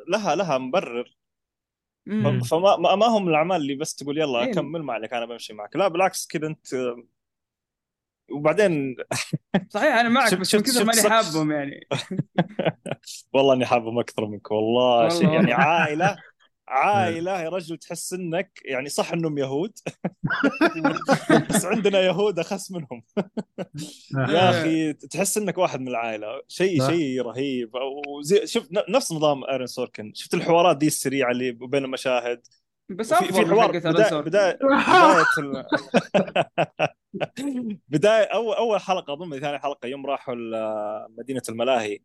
[0.09, 1.17] لها لها مبرر
[2.07, 2.41] مم.
[2.41, 4.51] فما ما ما هم الأعمال اللي بس تقول يلا إيه.
[4.51, 6.67] أكمل ما عليك أنا بمشي معك لا بالعكس كذا أنت
[8.33, 8.97] وبعدين
[9.69, 11.89] صحيح أنا معك بس من كثر ماني حابهم يعني.
[13.35, 15.19] والله إني حابهم أكثر منك والله والله.
[15.19, 15.53] شيء يعني.
[15.53, 16.17] عائلة
[16.69, 19.73] عائلة يا رجل تحس إنك يعني صح إنهم يهود.
[21.51, 23.03] بس عندنا يهود أخس منهم.
[24.29, 26.27] يا أخي تحس إنك واحد من العائلة.
[26.49, 26.91] شيء.
[26.91, 27.71] شيء رهيب.
[28.09, 30.13] وزي شوف نفس نظام ايرون سوركن.
[30.15, 32.41] شفت الحوارات دي السريعة اللي بين المشاهد؟
[32.91, 33.71] بس في, افضل في حوار.
[34.21, 34.59] بدايه بدايه
[35.39, 35.65] ال...
[37.89, 40.35] بدايه اول أول حلقة أظن ثاني حلقة يوم راحوا
[41.09, 41.99] مدينة الملاهي.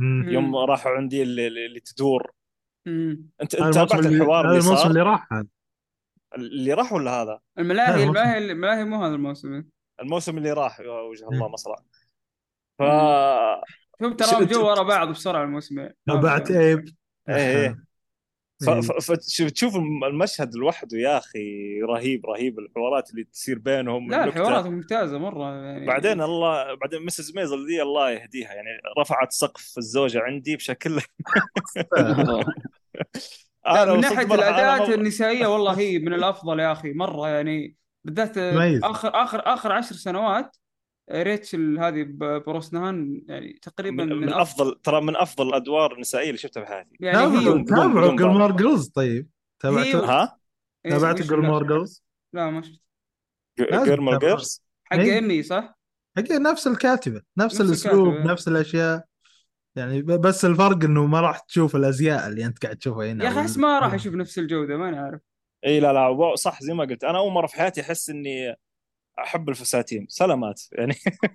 [0.00, 0.56] يوم.
[0.56, 2.32] راحوا عندي اللي, اللي تدور.
[2.86, 5.28] انت أنت الموسم تابعت الحوار اللي الموسم صار؟ اللي راح
[6.36, 9.64] اللي راح ولا هذا؟ الملاهي لا، الملاهي الملاهي مو هذا الموسم.
[10.02, 11.48] الموسم اللي راح يا وجه الله.
[11.48, 11.76] مصرع
[12.78, 12.82] ف
[14.02, 15.42] شوف تراهم شفت- جو ورا بعض بسرعة
[16.22, 16.84] بعد في- ايب
[17.28, 17.34] إيه، إيه.
[17.34, 17.68] ف- إيه.
[17.68, 17.85] ف-
[19.00, 19.76] فتشوف تشوف
[20.10, 24.24] المشهد لوحده يا أخي رهيب رهيب الحوارات اللي تصير بينهم لا.
[24.24, 28.68] الحوارات ممتازة مرة يعني بعدين الله بعدين مسز ميزل دي الله يهديها يعني
[28.98, 30.90] رفعت سقف الجودة عندي بشكل
[33.66, 38.38] من ناحية الاداءات النسائية والله هي من الأفضل يا أخي مرة يعني بالذات.
[38.84, 40.56] آخر آخر آخر عشر سنوات
[41.12, 42.06] ريتشل هذه
[42.46, 46.96] بروسنهان يعني تقريبا من, من, أفضل ترى من أفضل الادوار النسائية اللي شفتها في حياتي.
[47.00, 48.52] يعني تابعوا جيلمور.
[48.52, 49.28] جيرلز طيب.
[49.62, 50.38] تابعتوا ها؟
[50.86, 52.80] إيه، تابعتوا وش- جيلمور لا, جيرلز لا ما شفت
[53.56, 54.18] تتابع.
[54.18, 55.14] جيرلز حق إيه.
[55.14, 55.78] ايمي صح؟
[56.16, 58.32] حقيقة نفس الكاتبة نفس, نفس الأسلوب الكاتبة.
[58.32, 59.04] نفس الأشياء.
[59.76, 63.24] يعني بس الفرق إنه ما راح تشوف الأزياء اللي أنت قاعد تشوفها هنا.
[63.24, 65.20] يا أخي أحس ما راح أشوف نفس الجودة ماني عارف.
[65.66, 67.04] إي لا لا صح زي ما قلت.
[67.04, 68.56] أنا أول مرة في حياتي أحس إني
[69.18, 70.06] أحب الفساتين.
[70.08, 70.62] سلامات.
[70.72, 70.94] يعني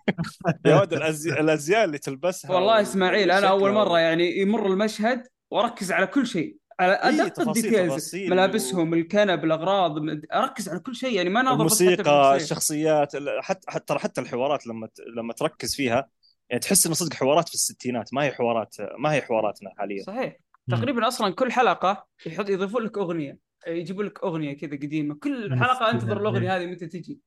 [0.66, 1.30] يا ولد الأزي...
[1.32, 6.56] الأزياء اللي تلبسها والله إسماعيل أنا أول مرة يعني يمر المشهد وأركز على كل شيء.
[6.80, 9.96] على إيه، أدق ال details ملابسهم الكنب الأغراض
[10.34, 11.12] أركز على كل شيء.
[11.16, 12.36] يعني ما ناظر الموسيقى.
[12.36, 14.92] الشخصيات ال- حتى حتى ترى حتى الحوارات لما ت...
[15.18, 16.10] لما تركز فيها
[16.50, 18.14] يعني تحس إنه صدق حوارات في الستينات.
[18.14, 20.04] ما هي حوارات ما هي حواراتنا حاليا.
[20.04, 20.38] صحيح.
[20.72, 23.38] تقريبا أصلا كل حلقة يحط يضيفون لك أغنية.
[23.68, 25.16] يجيبون لك أغنية كذا قديمة.
[25.16, 26.58] كل حلقة أنتظر الأغنية.
[26.58, 27.20] هذه متى تجي.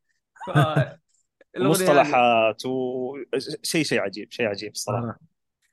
[1.60, 5.18] ومصطلحات وشيء شيء عجيب شيء عجيب الصراحه آه.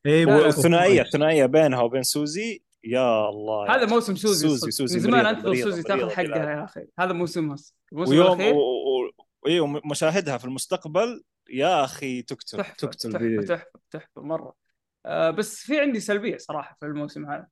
[0.06, 2.64] إيه لا، لا، والثنائيه الثنائيه بينها وبين سوزي.
[2.84, 3.66] يا الله.
[3.66, 3.86] يا هذا.
[3.86, 4.72] موسم سوزي, سوزي.
[4.72, 6.52] سوزي من زمان انتظر سوزي تاخذ حقها.
[6.52, 6.86] يا أخي.
[7.00, 7.56] هذا موسمها
[7.92, 8.42] الموسم ويوم.
[9.48, 11.24] أيوه مشاهدها في المستقبل.
[11.50, 14.54] يا أخي تقتل تحفة تقتل تحفة تحفة مرة.
[15.06, 17.48] آه بس في عندي سلبية صراحة في الموسم هذا.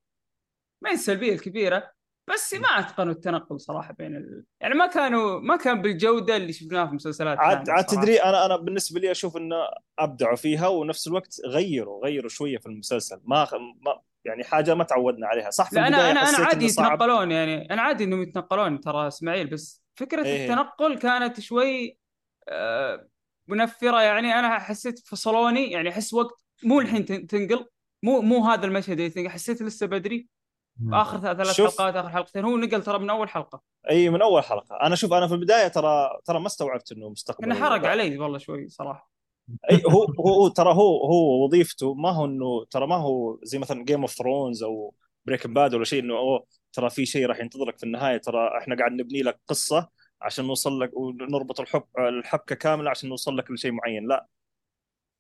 [0.82, 1.92] ما هي السلبية الكبيرة؟
[2.34, 4.44] بس ما أتقنوا التنقل صراحة بين ال...
[4.62, 7.86] يعني ما كانوا ما كان بالجودة اللي شفناها في مسلسلات عاد عاد.
[7.86, 9.56] تدري أنا أنا بالنسبة لي أشوف إنه
[10.00, 13.22] أبدعوا فيها ونفس الوقت غيروا غيروا شوية في المسلسل.
[13.24, 13.48] ما,
[13.86, 15.50] ما يعني حاجة ما تعودنا عليها.
[15.50, 19.48] صح في لا أنا أنا أنا عادي يتنقلون يعني أنا عادي إنهم يتنقلون ترى إسماعيل
[19.48, 20.44] بس فكرة إيه.
[20.44, 21.98] التنقل كانت شوي
[22.50, 23.08] آه
[23.48, 24.02] منفرة.
[24.02, 27.66] يعني أنا حسيت فصلوني يعني أحس وقت مو الحين تن- تنقل
[28.04, 30.28] مو مو هذا المشهد اللي حسيت لسه بدري.
[30.88, 31.78] آخر ثلاث شوف.
[31.82, 33.62] حلقات آخر حلقتين هو نقل ترى من أول حلقة.
[33.90, 34.76] إي من أول حلقة.
[34.82, 37.46] أنا شوف أنا في البداية ترى ترى ما استوعبت إنه مستقبل.
[37.46, 37.86] إنه حرق.
[37.86, 39.12] علي والله شوي صراحة.
[39.72, 43.86] إي هو هو ترى هو هو وظيفته ما هو إنه ترى ما هو زي مثلا
[43.86, 44.94] جيم أوف ثرونز أو
[45.26, 48.18] بريكنج باد ولا شيء إنه أوه ترى في شيء راح ينتظرك في النهاية.
[48.18, 49.90] ترى إحنا قاعد نبني لك قصة
[50.22, 54.08] عشان نوصل لك ونربط الحب الحبكة كاملة عشان نوصل لك لشيء معين.
[54.08, 54.28] لا.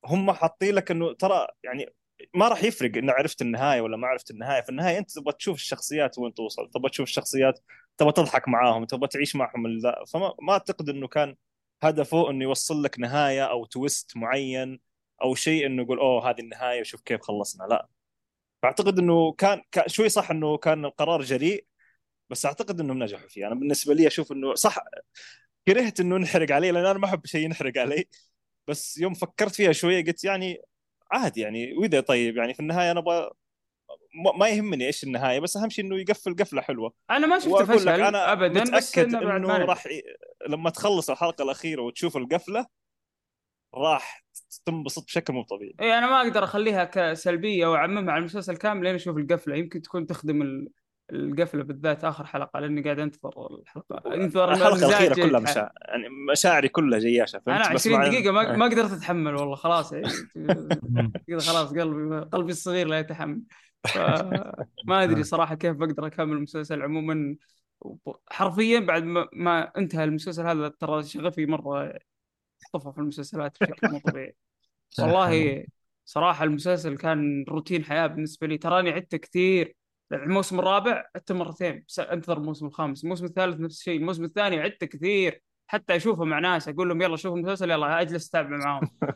[0.05, 1.93] هم حاطين لك إنه ترى يعني
[2.33, 4.61] ما راح يفرق ان عرفت النهاية ولا ما عرفت النهاية.
[4.61, 7.59] في النهاية أنت تبغى تشوف الشخصيات وين توصل تبغى تشوف الشخصيات
[7.97, 9.79] تبغى تضحك معاهم تبغى تعيش معهم
[10.13, 11.35] فما ما أعتقد إنه كان
[11.83, 14.79] هدفه إنه يوصل لك نهاية أو تويست معين
[15.23, 17.63] أو شيء إنه يقول أوه هذه النهاية وشوف كيف خلصنا.
[17.63, 17.87] لا.
[18.63, 21.65] فأعتقد إنه كان كان- شوي صح إنه كان القرار جريء
[22.29, 23.47] بس أعتقد إنهم نجحوا فيه.
[23.47, 24.77] أنا بالنسبة لي أشوف إنه صح
[25.67, 28.05] كرهت إنه نحرق علي لأن أنا ما أحب شيء ينحرق علي.
[28.67, 30.61] بس يوم فكرت فيها شوية قلت يعني
[31.11, 33.29] عادي يعني وإذا طيب يعني في النهاية أنا أبغى
[34.39, 36.93] ما- يهمني إيش النهاية بس أهم شيء إنه يقفل قفلة حلوة.
[37.09, 40.01] أنا ما لك فشل أنا ابدا متأكد إنه ما راح ي...
[40.47, 42.65] لما تخلص الحلقة الأخيرة وتشوف القفلة
[43.75, 44.25] راح
[44.65, 45.75] تنبسط بشكل مو طبيعي.
[45.81, 49.55] اي أنا ما أقدر أخليها كسلبية وأعممها على المسلسل كامل لين أشوف القفلة.
[49.55, 50.69] يمكن تكون تخدم ال-
[51.11, 55.13] القفلة بالذات آخر حلقة لأني قاعد أنتظر الحلقة أنتظر الحلقة الأخيرة.
[55.13, 58.57] كلها مشاعر يعني مشاعري كلها جياشة فهمت؟ أنا بس 20 مع- دقيقة ما, إيه.
[58.57, 60.07] ما قدرت أتحمل والله خلاص يعني.
[61.27, 63.41] كذا خلاص قلبي قلبي الصغير لا يتحمل.
[63.83, 64.55] فما
[65.03, 67.35] أدري صراحة كيف بقدر أكمل المسلسل عموما.
[68.31, 71.93] حرفيا بعد ما, ما انتهى المسلسل هذا ترى شغفي مرة
[72.73, 74.35] طفى في المسلسلات بشكل مو طبيعي.
[74.99, 75.65] والله
[76.05, 79.75] صراحة المسلسل كان روتين حياة بالنسبة لي تراني عدته كثير.
[80.11, 81.85] الموسم الرابع عدته مرتين.
[81.99, 83.03] أنتظر الموسم الخامس.
[83.03, 83.97] الموسم الثالث نفس الشيء.
[83.99, 85.41] الموسم الثاني عدته كثير.
[85.67, 86.69] حتى أشوفه مع ناس.
[86.69, 88.89] أقول لهم يلا شوفوا المسلسل يلا أجلس أتابع معاهم.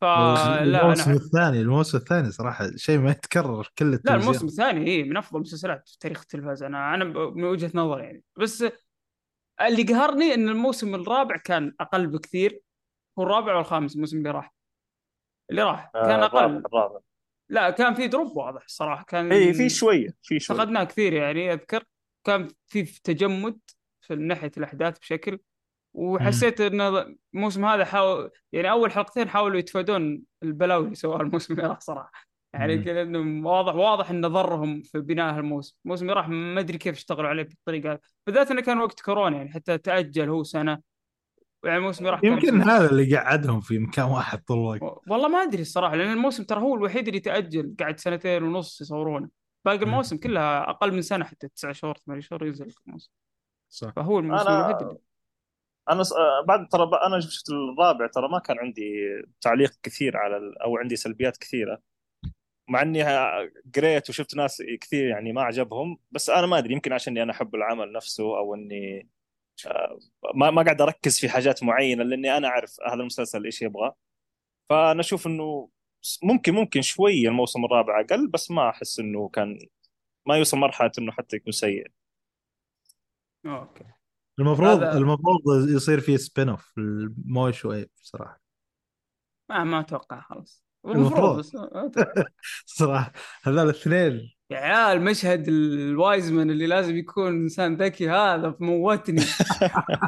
[0.00, 4.20] فلا الموسم أنا الثاني الموسم الثاني صراحة شيء ما يتكرر في كل لا التلفزيون.
[4.20, 6.62] الموسم الثاني إيه من أفضل المسلسلات في تاريخ التلفاز.
[6.62, 8.22] أنا أنا من وجهة نظري يعني.
[8.38, 8.64] بس
[9.60, 12.60] اللي قهرني إن الموسم الرابع كان أقل بكثير.
[13.18, 14.54] هو الرابع والخامس الموسم اللي راح.
[15.50, 16.38] اللي راح كان آه، أقل.
[16.38, 16.98] الرابع الرابع.
[17.48, 20.58] لا كان في دروب واضح الصراحه كان اي في شوية في شوية.
[20.58, 21.84] فقدناه كثير يعني أذكر
[22.24, 23.58] كان في تجمد
[24.00, 25.38] في ناحية الأحداث بشكل
[25.94, 26.80] وحسيت ان
[27.34, 32.12] الموسم هذا حاول يعني أول حلقتين حاولوا يتفادون البلاوي اللي سواها الموسم اللي راح صراحة.
[32.54, 32.84] يعني مم.
[32.84, 36.96] كذا إنه واضح واضح انه ضرهم في بناء الموسم، الموسم اللي راح ما أدري كيف
[36.96, 40.80] اشتغلوا عليه بالطريقة هذه، بالذات إنه كان وقت كورونا يعني حتى تأجل هو سنة
[41.66, 42.62] يعني الموسم راح يمكن.
[42.62, 45.02] هذا اللي قعدهم في مكان واحد طول الوقت.
[45.08, 49.28] والله ما أدري الصراحة لأن الموسم ترى هو الوحيد اللي تأجل قعد سنتين ونص يصورونه.
[49.64, 53.10] باقي المواسم كلها أقل من سنة حتى تسع شهور ثمان شهور ينزل الموسم.
[53.68, 53.92] صح.
[53.96, 54.98] فهو الموسم الوحيد اللي-
[55.90, 58.92] أنا آه، بعد ترى أنا شفت الرابع ترى ما كان عندي
[59.40, 61.78] تعليق كثير على ال- أو عندي سلبيات كثيرة.
[62.68, 63.02] مع إني
[63.76, 67.54] قريت وشفت ناس كثير يعني ما عجبهم بس أنا ما أدري يمكن عشان أنا أحب
[67.54, 69.08] العمل نفسه أو إني
[70.34, 73.92] ما ما قاعد أركز في حاجات معينة لأني أنا أعرف هذا المسلسل إيش يبغى.
[74.70, 75.68] فأنا أشوف إنه
[76.22, 79.58] ممكن ممكن شوي الموسم الرابع أقل بس ما أحس إنه كان
[80.26, 81.86] ما يوصل مرحلة إنه حتى يكون سيء.
[83.46, 83.84] أوكي.
[84.38, 86.72] المفروض هذا- المفروض يصير فيه spin-off
[87.24, 88.40] مو شوي بصراحة.
[89.48, 90.64] ما ما أتوقع خلاص.
[90.86, 91.38] المفروض.
[91.54, 92.24] المفروض.
[92.66, 93.12] صراحة.
[93.44, 99.22] هذول الاثنين يا عيال مشهد الوايزمان اللي لازم يكون إنسان ذكي هذا موتني.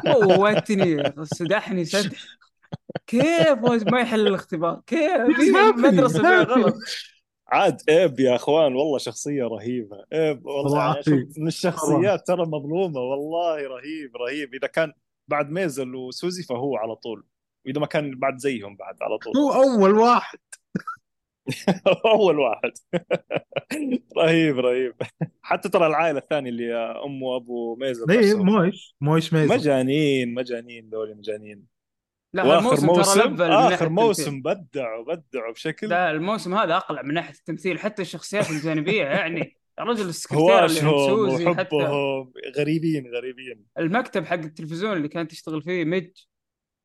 [0.37, 2.19] موتني سدحني سدح
[3.07, 4.81] كيف ما يحل الاختبار.
[4.87, 5.21] كيف؟
[5.77, 6.43] مدرسة.
[6.43, 6.75] غلط.
[7.47, 10.03] عاد إيب يا إخوان والله شخصية رهيبة.
[10.13, 12.99] إيب والله يعني من الشخصيات ترى مظلومة.
[12.99, 14.53] والله رهيب رهيب.
[14.53, 14.93] إذا كان
[15.27, 17.23] بعد ميزل وسوزي فهو على طول.
[17.65, 19.37] وإذا ما كان بعد زيهم بعد على طول.
[19.37, 20.39] هو أول واحد.
[22.05, 22.71] اول واحد.
[24.17, 24.93] رهيب رهيب.
[25.41, 28.45] حتى ترى العائلة الثانية اللي ام وابو ميزل اي نفسهم.
[28.45, 31.63] موش موش ميزل مجانين مجانين دول مجانين.
[32.33, 33.89] لا وآخر الموسم موسم ترى آخر.
[33.89, 35.89] موسم بدعوا بدعوا بشكل.
[35.89, 37.79] لا الموسم هذا أقلع من ناحية التمثيل.
[37.79, 41.75] حتى الشخصيات الجانبية يعني الرجل السكرتير اللي سوزي حتى.
[42.57, 43.65] غريبين غريبين.
[43.77, 46.09] المكتب حق التلفزيون اللي كانت تشتغل فيه مج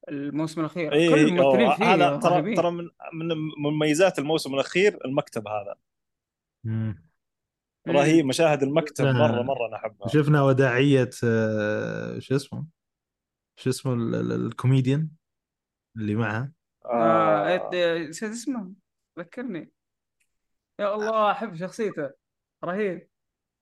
[0.08, 0.92] الموسم الأخير.
[0.92, 2.54] اي كل الممثلين فيه هذا ترى رهيبين.
[2.56, 5.74] ترى من من مميزات الموسم الأخير المكتب هذا.
[6.64, 7.04] مم.
[7.86, 7.96] مم.
[7.96, 9.04] رهيب مشاهد المكتب.
[9.04, 12.66] مره مرة أنا احبها شفنا وداعية آه، شو اسمه؟
[13.56, 15.08] شو اسمه ال- ال- الكوميديان
[15.96, 16.52] اللي معها
[16.84, 17.70] آه آه.
[17.72, 18.72] إيه، نسيت اسمه.
[19.18, 19.72] ذكرني.
[20.80, 22.10] يا الله أحب شخصيته.
[22.64, 23.08] رهيب.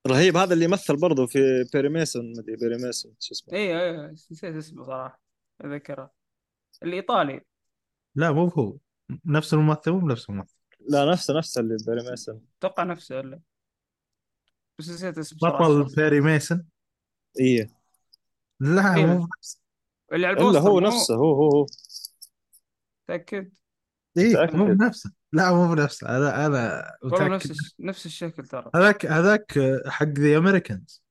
[0.06, 0.36] رهيب.
[0.36, 1.38] هذا اللي يمثل برضه في
[1.74, 5.22] Perry Mason مدري Perry Mason شو اسمه؟ اي اي نسيت اسمه صراحة.
[5.60, 6.10] أتذكره.
[6.84, 7.40] الإيطالي.
[8.14, 8.76] لا مو هو.
[9.24, 10.56] نفس الممثل مو بنفس الممثل.
[10.88, 13.40] لا نفسه نفسه اللي Perry Mason أتوقع نفسه ولا
[14.78, 15.94] بس نسيت اسمه بطل.
[15.96, 16.66] Perry Mason
[17.40, 17.70] إيه.
[18.60, 19.06] لا إيه.
[19.06, 19.26] مو.
[19.26, 19.60] بنفسه
[20.12, 21.66] اللي على إلا ال poster هو مو- نفسه هو هو هو.
[23.10, 24.56] إيه متأكد.
[24.56, 25.12] مو بنفسه.
[25.32, 26.08] لا مو بنفسه.
[26.08, 27.74] أنا أنا والله نفس متاكد الش...
[27.80, 28.70] نفس الشكل ترى.
[28.74, 29.52] هذاك هذاك
[29.86, 31.02] حق ذا امريكانز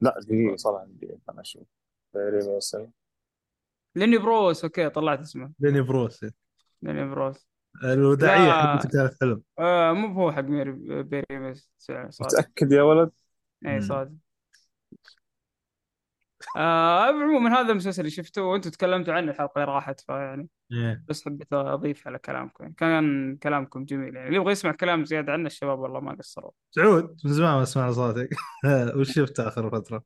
[0.00, 1.66] لا دقيقة صار عندي أنا أشوف
[2.14, 2.92] بيري ميسون
[3.96, 5.52] ليني بروس أوكي طلعت اسمه.
[5.60, 6.24] ليني بروس
[6.82, 7.48] ليني بروس.
[7.84, 10.72] الوداعية كانت حلم آه مو هو حق ميري
[11.02, 13.10] بيري بس صادق متأكد يا ولد؟
[13.66, 13.80] اي.
[13.80, 14.12] صادق.
[16.56, 21.04] آه عموما هذا المسلسل اللي شفته وأنتم تكلمتوا عنه الحلقة اللي راحت فيعني إيه.
[21.08, 22.72] بس حبيت أضيف على كلامكم.
[22.72, 24.26] كان كلامكم جميل يعني.
[24.28, 26.50] اللي يبغى يسمع كلام زيادة عنه الشباب والله ما قصروا.
[26.70, 28.28] سعود من زمان ما سمعنا صوتك.
[28.96, 30.02] وش شفت آخر فترة؟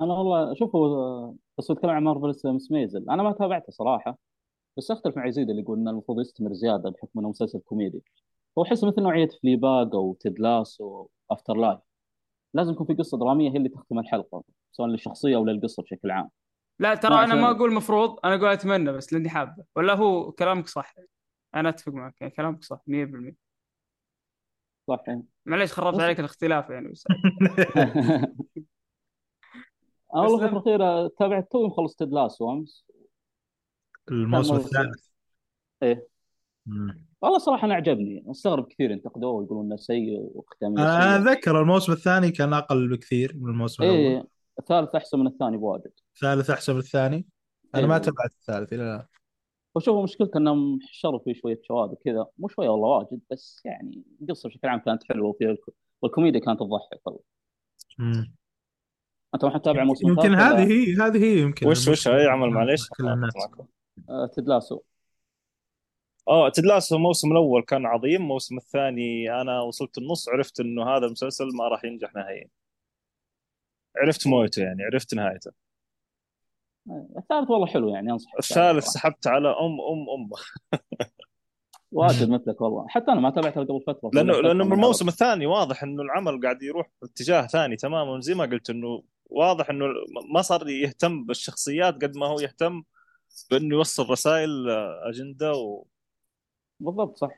[0.00, 2.70] أنا والله شوفوا بس بتكلم عن Marvelous Mrs.
[2.72, 4.18] Maisel أنا ما تابعته صراحة
[4.78, 8.02] بس أختلف مع يزيد اللي يقول انه المفروض يستمر زيادة بحكم إنه مسلسل كوميدي.
[8.58, 11.78] هو احس مثل نوعية Fleabag أو Ted Lasso و After Life
[12.54, 14.42] لازم يكون في قصة درامية هي اللي تختم الحلقة
[14.72, 16.28] سواء للشخصية أو للقصة بشكل عام.
[16.78, 19.64] لا ترى ما أنا ما أقول مفروض أنا أقول أتمنى بس لأني حابه.
[19.76, 20.94] ولا هو كلامك صح؟
[21.54, 23.34] أنا أتفق معك يعني كلامك صح 100%
[24.88, 25.02] صح.
[25.06, 27.04] يعني معليش خربت عليك الاختلاف يعني بس.
[30.14, 32.84] أنا والله الفترة الأخيرة تابعت توي مخلص تيد لاس امس
[34.10, 35.06] الموسم الثالث.
[35.82, 36.08] إيه.
[36.66, 37.06] مم.
[37.22, 38.24] والله صراحة أنا عجبني.
[38.30, 41.32] أستغرب كثير انتقدوه ويقولون إنه سيء وختاميه أنا سيئة.
[41.32, 43.96] اتذكر الموسم الثاني كان أقل بكثير من الموسم الأول.
[43.98, 44.24] إيه
[44.58, 45.92] الثالث أحسن من الثاني بواجد.
[46.14, 47.26] الثالث أحسن من الثاني؟
[47.74, 48.02] أنا ما إيه.
[48.02, 49.06] تابعت الثالث إلى الآن.
[49.74, 52.26] وشوفوا مشكلته إنهم حشروا فيه شوية شواذ كذا.
[52.38, 56.60] مو شوية والله واجد بس يعني القصة بشكل عام كانت حلوة وفيها الك- والكوميديا كانت
[56.60, 57.20] تضحك والله.
[57.98, 58.34] مم.
[59.34, 61.68] أنت ما حتتابع موسم يمكن هذه هي هذه هي يمكن.
[61.68, 62.80] وش وش؟ أي عمل معليش.
[64.10, 64.80] آه، تيد لاسو
[66.28, 66.96] آه تدلاسو.
[66.96, 71.84] الموسم الأول كان عظيم الموسم الثاني أنا وصلت النص عرفت إنه هذا المسلسل ما راح
[71.84, 72.48] ينجح نهائيا.
[73.96, 75.50] عرفت موته يعني عرفت نهايته.
[76.90, 78.80] آه، الثالث والله حلو يعني انصح الثالث صراحة.
[78.80, 80.30] سحبت على أم أم أم.
[81.92, 82.86] واجد مثلك والله.
[82.88, 84.10] حتى أنا ما تابعته قبل فترة.
[84.14, 87.76] لأنه فترة لأنه من من الموسم الثاني واضح إنه العمل قاعد يروح في اتجاه ثاني
[87.76, 89.86] تماما زي ما قلت إنه واضح إنه
[90.34, 92.82] ما صار يهتم بالشخصيات قد ما هو يهتم
[93.50, 94.70] بإنه يوصل رسائل
[95.04, 95.84] أجندة و...
[96.80, 97.36] بالضبط صح.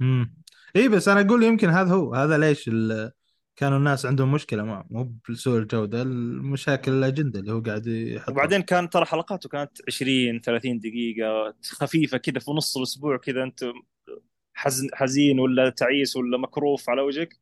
[0.00, 0.34] امم
[0.76, 2.14] إي بس أنا أقول يمكن هذا هو.
[2.14, 3.12] هذا ليش ال-
[3.56, 8.32] كانوا الناس عندهم مشكلة معه مو بسوء الجودة المشاكل الأجندة اللي هو قاعد يحطها.
[8.32, 13.64] وبعدين كان ترى حلقاته كانت 20 30 دقيقة خفيفة كذا في نص الأسبوع كذا أنت
[14.54, 17.38] حزن حزين ولا تعيس ولا مكروف على وجهك.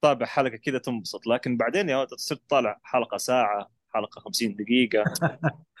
[0.00, 5.04] طابع حلقة كذا تنبسط لكن بعدين يا تصير طالع حلقة ساعة حلقة 50 دقيقة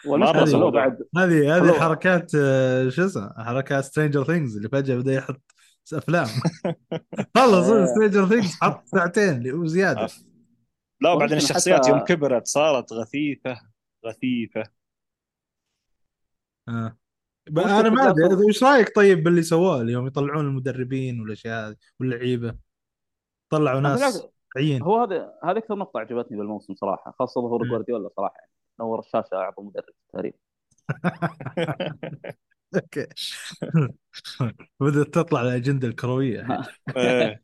[0.06, 0.70] والمشكلة مرة خلوه سوداء.
[0.70, 1.80] بعد هذه هذه.
[1.80, 5.42] حركات آه، شو اسمه حركات Stranger Things اللي فجأة بدأ يحط
[5.92, 6.26] أفلام
[7.36, 7.86] خلص آه.
[7.86, 10.24] Stranger Things حط ساعتين وزياده أف.
[11.00, 13.60] لا وبعدين الشخصيات حتى- يوم كبرت صارت غثيثة
[14.06, 14.62] غثيثة
[16.68, 16.98] آه.
[17.58, 18.44] أنا ما أدري.
[18.48, 22.67] وش رأيك طيب باللي سووه اليوم يطلعون المدربين والأشياء هذه واللعيبة
[23.50, 27.68] طلعوا ناس عين هو هذا هذا أكثر نقطة عجبتني بالموسم صراحة خاصة ظهور.
[27.68, 28.50] جوارديولا صراحة يعني
[28.80, 30.34] نور الشاشة أعظم مدرب في التاريخ
[32.74, 33.06] okay
[34.80, 36.46] بدأت تطلع الأجندة الكروية.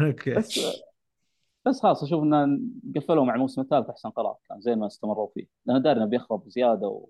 [0.00, 0.60] okay بس
[1.66, 5.46] بس خلاص أشوف إن قفلوا مع الموسم الثالث أحسن قرار كان زي ما استمروا فيه
[5.66, 7.08] لأن داري انه بيخرب زيادة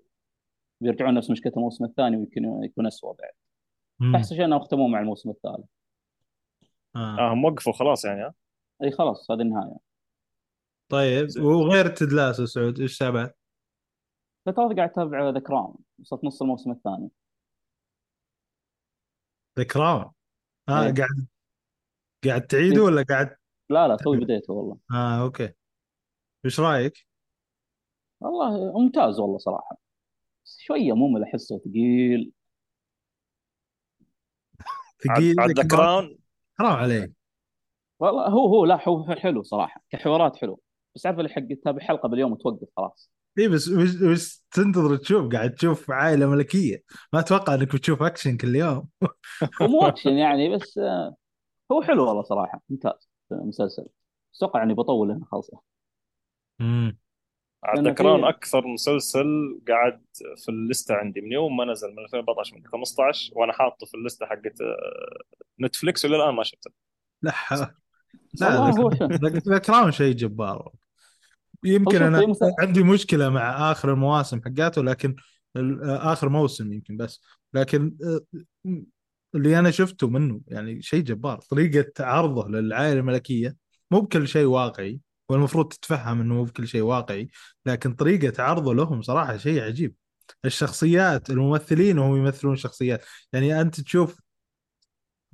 [0.81, 3.31] وبيرجعون نفس مشكلة الموسم الثاني ويمكن يكون اسوء بعد.
[4.15, 5.65] أحسن شيء إنهم ختموا مع الموسم الثالث.
[6.95, 7.33] آه.
[7.33, 8.33] هم وقفوا خلاص يعني ها؟
[8.83, 9.77] إي خلاص هذه النهاية.
[10.89, 11.27] طيب.
[11.39, 13.37] وغير Ted Lasso سعود إيش تابعت؟
[14.45, 17.09] فترة قاعد أتابع The Crown وصلت نص الموسم الثاني.
[19.57, 20.11] The Crown
[20.69, 20.93] آه إيه.
[20.93, 21.27] قاعد
[22.25, 23.37] قاعد تعيده ولا قاعد؟
[23.69, 24.77] لا لا توي بديته والله.
[24.91, 25.53] آه okay.
[26.45, 27.07] إيش رأيك؟
[28.21, 29.77] والله ممتاز والله صراحة.
[30.45, 32.31] بس شوية ممل احسه ثقيل.
[35.03, 36.17] ثقيل عاد The Crown
[36.59, 37.11] حرام عليك.
[37.99, 40.61] والله هو هو لا هو حلو صراحة كحوارات حلو.
[40.95, 43.11] بس عارف اللي حق تتابع حلقة باليوم وتوقف خلاص.
[43.39, 43.69] اي بس
[44.03, 46.83] وش تنتظر تشوف قاعد تشوف عائلة ملكية.
[47.13, 48.87] ما أتوقع إنك بتشوف أكشن كل يوم.
[49.61, 50.79] مو أكشن يعني بس
[51.71, 52.61] هو حلو والله صراحة.
[52.69, 53.87] ممتاز مسلسل
[54.35, 55.59] أتوقع إني بطول هنا خلصه
[56.61, 56.97] امم
[58.21, 60.01] في- أكثر مسلسل قاعد
[60.37, 64.25] في الليسته عندي من يوم ما نزل من 2014 من 15 وأنا حاطه في الليسته
[64.25, 65.21] حقت آه،
[65.61, 66.71] نتفليكس والى الان ما شفته
[68.41, 68.49] لا
[69.21, 70.71] لا ذا- كراون شيء جبار
[71.63, 72.19] يمكن أنا
[72.59, 75.15] عندي مشكله مع اخر المواسم حقاته لكن
[75.55, 77.21] ال- اخر موسم يمكن بس
[77.53, 78.39] لكن آه،
[79.35, 83.55] اللي أنا شفته منه يعني شيء جبار طريقه عرضه للعائله الملكيه
[83.91, 84.99] مو بكل شيء واقعي
[85.29, 87.29] والمفروض تتفهم إنه مو بكل شيء واقعي
[87.65, 89.95] لكن طريقة عرضه لهم صراحة شيء عجيب.
[90.45, 93.05] الشخصيات الممثلين وهم يمثلون شخصيات.
[93.33, 94.19] يعني أنت تشوف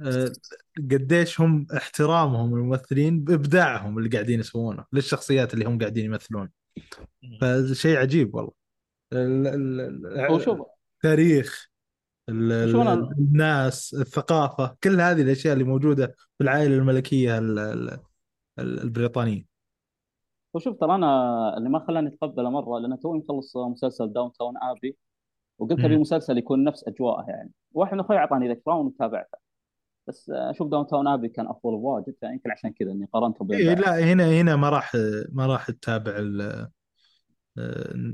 [0.01, 0.31] آه،
[0.77, 6.49] قديش هم احترامهم الممثلين بإبداعهم اللي قاعدين يسوونه للشخصيات اللي هم قاعدين يمثلون.
[7.41, 8.51] فشيء عجيب والله.
[9.13, 9.47] ال-
[10.41, 10.57] شوف
[10.95, 11.69] التاريخ
[12.29, 12.51] ال-
[13.19, 16.07] الناس الثقافة كل هذه الأشياء اللي موجودة
[16.37, 17.99] في العائلة الملكية ال- ال-
[18.59, 19.54] ال- البريطانية.
[20.55, 24.97] وشوف ترى أنا اللي ما خلاني أتقبله مرة لأن توي مخلص مسلسل داون تاون ابي
[25.59, 25.97] وقلت أبي.
[25.97, 27.51] مسلسل يكون نفس أجواءه يعني.
[27.71, 29.37] واحد من أخوي أعطاني The Crown وتابعته
[30.07, 33.75] بس أشوف Downton Abbey كان أفضل بواجد فيمكن عشان كذا إني قارنته بين إيه.
[33.75, 34.91] لا هنا هنا ما راح
[35.31, 36.69] ما راح تتابع ال-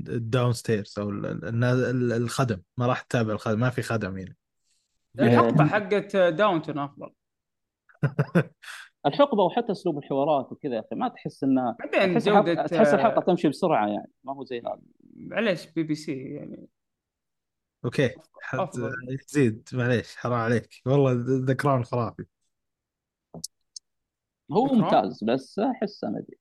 [0.08, 2.62] ال downstairs أو ال- ال- ال- الخدم.
[2.76, 4.34] ما راح تتابع الخدم ما في خدم هنا
[5.20, 7.10] الحقبة حقت Downton أفضل.
[9.06, 13.22] الحقبة وحتى أسلوب الحوارات وكذا يا أخي ما تحس إنه بعدين تحس جوده تحس الحلقة
[13.22, 14.80] تمشي بسرعة يعني ما هو زي هذا
[15.16, 16.68] معليش بي بي سي يعني
[17.84, 18.10] okay
[18.42, 18.92] حد أفضل.
[19.26, 22.24] زيد معليش حرام عليك والله The Crown خرافي
[24.52, 26.36] هو؟ ممتاز بس أحس ما أدري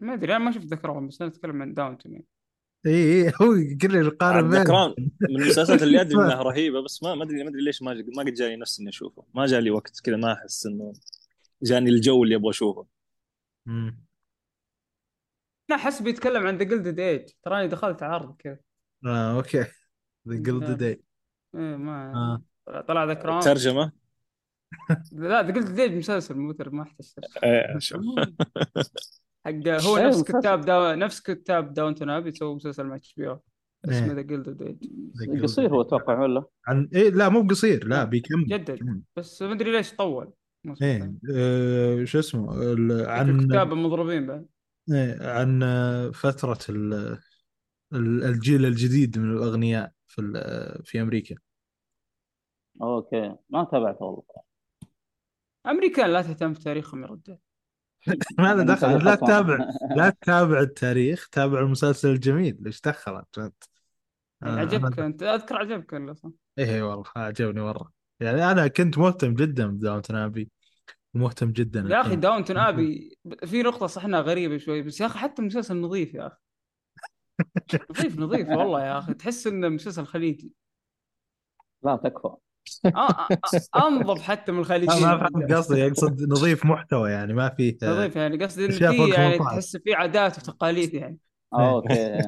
[0.00, 2.26] ما أدري أنا ما شفت ذكرهم بس أنا أتكلم عن Downton يعني.
[2.86, 4.10] اي اي هو كل
[4.50, 7.82] The Crown من المسلسلات اللي ادري إنها رهيبة بس ما ما ادري ما أدري ليش
[7.82, 9.24] ما ما قد جاني نفسي إني أشوفه.
[9.34, 10.92] ما جالي وقت كذا ما أحس إنه
[11.62, 12.86] جاني الجو اللي أبغى أشوفه.
[13.66, 14.04] مم.
[15.70, 18.58] أنا أحس بيتكلم عن ذا جلدد ايج تراني دخلت عرض كذا.
[19.06, 19.64] آه أوكي.
[20.28, 21.02] ذا جلد داي
[21.54, 22.12] إيه ما
[22.68, 22.80] آه.
[22.80, 23.92] طلع ذا كراون ترجمة؟
[25.12, 27.12] لا ذا جلدد ايج مسلسل مو ما أحتاج
[27.72, 28.34] ترجمة.
[29.48, 29.78] إيه.
[29.78, 30.38] حق هو إيه، نفس مسلسل.
[30.40, 30.94] كتاب دا...
[30.94, 33.40] نفس كتاب داونتون ابي يسوي مسلسل مع اتش بي أو
[33.84, 34.12] اسمه إيه.
[34.12, 35.80] ذا جلدد ايج The Gilded قصير هو.
[35.80, 38.78] أتوقع ولا عن إيه لا مو بقصير لا لا، بيكمل جدد.
[38.78, 39.02] كمل.
[39.16, 40.32] بس ما أدري ليش طول
[40.82, 44.46] إيه آه، شو اسمه ال- عن الكتاب المضروبين بعد
[44.92, 47.18] إيه عن آه، فترة ال-
[47.92, 51.34] ال- الجيل الجديد من الأغنياء في ال- في أمريكا
[52.82, 54.22] أوكي ما تابعته والله
[55.66, 57.38] امريكان لا تهتم في تاريخهم يا رجال
[58.38, 59.04] ما له أنا دخل.
[59.04, 59.14] لا.
[59.14, 59.58] تتابع
[59.96, 62.58] لا تتابع التاريخ تابع المسلسل الجميل.
[62.66, 63.64] إيش دخلت؟ انت؟
[64.42, 67.92] آه، عجبك أنت؟ أذكر عجبك ولا صح؟ إيه والله عجبني مرة.
[68.20, 70.50] يعني أنا كنت مهتم جدا بداونتون ابي
[71.14, 75.18] ومهتم جدا يا أخي داونتون أبي في نقطة صح انها غريبة شوي بس يا أخي
[75.18, 76.36] حتى المسلسل نظيف يا أخي.
[77.90, 79.14] نظيف نظيف والله يا أخي.
[79.14, 80.52] تحس إنه مسلسل خليجي.
[81.82, 82.36] لا تكفى.
[83.76, 88.44] أنظف حتى من الخليجيين ما فهمت قصدي يقصد نظيف محتوى يعني ما فيه نظيف يعني
[88.44, 89.44] قصدي في يعني 18.
[89.44, 91.18] تحس في عادات وتقاليد يعني
[91.54, 92.22] آه، أوكي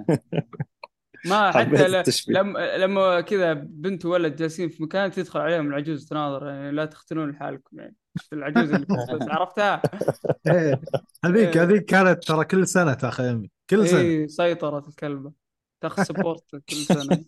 [1.26, 2.02] ما حتى.
[2.28, 7.30] لما لما كذا بنت وولد جالسين في مكان تدخل عليهم العجوز تناظر يعني لا تختنون
[7.30, 7.96] لحالكم يعني
[8.32, 9.82] العجوز اللي بس عرفتها
[10.46, 10.80] إيه.
[11.24, 11.62] هذيك إيه.
[11.62, 15.32] هذيك كانت ترى كل سنة تاخذ امي كل سنة اي سيطرة الكلبة
[15.80, 17.24] تاخذ سبورت كل سنة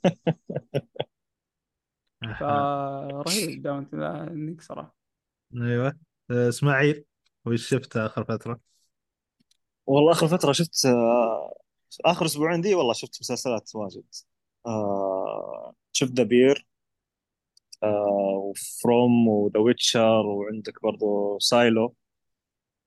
[2.41, 4.97] فرهيب داونت إنك صراحة
[5.57, 5.99] أيوه
[6.31, 7.05] آه، إسماعيل
[7.45, 8.61] وش شفت آخر فترة؟
[9.87, 11.55] والله آخر فترة شفت آه،
[12.05, 14.05] آخر أسبوعين دي والله شفت مسلسلات واجد
[14.67, 16.67] آه، شفت The Bear
[17.83, 21.95] و From و The Witcher وعندك برضو Silo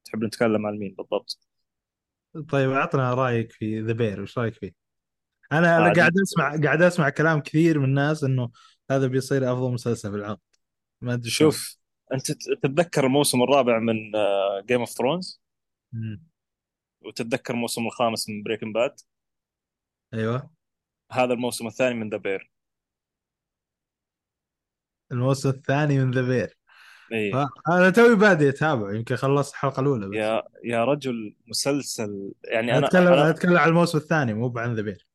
[0.06, 1.40] تحب نتكلم عن مين بالضبط؟
[2.49, 4.72] طيب اعطنا رأيك في The Bear وش رأيك فيه؟
[5.52, 5.94] أنا أنا.
[5.94, 8.49] قاعد أسمع قاعد أسمع كلام كثير من الناس إنه
[8.91, 10.40] هذا بيصير أفضل مسلسل في العقد
[11.02, 11.30] ما أدري.
[11.30, 11.78] شوف
[12.14, 13.95] أنت تتذكر الموسم الرابع من
[14.66, 15.42] Game of Thrones.
[17.02, 19.00] وتتذكر الموسم الخامس من Breaking Bad
[20.14, 20.49] أيوه.
[21.12, 22.52] هذا الموسم الثاني من The Bear
[25.12, 26.58] الموسم الثاني من The Bear
[27.12, 27.34] اي
[27.70, 30.16] أنا توي بادي اتابع يمكن خلصت الحلقة الأولى بس.
[30.16, 34.76] يا يا رجل مسلسل يعني أنا أنا أتكلم أنا أتكلم عن الموسم الثاني مو عن
[34.76, 35.08] The Bear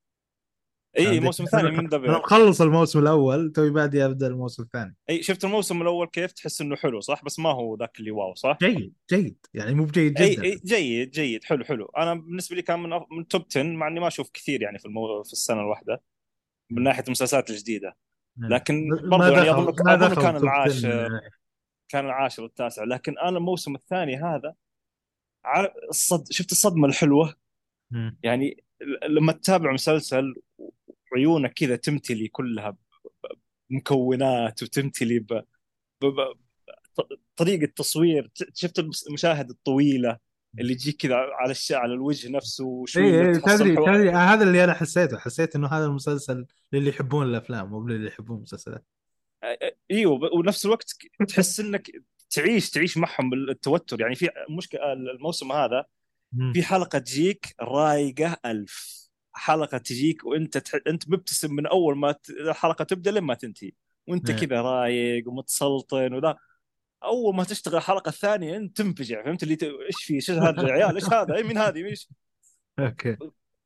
[0.99, 4.97] اي الموسم الثاني من The Bear مخلص الموسم الأول توي بادي أبدأ الموسم الثاني.
[5.11, 8.35] اي شفت الموسم الأول كيف؟ تحس إنه حلو صح؟ بس ما هو ذاك اللي واو
[8.35, 9.47] صح؟ جيد جيد.
[9.55, 10.43] يعني مو بجيد اي جدا.
[10.45, 11.45] اي جيد جيد.
[11.45, 11.87] حلو حلو.
[11.87, 13.03] أنا بالنسبة لي كان من أف...
[13.11, 15.23] من top 10 مع إني ما أشوف كثير يعني في المو...
[15.23, 16.03] في السنة الواحدة
[16.71, 17.97] من ناحية المسلسلات الجديدة.
[18.39, 21.05] لكن ما برضو يعني أظن دخل كان العاشر.
[21.05, 21.21] 10.
[21.89, 22.85] كان العاشر والتاسع.
[22.85, 24.55] لكن أنا الموسم الثاني هذا
[25.89, 26.33] الصد...
[26.33, 27.35] شفت الصدمة الحلوة.
[28.23, 28.65] يعني
[29.09, 30.35] لما تتابع مسلسل
[31.13, 32.77] وعيونك كذا تمتلي كلها
[33.71, 35.33] بمكونات وتمتلي ب...
[36.03, 36.07] ب...
[36.07, 36.33] ب...
[36.95, 38.31] ط- طريقة تصوير.
[38.55, 38.79] شفت
[39.09, 40.19] المشاهد الطويلة
[40.59, 41.73] اللي تجيك كذا على الش...
[41.73, 45.19] على الوجه نفسه وشوي اي تحصل تدري تدري آه، هذا اللي أنا حسيته.
[45.19, 48.85] حسيت إنه هذا المسلسل للي يحبون الأفلام مو للي يحبون المسلسلات.
[49.91, 50.97] أيوه ونفس الوقت
[51.29, 51.91] تحس إنك
[52.31, 54.01] تعيش تعيش معهم بالتوتر.
[54.01, 55.85] يعني في مشكلة الموسم هذا.
[56.53, 59.01] في حلقة تجيك رايقة ألف.
[59.41, 60.79] حلقة تجيك وانت تح...
[60.87, 62.31] انت مبتسم من أول ما ت...
[62.31, 63.71] الحلقة تبدأ لما تنتهي.
[64.09, 64.37] وانت إيه.
[64.37, 66.37] كذا رايق ومتسلطن وذا.
[67.05, 69.63] أول ما تشتغل الحلقة الثانية انت تنفجع فهمت اللي ت...
[69.63, 72.09] إيش في إيش هذا يا عيال؟ إيش هذا؟ اي مين هذه؟ إيش؟
[72.79, 73.17] أوكي.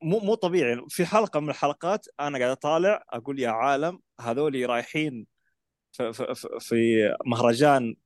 [0.02, 0.84] مو مو طبيعي.
[0.88, 5.26] في حلقة من الحلقات أنا قاعد أطالع أقول يا عالم هذول رايحين
[5.92, 6.76] في, في, في- في
[7.26, 7.96] مهرجان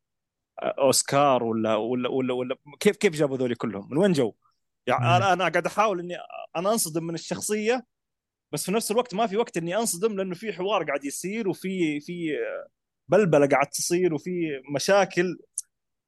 [0.62, 4.32] أوسكار ولا ولا ولا, ولا كيف كيف جابوا ذولي كلهم؟ من وين جو؟
[4.88, 5.16] يعني.
[5.16, 6.16] أنا أنا قاعد أحاول إني
[6.56, 7.86] أنا أنصدم من الشخصية
[8.52, 12.00] بس في نفس الوقت ما في وقت إني أنصدم لأنه في حوار قاعد يصير وفي
[12.00, 12.36] في
[13.10, 15.38] بلبلة قاعد تصير وفي مشاكل.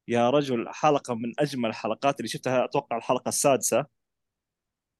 [0.08, 3.86] يا رجل حلقة من أجمل الحلقات اللي شفتها أتوقع الحلقة السادسة.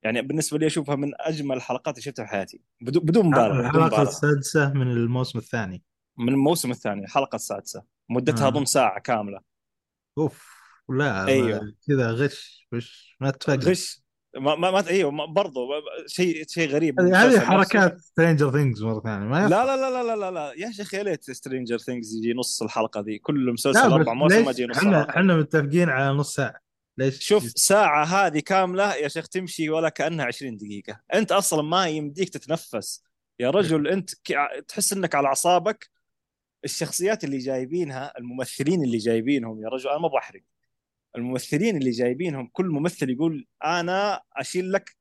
[0.03, 2.61] يعني بالنسبة لي أشوفها من أجمل الحلقات اللي شفتها في حياتي.
[2.81, 5.83] بدون بدون مبالغة الحلقة السادسة من الموسم الثاني.
[6.19, 7.85] من الموسم الثاني الحلقة السادسة.
[8.11, 8.49] مدتها آه.
[8.49, 9.41] اظن ساعة كاملة.
[10.19, 10.60] أوف.
[10.91, 11.75] لا أيوه.
[11.89, 14.01] كذا غش غش ما تفقد غش.
[14.37, 15.69] ما ما, ما أيوه برضو
[16.07, 17.01] شيء شيء غريب.
[17.01, 17.41] هذه.
[17.41, 19.65] حركات Stranger Things مرة ثانية ما لا.
[19.65, 20.53] لا لا لا لا لا, لا.
[20.57, 23.19] يا شيخ يا ليت Stranger Things يجي نص الحلقة ذي.
[23.19, 26.61] كل مسلسل أربع مواسم ما يجي نص إحنا إحنا متفقين على نص ساعة.
[26.99, 31.01] ليش؟ شوف ساعة هذه كاملة يا شيخ تمشي ولا كأنها 20 دقيقة.
[31.15, 33.03] أنت أصلا ما يمديك تتنفس.
[33.41, 34.11] يا رجل أنت
[34.69, 35.91] تحس أنك على أعصابك.
[36.65, 40.43] الشخصيات اللي جايبينها الممثلين اللي جايبينهم يا رجل أنا ما بحرق
[41.17, 44.97] الممثلين اللي جايبينهم كل ممثل يقول أنا أشيل لك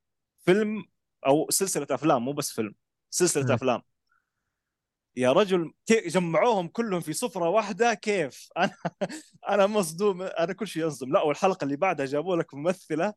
[0.46, 0.86] فيلم
[1.28, 2.76] أو سلسلة أفلام مو بس فيلم
[3.10, 3.52] سلسلة م.
[3.52, 3.82] أفلام.
[5.16, 8.72] يا رجل جمعوهم كلهم في سفرة واحدة كيف؟ أنا
[9.50, 13.14] أنا مصدوم أنا كل شيء أصدم لا والحلقة اللي بعدها جابوا لك ممثلة.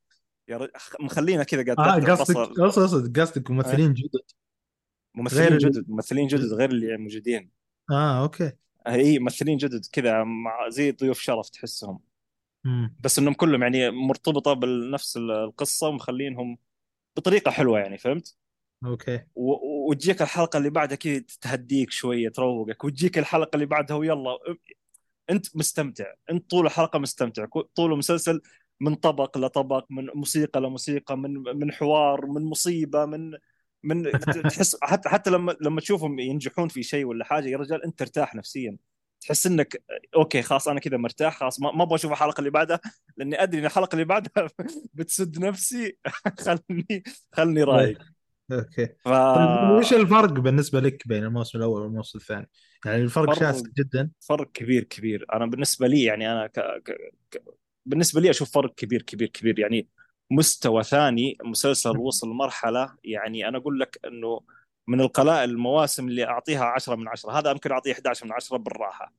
[0.48, 0.70] يا رجل
[1.00, 4.30] مخلينا كذا قاعد تفتح قصدك قصدك قصدك ممثلين جدد.
[5.14, 7.50] ممثلين غير جدد ممثلين جدد غير اللي موجودين.
[7.90, 8.52] آه okay.
[8.86, 12.11] اي ممثلين جدد كذا مع زي ضيوف شرف تحسهم.
[12.64, 12.96] مم.
[12.98, 16.58] بس إنهم كلهم يعني مرتبطة بنفس القصة ومخلينهم
[17.16, 18.36] بطريقة حلوة يعني فهمت؟
[18.84, 24.38] okay و- وتجيك الحلقة اللي بعدها كذا تهديك شوية تروقك وتجيك الحلقة اللي بعدها ويلا
[25.30, 28.40] أنت مستمتع أنت طول الحلقة مستمتع طول المسلسل
[28.80, 33.32] من طبق لطبق من موسيقى لموسيقى من من حوار من مصيبة من
[33.82, 34.04] من
[34.48, 38.34] تحس حتى حتى لما لما تشوفهم ينجحون في شيء ولا حاجة يا رجال أنت ترتاح
[38.34, 38.76] نفسيا
[39.22, 39.82] تحس إنك
[40.16, 42.80] okay خلاص أنا كذا مرتاح خلاص ما أبغى أشوف الحلقة اللي بعدها
[43.16, 44.48] لأني أدري إن الحلقة اللي بعدها
[44.94, 45.96] بتسد نفسي.
[46.44, 47.98] خلني خلني رايق.
[48.52, 48.86] okay.
[48.86, 52.50] ف طيب وش الفرق بالنسبة لك بين الموسم الأول والموسم الثاني؟
[52.86, 54.10] يعني الفرق فرق- شاسع جدا.
[54.20, 55.26] فرق كبير كبير.
[55.32, 56.60] أنا بالنسبة لي يعني أنا ك...
[56.84, 57.12] ك...
[57.30, 57.42] ك...
[57.86, 59.58] بالنسبة لي أشوف فرق كبير كبير كبير.
[59.58, 59.88] يعني
[60.30, 64.40] مستوى ثاني مسلسل وصل مرحلة يعني أنا أقول لك إنه
[64.92, 69.12] من القلائل المواسم اللي أعطيها 10 من 10 هذا يمكن أعطيه 11 من 10 بالراحة.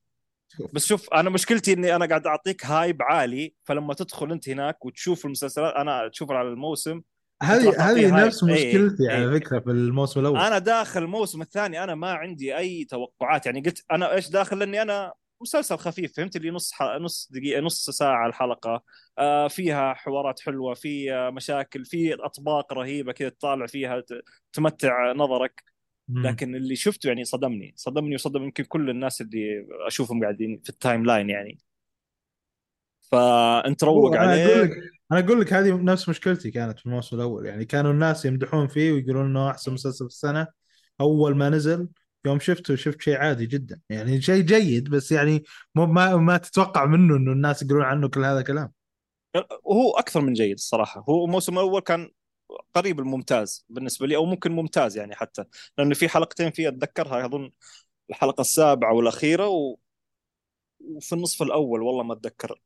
[0.73, 5.25] بس شوف أنا مشكلتي إني أنا قاعد أعطيك هايب عالي فلما تدخل أنت هناك وتشوف
[5.25, 7.01] المسلسلات أنا تشوف على الموسم
[7.43, 8.25] هذه هذه.
[8.25, 9.15] نفس إيه، مشكلتي إيه.
[9.15, 10.37] على فكرة في الموسم الأول.
[10.37, 13.45] أنا داخل الموسم الثاني أنا ما عندي أي توقعات.
[13.45, 15.13] يعني قلت أنا إيش داخل؟ لأني أنا
[15.43, 16.83] مسلسل خفيف فهمت؟ اللي نص ح...
[16.83, 18.83] نص دقيقة نص ساعة الحلقة.
[19.17, 24.05] آه فيها حوارات حلوة في آه مشاكل في أطباق رهيبة كذا تطالع فيها ت...
[24.53, 25.63] تمتع نظرك.
[26.09, 31.05] لكن اللي شفته يعني صدمني صدمني وصدم يمكن كل الناس اللي أشوفهم قاعدين في ال
[31.05, 31.57] timeline يعني.
[33.11, 34.63] فأنت روق أنا أقول عليه.
[34.63, 34.71] لك
[35.11, 37.45] أنا أقول لك هذه نفس مشكلتي كانت في الموسم الأول.
[37.45, 40.47] يعني كانوا الناس يمدحون فيه ويقولون إنه أحسن مسلسل في السنة.
[41.01, 41.87] أول ما نزل
[42.25, 43.81] يوم شفته شفت شيء عادي جدا.
[43.89, 45.43] يعني شيء جيد بس يعني
[45.75, 48.71] مو ما ما تتوقع منه إنه الناس يقولون عنه كل هذا كلام.
[49.63, 51.05] وهو أكثر من جيد الصراحة.
[51.09, 52.09] هو الموسم الأول كان
[52.73, 55.43] قريب الممتاز بالنسبة لي أو ممكن ممتاز يعني حتى.
[55.77, 57.51] لأنه في حلقتين فيه اتذكرها أظن
[58.09, 59.77] الحلقة السابعة والأخيرة و...
[60.79, 62.61] وفي النصف الأول والله ما أتذكر.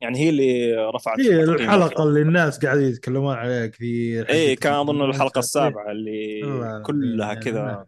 [0.00, 1.42] يعني هي اللي رفعت هي.
[1.42, 5.38] الحلقة اللي الناس قاعدين يتكلمون عليها كثير حقت كان أظن الحلقة.
[5.44, 7.86] السابعة اللي كلها كذا.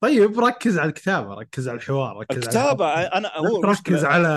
[0.00, 3.14] طيب ركز على الكتابة ركز على الحوار ركز على الكتابة الحوار.
[3.16, 4.28] أنا هو المشكلة- على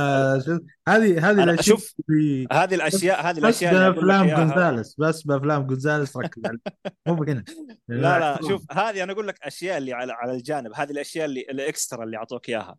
[0.87, 1.77] هذه هذه الأشياء
[2.09, 6.57] اللي- هذه الأشياء هذه بس الأشياء لك بافلام جونزاليس بس بأفلام جونزاليس ركز على
[7.07, 7.43] مو بهنا
[7.87, 10.71] لا لا شوف هذه أنا أقول لك أشياء اللي على على الجانب.
[10.75, 12.77] هذه الأشياء اللي الإكسترا اللي أعطوك إياها.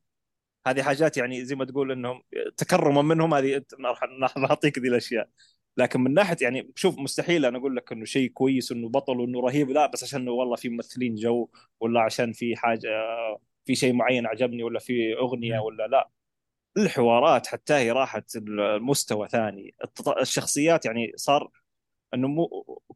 [0.66, 2.23] هذه حاجات يعني زي ما تقول إنهم
[2.56, 5.28] تكرما منهم هذه راح نعطيك ذي الأشياء.
[5.77, 9.41] لكن من ناحية يعني شوف مستحيل أنا أقول لك إنه شيء كويس إنه بطل وإنه
[9.41, 11.49] رهيب لا بس عشان والله في ممثلين جو
[11.81, 12.89] ولا عشان في حاجة
[13.67, 15.65] في شيء معين عجبني ولا في أغنية مم.
[15.65, 16.11] ولا لا
[16.77, 19.75] الحوارات حتى هي راحت المستوى ثاني
[20.21, 21.51] الشخصيات يعني صار
[22.15, 22.47] إنه مو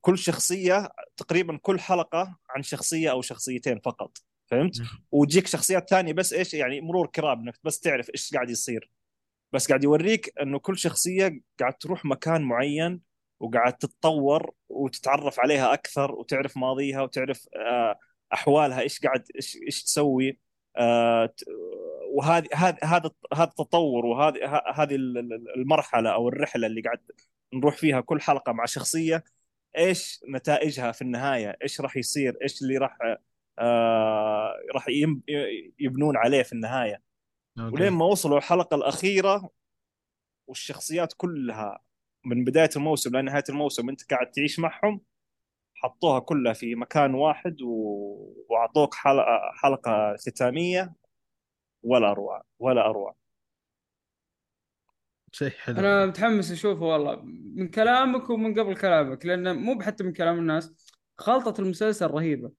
[0.00, 4.86] كل شخصية تقريبا كل حلقة عن شخصية أو شخصيتين فقط فهمت؟ مم.
[5.12, 8.90] وتجيك شخصيات ثانية بس إيش يعني مرور كرام إنك بس تعرف إيش قاعد يصير
[9.52, 13.00] بس قاعد يوريك إنه كل شخصية قاعد تروح مكان معين
[13.40, 17.98] وقاعد تتطور وتتعرف عليها أكثر وتعرف ماضيها وتعرف آه،
[18.32, 20.38] أحوالها إيش قاعد إيش إيش تسوي.
[20.76, 21.34] آه،
[22.10, 23.10] وهذه هذا هذا
[23.44, 27.00] التطور وهذه هذه ال- ال- المرحلة أو الرحلة اللي قاعد
[27.54, 29.24] نروح فيها كل حلقة مع شخصية
[29.78, 32.98] إيش نتائجها في النهاية؟ إيش راح يصير؟ إيش اللي راح
[33.58, 34.86] آه راح
[35.80, 37.07] يبنون عليه في النهاية.
[37.60, 39.50] ولين ما وصلوا الحلقة الأخيرة
[40.46, 41.80] والشخصيات كلها
[42.24, 45.00] من بداية الموسم لنهايه الموسم أنت قاعد تعيش معهم
[45.74, 47.74] حطوها كلها في مكان واحد و...
[48.48, 50.94] وأعطوك حلقه حلقة ختامية
[51.82, 53.16] ولا اروع ولا أروع.
[55.32, 55.78] شيء حلو.
[55.78, 57.20] أنا متحمس أشوفه والله
[57.54, 62.52] من كلامك ومن قبل كلامك لأن مو حتى من كلام الناس خلطة المسلسل رهيبة.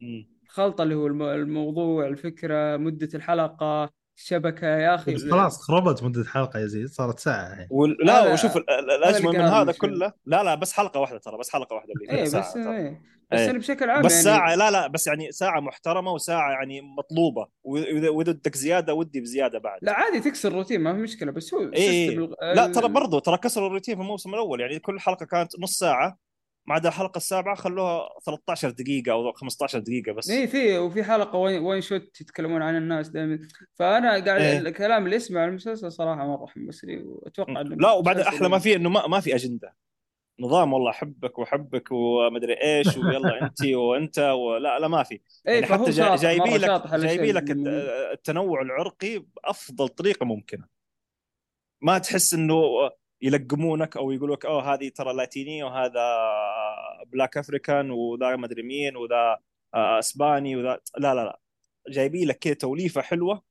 [0.00, 0.28] مم.
[0.44, 6.24] الخلطة اللي هو الم- الموضوع الفكرة مدة الحلقة الشبكة يا أخي بس خلاص خربت مدة
[6.24, 7.96] حلقة يا زيد صارت ساعة الحين وال...
[8.04, 9.72] لا وشوف ال- ال- الأجمل من هذا.
[9.72, 12.52] كله لا لا بس حلقة واحدة ترى بس حلقة واحدة اللي فيها إيه ساعة بس
[12.54, 12.76] ترى.
[12.76, 13.02] إيه
[13.32, 13.50] بس إيه.
[13.50, 17.46] أنا بشكل عام بس يعني ساعة لا لا بس يعني ساعة محترمة وساعة يعني مطلوبة
[17.64, 21.54] وإذا وإذا ودك زيادة ودي بزيادة بعد لا عادي تكسر الروتين ما في مشكلة بس
[21.54, 22.06] هو إيه.
[22.08, 25.60] system الغ- لا ترى برضو ترى كسروا الروتين في الموسم الأول يعني كل حلقة كانت
[25.60, 26.18] نص ساعة
[26.68, 30.30] ما عدا الحلقة السابعة خلوها 13 دقيقة أو 15 دقيقة بس.
[30.30, 33.38] إيه في وفي حلقة وين one shot يتكلمون عن الناس دائما.
[33.74, 34.58] فأنا قاعد إيه.
[34.58, 38.76] الكلام اللي اسمع عن المسلسل صراحة مرة حمسني وأتوقع إنه لا وبعد أحلى ما فيه
[38.76, 39.76] إنه ما, ما في أجندة.
[40.40, 45.14] نظام والله أحبك وأحبك ومدري إيش ويلا أنت وأنت ولا لا ما في.
[45.48, 47.44] إيه يعني فهو حتى جا- جايبين لك جايبين لك.
[48.12, 50.64] التنوع العرقي بأفضل طريقة ممكنة.
[51.82, 52.62] ما تحس إنه
[53.22, 56.16] يلقمونك أو يقولوا لك أوه هذه ترى لاتينية وهذا
[57.06, 59.38] Black African وذا مدري مين وذا
[59.74, 60.80] آه، إسباني وذا.
[60.98, 61.40] لا لا لا.
[61.88, 63.42] جايبين لك كذا توليفة حلوة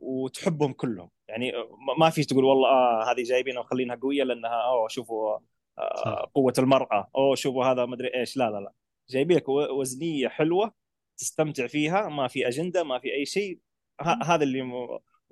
[0.00, 1.10] وتحبهم كلهم.
[1.28, 5.38] يعني ما- ما في تقول والله آه هذه جايبينها وخلينها قوية لأنها أوه شوفوا
[5.78, 6.30] آه.
[6.34, 7.10] قوة المرأة.
[7.16, 8.36] أوه شوفوا هذا مدري إيش.
[8.36, 8.72] لا لا لا.
[9.10, 10.72] جايبين لك وزنية حلوة
[11.18, 13.58] تستمتع فيها ما في أجندة ما في أي شيء.
[14.00, 14.62] هذا اللي.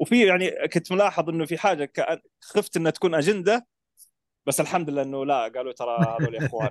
[0.00, 3.66] وفي يعني كنت ملاحظ إنه في حاجة كأن خفت إنها تكون أجندة
[4.46, 6.70] بس الحمد لله إنه لا قالوا ترى هذول إخوان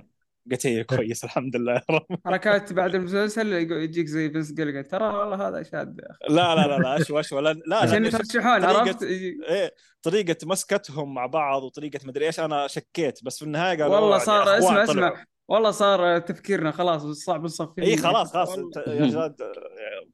[0.52, 1.74] قلت هي كويس الحمد لله.
[1.74, 6.34] يا رب حركات بعد المسلسل يجيك زي بنس قلقل ترى والله هذا شاذ يا أخي.
[6.36, 7.78] لا لا لا لا اشوى اشوى لا لا.
[7.78, 13.38] عشان لأن يترشحون عرفت؟ إيه طريقة مسكتهم مع بعض وطريقة مدري إيش أنا شكيت بس
[13.40, 14.84] في النهاية قالوا والله يعني صار اسمع.
[14.84, 15.26] اسمع.
[15.50, 18.58] والله صار تفكيرنا خلاص صعب نصفي إي خلاص خلاص.
[18.88, 19.36] يا جاد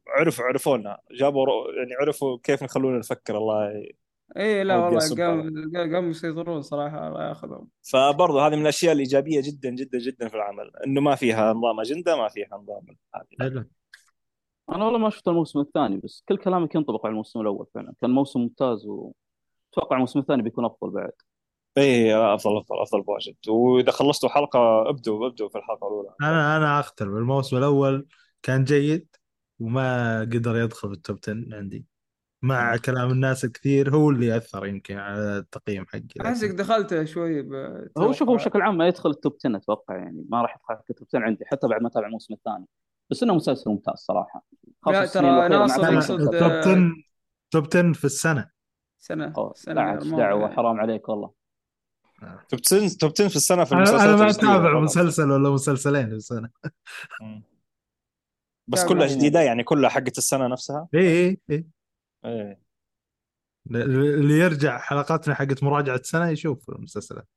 [0.07, 0.98] عرفوا عرفونا.
[1.12, 1.48] جابوا
[1.78, 3.38] يعني عرفوا كيف يخلونا نفكر.
[3.38, 3.95] الله ي-
[4.38, 7.68] إي لا والله أصب قام قاموا يسيطرون صراحة الله ياخذهم.
[7.91, 10.72] فبرضه هذه من الأشياء الإيجابية جدا جدا جدا في العمل.
[10.88, 12.86] إنه ما فيها نظام أجندة ما فيها نظام
[13.41, 13.66] هذه.
[14.70, 17.94] أنا والله ما شفت الموسم الثاني بس كل كلامك ينطبق على الموسم الأول فعلا.
[18.02, 21.12] كان موسم ممتاز وأتوقع الموسم الثاني بيكون أفضل بعد.
[21.78, 23.36] اي أفضل أفضل أفضل بواجد.
[23.48, 26.10] وإذا خلصتوا حلقة ابدوا ابدوا في الحلقة الأولى.
[26.22, 28.08] أنا أنا اختلف الموسم الأول
[28.44, 29.08] كان جيد
[29.60, 31.86] وما قدر يدخل في التوب 10 عندي.
[32.42, 36.04] مع كلام الناس الكثير هو اللي اثر يمكن على التقييم حقي.
[36.26, 37.48] احسك لكن دخلت شوي
[37.98, 40.26] هو شوف هو بشكل عام ما يدخل ال top 10 أتوقع يعني.
[40.30, 42.66] ما راح يدخل ال top 10 عندي حتى بعد ما أتابع الموسم الثاني.
[43.10, 44.46] بس إنه مسلسل ممتاز صراحة.
[44.82, 46.52] خاصة لا، ترى ناصر يقصد- ال top الكتاب.
[46.52, 46.94] 10
[47.52, 48.50] top 10 في السنة.
[49.00, 51.45] سنة أوه، سنة لا عاد ما- دعوة حرام عليك والله.
[52.50, 54.80] top 10 توب 10 في السنة في أنا المسلسلات أنا ما أتابع.
[54.80, 56.50] مسلسل ولا مسلسلين في السنة.
[58.68, 61.66] بس كلها جديدة يعني كلها حقت السنة نفسها اي اي اي
[62.26, 62.60] إيه
[63.72, 67.28] اللي يرجع حلقاتنا حقت مراجعة السنة يشوف المسلسلات.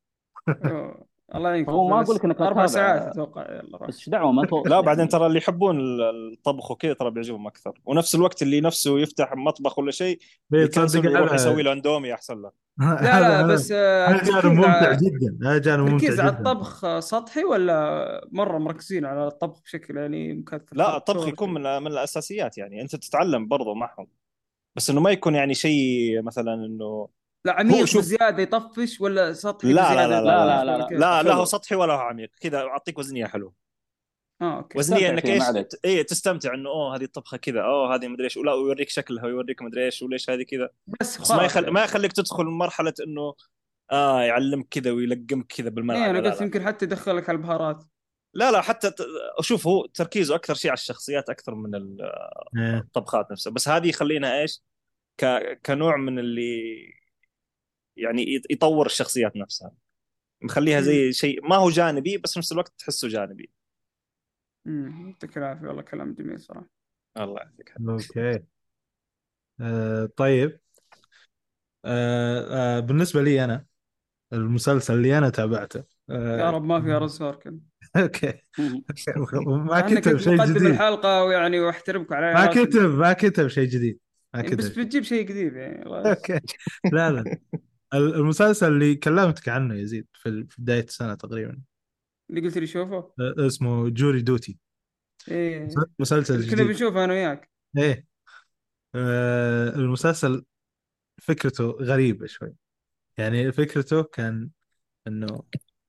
[1.35, 2.65] الله هو ما بس أقول لك إنك أربع.
[2.65, 3.41] ساعات أتوقع.
[3.51, 3.87] يلا راح.
[3.89, 7.73] بس إيش دعوة؟ ما توقف لا بعدين ترى اللي يحبون الطبخ وكذا ترى بيعجبهم أكثر.
[7.85, 10.19] ونفس الوقت اللي نفسه يفتح مطبخ ولا شيء
[10.53, 12.51] يروح يسوي له اندومي أحسن له.
[12.79, 15.37] لا لا بس هذا جانب ممتع على- جدا.
[15.49, 16.39] هذا جانب ممتع التركيز على جدا.
[16.39, 21.87] الطبخ سطحي ولا مرة مركزين على الطبخ بشكل يعني مكثف؟ لا الطبخ يكون من من
[21.87, 22.81] الأساسيات يعني.
[22.81, 24.07] أنت تتعلم برضه معهم.
[24.75, 27.07] بس إنه ما يكون يعني شيء مثلا إنه
[27.45, 30.87] لا عميق شوف- بزيادة يطفش ولا سطحي لا لا لا لا لا لا لا.
[30.91, 31.31] لا لا حلو.
[31.31, 33.53] هو سطحي ولا هو عميق كذا أعطيك وزنية حلو
[34.41, 35.43] آه okay وزنية إنك إيش.
[35.85, 39.61] اي تستمتع إنه أوه هذه الطبخة كذا أوه هذه مدري إيش ولا ويوريك شكلها ويوريك
[39.61, 41.69] مدري إيش وليش هذه كذا بس بس ما يخل...
[41.69, 43.33] ما يخليك تدخل مرحلة إنه
[43.91, 46.45] آه يعلمك كذا ويلقمك كذا بالملعب إيه أنا لا, قلت لا.
[46.45, 47.83] يمكن حتى يدخلك على البهارات
[48.33, 48.95] لا لا حتى ت...
[49.41, 52.77] شوف هو تركيزه أكثر شيء على الشخصيات أكثر من إيه.
[52.77, 54.61] الطبخات نفسها بس هذه يخلينا إيش
[55.17, 55.25] ك...
[55.65, 56.98] كنوع من اللي
[58.03, 59.71] يعني يط- يطور الشخصيات نفسها.
[60.41, 63.49] مخليها زي شيء ما هو جانبي بس في نفس الوقت تحسه جانبي.
[64.67, 66.69] امم يعطيك العافيه والله كلام جميل صراحة.
[67.17, 68.43] الله يعافيك أوكي.
[69.61, 70.59] آه طيب.
[71.85, 73.65] آه آه بالنسبة لي أنا
[74.33, 77.59] المسلسل اللي أنا تابعته آه يا رب ما في ارز سوركن
[77.97, 78.33] أوكي.
[78.57, 80.65] ما كتب كنت شيء مقدم جديد.
[80.67, 82.45] الحلقة ويعني واحترمك على ما.
[82.45, 83.99] كتب ما كتب شيء جديد.
[84.33, 84.81] ما يعني بس كتب.
[84.81, 85.85] بتجيب شيء جديد يعني.
[85.85, 86.39] okay.
[86.93, 87.37] لا لا.
[87.93, 91.61] المسلسل اللي كلمتك عنه يزيد في في بداية السنة تقريبا.
[92.29, 94.57] اللي قلت لي شوفه؟ اسمه Jury Duty.
[95.27, 95.69] إيه.
[95.99, 97.49] مسلسل كنا بنشوفه أنا وياك.
[97.77, 98.05] إيه.
[98.95, 100.45] آه المسلسل
[101.21, 102.53] فكرته غريبة شوي.
[103.17, 104.49] يعني فكرته كان
[105.07, 105.43] إنه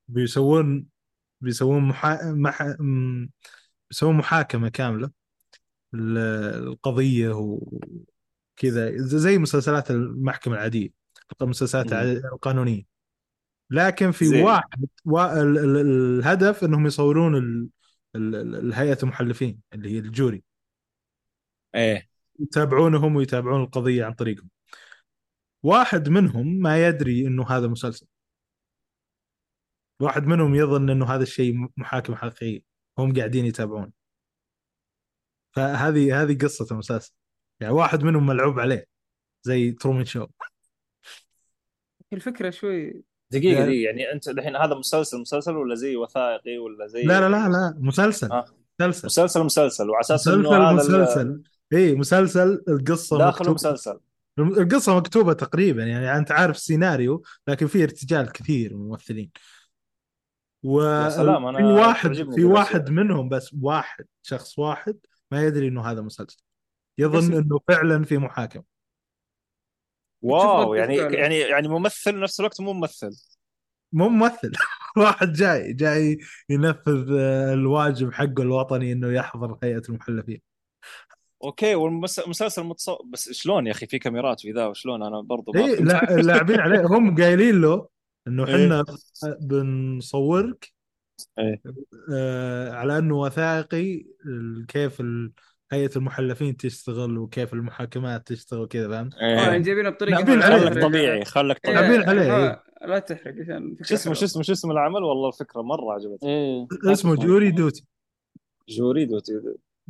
[0.07, 0.85] بيسوون
[1.41, 2.31] بيسوون محا...
[2.31, 2.63] مح...
[3.89, 5.11] بيسوون محاكمة كاملة
[5.93, 10.55] للقضية وكذا زي مسلسلات المحكمة
[11.31, 12.33] العادية المسلسلات مم.
[12.33, 12.83] القانونية
[13.69, 14.43] لكن في زين.
[14.43, 15.19] واحد و...
[15.19, 15.57] ال...
[15.57, 15.77] ال...
[15.77, 17.69] الهدف إنهم يصورون ال...
[18.15, 18.35] ال...
[18.35, 20.43] ال- الهيئة المحلفين اللي هي الجوري.
[21.75, 22.09] إيه.
[22.39, 24.49] يتابعونهم ويتابعون القضية عن طريقهم.
[25.63, 28.07] واحد منهم ما يدري إنه هذا مسلسل.
[30.01, 32.61] واحد منهم يظن إنه هذا الشيء محاكمة حقيقية.
[32.97, 33.93] هم قاعدين يتابعون.
[35.51, 37.13] فهذه هذه قصة المسلسل.
[37.59, 38.85] يعني واحد منهم ملعوب عليه.
[39.43, 40.27] زي ترومن شو
[42.13, 43.03] الفكرة شوي.
[43.31, 47.19] دقيقة يعني- دي يعني أنت الحين هذا مسلسل مسلسل ولا زي وثائقي ولا زي؟ لا
[47.21, 48.31] لا لا لا مسلسل.
[48.31, 48.45] آه.
[48.79, 49.05] مسلسل.
[49.05, 51.41] مسلسل مسلسل وعلى أساس إنه مسلسل هذا مسلسل.
[51.73, 53.99] اي مسلسل القصة داخله مكتوب مسلسل.
[54.39, 59.31] القصة مكتوبة تقريبا يعني أنت عارف السيناريو لكن في ارتجال كثير من الممثلين.
[60.63, 62.89] و يا سلام، أنا في واحد في واحد.
[62.89, 64.97] منهم بس واحد شخص واحد
[65.31, 66.37] ما يدري إنه هذا مسلسل.
[66.97, 68.63] يظن بس- إنه فعلا في محاكمة.
[70.21, 70.95] واو يعني.
[70.95, 73.11] يعني يعني ممثل نفس الوقت مو ممثل.
[73.93, 74.51] مو ممثل.
[74.97, 76.17] واحد جاي جاي
[76.49, 80.41] ينفذ آه، الواجب حقه الوطني إنه يحضر هيئة المحلفين.
[81.43, 85.73] Okay والمسلسل متصور بس شلون يا أخي في كاميرات وفي ذا وشلون؟ أنا برضو اي
[86.19, 86.85] لاعبين عليه.
[86.97, 87.87] هم قايلين له
[88.27, 88.55] إنه إيه.
[88.55, 88.85] إحنا
[89.41, 90.73] بنصورك
[91.39, 91.61] إيه.
[92.13, 94.05] آه على إنه وثائقي
[94.67, 95.31] كيف ال-
[95.71, 99.61] هيئه المحلفين تشتغل وكيف المحاكمات تشتغل وكذا فهمت؟ آه يعني إيه.
[99.61, 100.81] جايبينها بطريقه تحرق.
[100.81, 102.63] طبيعي خلك إيه، طبيعي لاعبين عليه، إيه.
[102.81, 104.13] لا تحرق عشان شو اسمه.
[104.13, 107.85] شو اسمه شو اسم العمل والله الفكرة مرة عجبتني إيه اسمه Jury Duty
[108.69, 109.33] Jury Duty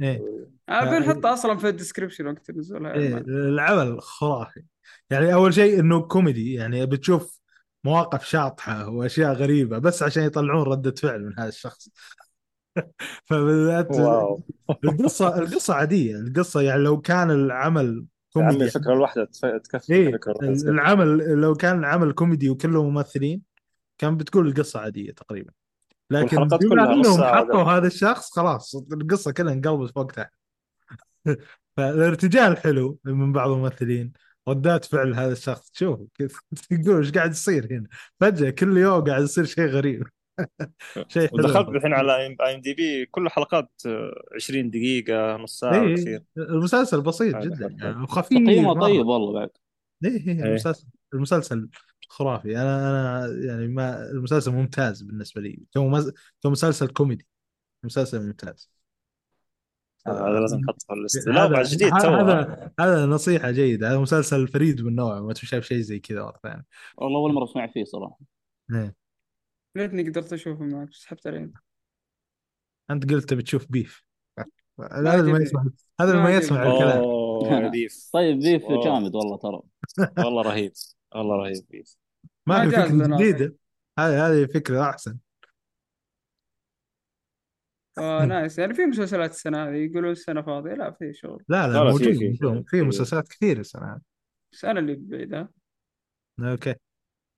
[0.02, 0.22] إيه
[0.70, 1.00] آه آه.
[1.00, 3.18] بنحطه أصلا في ال description وقت نزولها إيه.
[3.28, 4.64] العمل خرافي
[5.10, 7.42] يعني أول شيء إنه كوميدي يعني بتشوف
[7.84, 11.90] مواقف شاطحة وأشياء غريبة بس عشان يطلعون ردة فعل من هذا الشخص
[13.92, 14.42] wow.
[14.84, 20.70] القصة القصة عادية القصة يعني لو كان العمل كوميدي الفكرة الواحدة تكفي الفكرة الواحدة.
[20.72, 23.42] العمل لو كان العمل كوميدي وكله ممثلين
[23.98, 25.54] كان بتقول القصة عادية تقريبا.
[26.12, 27.64] لكن بما إنهم حطوا.
[27.64, 30.34] هذا الشخص خلاص القصة كلها انقلبت فوق تحت
[31.78, 34.14] فالارتجال حلو من بعض الممثلين.
[34.48, 35.72] ردات فعل هذا الشخص.
[35.74, 36.40] شوف كيف
[36.84, 37.88] تقول إيش قاعد يصير هنا؟
[38.20, 40.08] فجأة كل يوم قاعد يصير شيء غريب.
[41.08, 41.30] شيء حلو.
[41.34, 45.96] ودخلت الحين على اي ام دي بي كل حلقات آه، 20 دقيقة نص ساعة إيه
[45.96, 47.76] كثير المسلسل بسيط جدا.
[47.82, 48.82] يعني وخفيف تقييمه مرة.
[48.82, 49.50] طيب والله بعد.
[50.06, 50.44] إيه إيه إيه.
[50.46, 51.70] المسلسل المسلسل
[52.10, 52.58] خرافي.
[52.58, 55.60] أنا أنا يعني ما المسلسل ممتاز بالنسبة لي.
[55.72, 57.28] تو مز- تو مسلسل كوميدي.
[57.84, 58.72] مسلسل ممتاز.
[60.08, 61.28] هذا لازم نحطه في ال list.
[61.28, 63.90] هذا- لا بعد جديد هذا- تو هذا هذا نصيحة جيدة.
[63.92, 66.66] هذا مسلسل فريد من نوعه ما تشوف شيء زي كذا مرة ثانية.
[66.98, 68.18] والله أول مرة أسمع فيه صراحة.
[68.74, 69.01] إيه.
[69.76, 71.52] ليتني قدرت أشوفه معك سحبت عليه.
[72.92, 74.04] أنت قلت بتشوف Beef.
[74.92, 75.40] هذا اللي ما.
[75.40, 75.66] يسمع
[76.02, 76.36] هذا اللي ما.
[76.36, 76.98] يسمع الكلام.
[77.04, 78.84] أوه Beef طيب Beef wow.
[78.84, 79.62] جامد والله ترى.
[80.26, 80.72] والله رهيب.
[81.16, 81.96] والله رهيب Beef.
[82.46, 83.18] ما ما في جاز فكرة لنا.
[83.18, 83.56] جديدة.
[84.00, 85.18] هذه هذه فكرة أحسن.
[87.98, 88.60] آه nice.
[88.60, 91.44] يعني في مسلسلات السنة هذه يقولون السنة فاضية؟ لا في شغل.
[91.50, 92.64] لا لا, لا، لا، في- موجود في- موجود.
[92.64, 94.02] في- في مسلسلات كثير السنة هذه.
[94.54, 95.50] السنة اللي بعيدها
[96.40, 96.76] okay.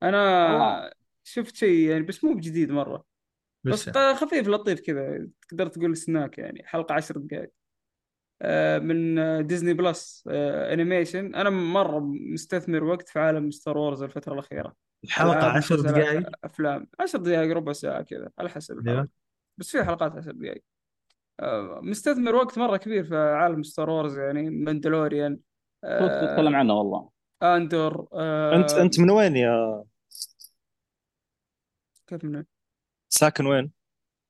[0.03, 0.93] أنا.
[1.23, 3.03] شفت شيء يعني بس مو بجديد مرة.
[3.63, 5.27] بس بس ق- خفيف لطيف كذا.
[5.49, 7.51] تقدر تقول سناك يعني حلقة عشر دقائق.
[8.41, 11.99] آه، من آه، Disney Plus آه، animation أنا مرة
[12.33, 14.73] مستثمر وقت في عالم Star Wars الفترة الأخيرة.
[15.03, 16.87] الحلقة ألعاب، 10 مسلسلات، دقائق؟ أفلام.
[16.99, 18.93] 10 دقائق ربع ساعة كذا على حسب أيوة.
[19.01, 19.09] الحلقة
[19.57, 20.63] بس في حلقات 10 دقائق.
[21.39, 24.49] آه، مستثمر وقت مرة كبير في عالم Star Wars يعني.
[24.49, 25.39] Mandalorian
[25.83, 27.09] كنت بتكلم عنه والله.
[27.43, 29.83] Andor آه، أنت أنت من وين يا
[32.07, 32.45] كيف من
[33.09, 33.71] ساكن وين؟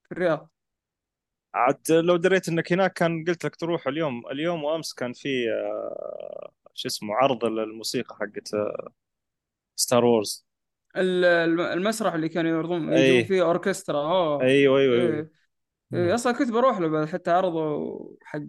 [0.04, 0.50] في الرياض
[1.54, 6.52] عاد لو دريت إنك هناك كان قلت لك تروح اليوم اليوم وأمس كان في آه،
[6.74, 8.50] شو اسمه عرض الموسيقى حقت
[9.76, 10.46] Star Wars
[10.98, 13.00] ال- الم- المسرح اللي كانوا يعرضون أي.
[13.00, 15.10] يجيبون فيه أوركسترا اوه أيوه أيوه, إيه.
[15.10, 15.30] أيوة.
[15.94, 18.40] إيه، أصلا كنت بروح له بعد حتى عرضوا حق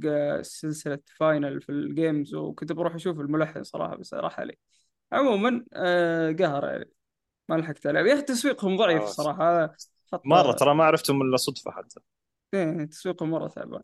[0.43, 4.59] سلسلة Final في ال games وكنت بروح أشوف الملحن صراحة بس راح علي
[5.13, 6.91] عموما آه، قهر يعني
[7.49, 9.07] ما لحقت عليه يا أخي تسويقهم ضعيف آه.
[9.07, 9.51] صراحة.
[9.53, 9.75] هذا
[10.13, 12.01] غلط مرة ترى ما عرفتهم إلا صدفة حتى.
[12.55, 13.83] إيه، تسويقهم مرة تعبان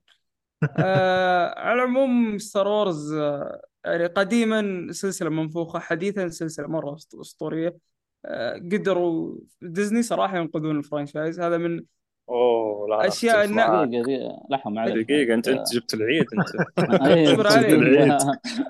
[0.78, 7.76] آه على العموم Star Wars آه يعني قديما سلسلة منفوخة حديثا سلسلة مرة أسطورية.
[8.24, 11.40] آه قدروا ديزني صراحة ينقذون ال franchise.
[11.40, 11.84] هذا من
[12.30, 13.88] أوه لا معاك.
[13.88, 14.46] دقيقة دقيقة.
[14.50, 15.04] لحظة معلش.
[15.04, 16.48] دقيقة أنت أنت جبت العيد أنت.
[17.28, 17.74] اصبر جبت علي.
[17.74, 18.12] العيد.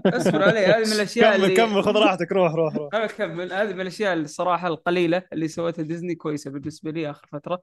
[0.06, 2.94] اصبر علي هذه من الأشياء كمل اللي كمل خذ راحتك روح روح روح.
[2.94, 3.52] أنا أكمل.
[3.52, 7.62] هذه من الأشياء اللي الصراحة القليلة اللي سوتها ديزني كويسة بالنسبة لي آخر فترة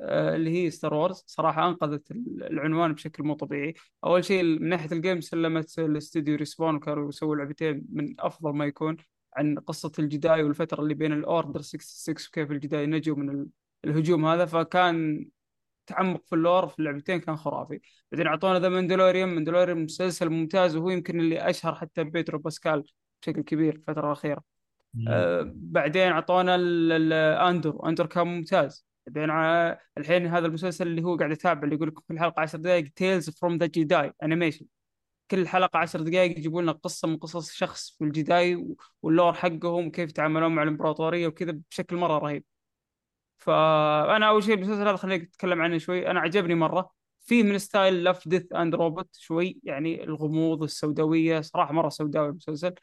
[0.00, 1.24] آه، اللي هي Star Wars.
[1.26, 2.10] صراحة أنقذت
[2.50, 3.74] العنوان بشكل مو طبيعي.
[4.04, 8.64] أول شيء من ناحية ال game سلمت الاستوديو Respawn وكانوا يسووا لعبتين من أفضل ما
[8.64, 8.96] يكون
[9.36, 13.46] عن قصة ال Jedi والفترة اللي بين ال Order 66 وكيف ال Jedi نجوا من
[13.84, 15.26] الهجوم هذا فكان
[15.86, 17.80] تعمق في ال lore في اللعبتين كان خرافي.
[18.12, 19.28] بعدين أعطونا The Mandalorian.
[19.28, 22.84] Mandalorian مسلسل ممتاز وهو يمكن اللي أشهر حتى Pedro Pascal
[23.22, 24.42] بشكل كبير الفترة الأخيرة.
[25.08, 26.54] آه، بعدين أعطونا
[27.48, 27.88] Andor.
[27.88, 28.86] Andor كان ممتاز.
[29.06, 29.30] بعدين
[29.98, 33.30] الحين هذا المسلسل اللي هو قاعد يتابع اللي يقول لك كل حلقة 10 دقائق Tales
[33.30, 34.66] from the Jedi animation
[35.30, 39.32] كل حلقة 10 دقائق يجيبون لنا قصة من قصص شخص في ال Jedi وال lore
[39.32, 42.44] حقهم وكيف يتعاملون مع الإمبراطورية وكذا بشكل مرة رهيب.
[43.40, 46.10] فأنا أول شيء المسلسل هذا خليني أتكلم عنه شوي.
[46.10, 46.90] أنا عجبني مرة.
[47.20, 52.74] فيه من style Love Death and Robot شوي يعني الغموض السوداوية صراحة مرة سوداوي المسلسل.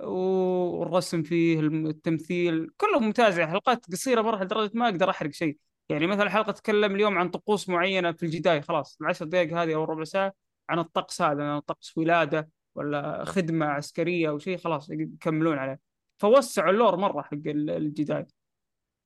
[0.00, 5.58] والرسم فيه التمثيل كله ممتاز يعني حلقات قصيرة مرة لدرجة ما أقدر أحرق شيء.
[5.88, 9.74] يعني مثلا حلقة تتكلم اليوم عن طقوس معينة في ال Jedi خلاص العشر دقائق هذه
[9.74, 10.32] أو ربع ساعة
[10.68, 15.80] عن الطقس هذا عن طقس ولادة ولا خدمة عسكرية أو شيء خلاص يكملون عليه.
[16.18, 18.26] فوسعوا ال lore مرة حق ال- Jedi.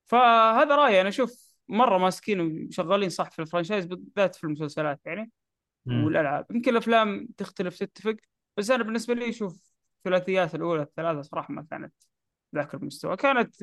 [0.09, 1.01] فهذا رأيي.
[1.01, 5.31] أنا أشوف مرة ماسكين وشغالين صح في ال franchise بالذات في المسلسلات يعني
[5.87, 6.05] مم.
[6.05, 6.47] والألعاب.
[6.51, 8.17] يمكن الأفلام تختلف تتفق
[8.57, 11.95] بس أنا بالنسبة لي أشوف الثلاثيات الأولى الثلاثة صراحة ما كانت
[12.55, 13.17] ذاك المستوى.
[13.17, 13.55] كانت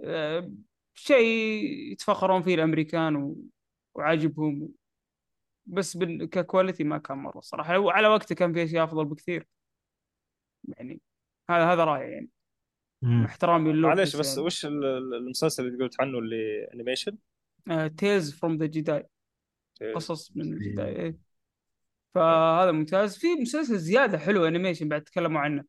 [0.00, 0.52] آه،
[0.94, 3.36] شيء يتفخرون فيه الأمريكان و...
[3.94, 4.68] وعاجبهم.
[5.66, 6.24] بس بال...
[6.30, 7.78] ك quality ما كان مرة صراحة.
[7.78, 9.46] وعلى وقته كان في أشياء أفضل بكثير.
[10.68, 11.00] يعني
[11.50, 12.28] هذا هذا رأيي يعني.
[13.04, 14.46] احترامي للوكاس معليش بس يعني.
[14.46, 17.16] وش ال- ال- المسلسل اللي قلت عنه اللي animation؟
[17.96, 19.06] Tales from the Jedi
[19.94, 21.16] قصص من ال Jedi إيه.
[22.14, 23.18] فهذا ممتاز.
[23.18, 25.64] في مسلسل زيادة حلو animation بعد تكلموا عنه.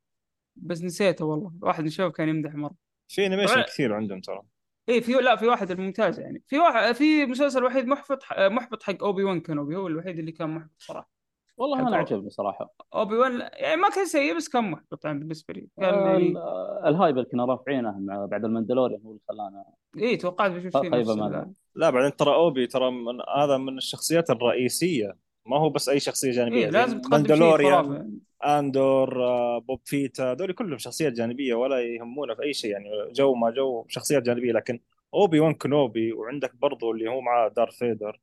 [0.56, 1.54] بس نسيته والله.
[1.62, 2.76] واحد من الشباب كان يمدح مرة.
[3.08, 4.42] في animation طبعا- كثير عندهم ترى.
[4.90, 6.44] إيه في لا في واحد الممتاز يعني.
[6.48, 10.50] في واحد في مسلسل وحيد محبط محبط حق اوبي وان كانوبي هو الوحيد اللي كان
[10.50, 11.13] محبط صراحة.
[11.58, 11.88] والله.
[11.88, 12.74] أنا عجبني صراحة.
[12.96, 15.68] أوبي وان يعني ما كان سيء بس كان محبط يعني بالنسبة لي.
[15.78, 16.38] كان آه، يعني ال-
[16.86, 19.66] ال hype اللي كنا رافعينه مع بعد ال Mandalorian هو اللي خلانا
[19.98, 20.94] إيه توقعت بشوف شيء.
[20.94, 25.18] ال- لا بعدين ترى أوبي ترى من هذا من الشخصيات الرئيسية.
[25.46, 26.66] ما هو بس أي شخصية جانبية.
[26.66, 28.10] إيه لازم تقدم خرافي.
[28.46, 29.14] Andor
[29.60, 32.72] Boba Fett هذول كلهم شخصيات جانبية ولا يهمونا في أي شيء.
[32.72, 34.52] يعني جو ما جو شخصيات جانبية.
[34.52, 34.80] لكن
[35.14, 38.20] أوبي وان كنوبي وعندك برضو اللي هو مع دار فيدر.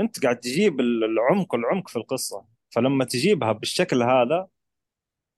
[0.00, 2.44] أنت قاعد تجيب العمق العمق في القصة.
[2.70, 4.46] فلما تجيبها بالشكل هذا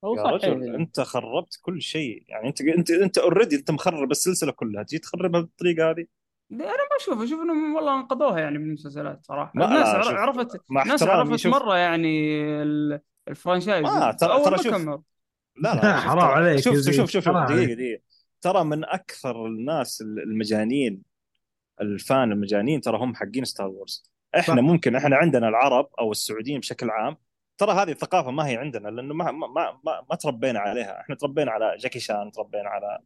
[0.05, 2.23] هو يا صحيح رجل أنت خربت كل شيء.
[2.27, 4.83] يعني أنت أنت أنت already أنت مخرب السلسلة كلها.
[4.83, 6.05] تجي تخربها بالطريقة هذه؟
[6.51, 9.51] أنا ما أشوف أشوف إنهم والله أنقذوها يعني من المسلسلات صراحة.
[9.55, 11.53] ما- الناس عرفت مع الناس عرفت شوف.
[11.53, 13.83] مرة يعني ال- ال franchise.
[13.85, 14.73] ما، ترى- ترى ما شوف.
[15.57, 17.27] لا لا شوف حرام عليك شوف شوف شوف شوف.
[17.29, 17.73] دقيقة.
[17.73, 18.01] دقيقة.
[18.41, 21.01] ترى من أكثر الناس المجانين
[21.81, 24.61] ال fan المجانين ترى هم حقين Star Wars إحنا صح.
[24.61, 27.17] ممكن إحنا عندنا العرب أو السعوديين بشكل عام
[27.57, 31.15] ترى هذه الثقافة ما هي عندنا لأنه ما ما ما, ما, ما تربينا عليها إحنا
[31.15, 32.99] تربينا على جاكي شان تربينا على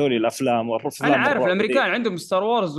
[0.00, 1.90] ذولي الأفلام والافلام أنا عارف الأمريكان ذي.
[1.94, 2.78] عندهم Star Wars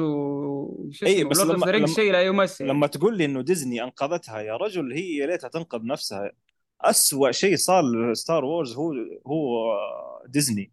[1.04, 2.72] إيه، اسمه بس لما- لما- شيء لا.
[2.72, 6.32] لما تقول لي إنه ديزني أنقذتها يا رجل هي يا ليتها تنقذ نفسها
[6.82, 7.84] أسوأ شيء صار
[8.14, 8.94] Star Wars هو
[9.28, 9.74] هو
[10.28, 10.72] ديزني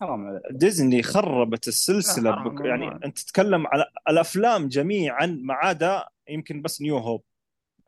[0.00, 2.86] حرام عليك ديزني خربت السلسلة بك يعني.
[3.04, 7.22] أنت تتكلم على الأفلام جميعا ما عدا يمكن بس New Hope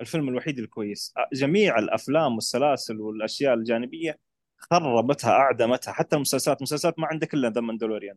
[0.00, 1.14] الفيلم الوحيد الكويس.
[1.32, 4.18] جميع الأفلام والسلاسل والأشياء الجانبية
[4.56, 6.56] خربتها أعدمتها حتى المسلسلات.
[6.56, 8.16] المسلسلات ما عندك إلا The Mandalorian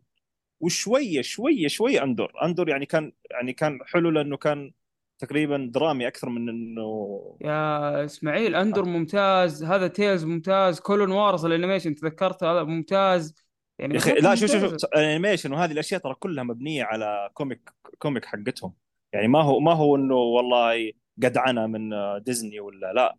[0.60, 2.32] وشوية شوية شوية Andor.
[2.44, 4.72] Andor يعني كان يعني كان حلو لأنه كان
[5.18, 9.64] تقريبا درامي أكثر من إنه يا إسماعيل Andor ممتاز.
[9.64, 10.80] هذا Tales ممتاز.
[10.80, 13.34] Clone Wars ال animation تذكرته؟ هذا ممتاز.
[13.78, 14.62] يعني يا أخي لا شوف شوف.
[14.62, 14.84] شوف.
[14.84, 18.72] ال animation وهذه الأشياء ترى كلها مبنية على comic comic حقتهم.
[19.16, 21.90] يعني ما هو ما هو إنه والله قدعنه من
[22.22, 23.16] ديزني ولا لا.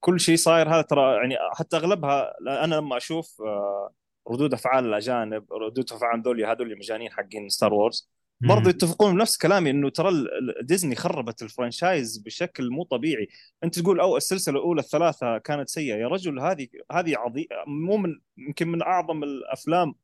[0.00, 2.34] كل شيء صاير هذا ترى يعني حتى أغلبها
[2.64, 3.92] أنا لما أشوف آه،
[4.30, 8.10] ردود أفعال الأجانب ردود أفعال ذولي هذول المجانين حقين Star Wars
[8.40, 10.26] برضو يتفقون بنفس كلامي إنه ترى
[10.62, 13.28] ديزني خربت ال franchise بشكل مو طبيعي.
[13.64, 18.20] أنت تقول أو السلسلة الأولى الثلاثة كانت سيئة يا رجل هذه هذه عظيم مو من
[18.36, 19.94] يمكن من أعظم الأفلام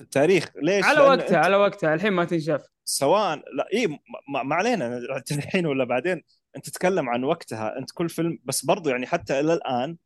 [0.00, 2.62] في التاريخ ليش؟ على وقتها أنت على وقتها الحين ما تنشاف.
[2.84, 3.86] سواء لا اي
[4.28, 4.98] ما, ما علينا
[5.32, 6.22] الحين ولا بعدين.
[6.56, 9.96] أنت تتكلم عن وقتها أنت كل فيلم بس برضو يعني حتى إلى الآن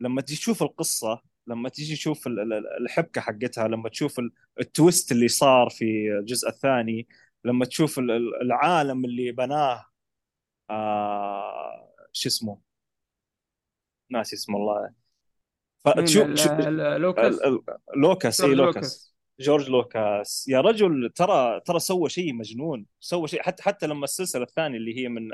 [0.00, 5.12] لما تيجي تشوف القصة لما تيجي تشوف ال- ال- الحبكة حقتها لما تشوف ال- التويست
[5.12, 5.84] اللي صار في
[6.20, 7.08] الجزء الثاني
[7.44, 9.86] لما تشوف ال- ال- العالم اللي بناه
[10.70, 12.58] آه شو اسمه؟
[14.10, 14.90] ناسي اسمه والله
[15.84, 17.40] فتشوف ال- لوكاس؟
[17.96, 19.11] لوكاس اي لوكاس.
[19.40, 20.48] جورج لوكاس.
[20.48, 22.86] يا رجل ترى ترى سوى شيء مجنون.
[23.00, 25.28] سوى شيء حتى حتى لما السلسلة الثانية اللي هي من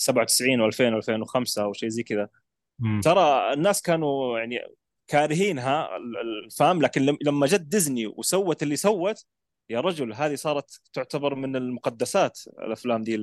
[0.00, 2.28] 97 و2000 و2005 أو شيء زي كذا.
[3.00, 4.58] ترى الناس كانوا يعني
[5.06, 5.88] كارهينها
[6.58, 9.24] فاهم؟ لكن لم- لما جت ديزني وسوت اللي سوت
[9.70, 13.18] يا رجل هذه صارت تعتبر من المقدسات الأفلام دي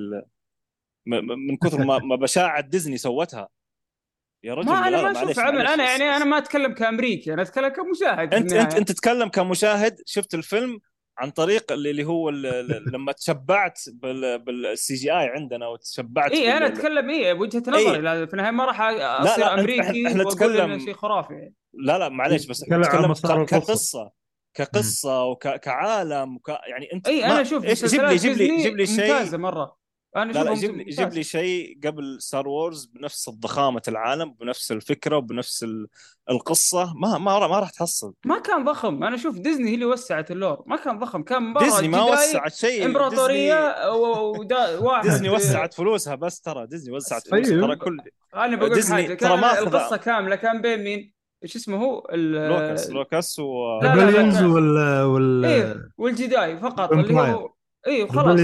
[1.06, 3.48] من كثر ما ما بشاعة ديزني سوتها.
[4.44, 7.34] يا رجل ما لا أنا لا ما أشوف عمل أنا يعني أنا ما أتكلم كأمريكي
[7.34, 8.74] أنا أتكلم كمشاهد أنت أنت.
[8.74, 10.78] أنت تتكلم كمشاهد شفت الفيلم
[11.18, 12.30] عن طريق اللي اللي هو
[12.92, 13.80] لما تشبعت
[14.46, 17.86] بال CGI عندنا وتشبعت اي أنا أتكلم اي بوجهة إيه.
[17.86, 21.54] نظري لا في النهاية ما راح أصير لا، أنت- أمريكي وأقول نتكلم- شيء خرافي يعني.
[21.74, 23.44] لا لا معليش بس نتكلم.
[23.44, 24.10] كقصة
[24.54, 26.48] كقصة وكعالم وك...
[26.48, 29.76] يعني أنت اي أنا إيش جيب لي جيب لي جيب لي شيء ممتازة مرة
[30.16, 30.84] أنا لا لا جيب لي.
[30.84, 35.86] جيب لي شيء قبل Star Wars بنفس ضخامه العالم بنفس الفكرة وبنفس ال-
[36.30, 36.94] القصة.
[36.96, 38.14] ما ما ما راح تحصل.
[38.26, 39.04] ما كان ضخم.
[39.04, 40.62] أنا أشوف ديزني هي اللي وسعت ال lore.
[40.66, 41.22] ما كان ضخم.
[41.22, 42.86] كان مره ديزني ما وسعت شيء.
[42.86, 45.02] إمبراطورية و- ودا- واحد.
[45.02, 46.66] ديزني, ديزني وسعت فلوسها بس ترى.
[46.66, 47.44] ديزني وسعت طيب.
[47.46, 47.96] فلوسها ترى كل
[48.34, 50.36] أنا بقول لك ديزني حاجة ترى ما القصة كاملة.
[50.36, 51.12] كان بين مين؟
[51.44, 52.90] إيش اسمه هو؟ لوكاس.
[52.90, 57.14] لوكاس و لا، لا، لا، ال villains كان- وال وال إيه وال Jedi فقط اللي.
[57.32, 57.50] هو
[57.86, 58.40] اي خلاص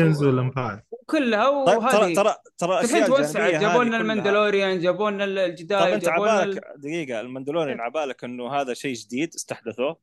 [1.11, 2.15] كلها طيب ترى وهذه.
[2.15, 5.95] ترى ترى الحين أشياء توسعت جانبية جابوا لنا ال Mandalorian جابوا لنا طب ال Jedi
[5.95, 6.81] أنت عبالك ال...
[6.81, 9.97] دقيقة ال Mandalorian عبالك إنه هذا شيء جديد استحدثوه؟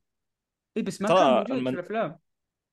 [0.77, 2.19] اي بس ما ترى كان موجود المن- في الأفلام.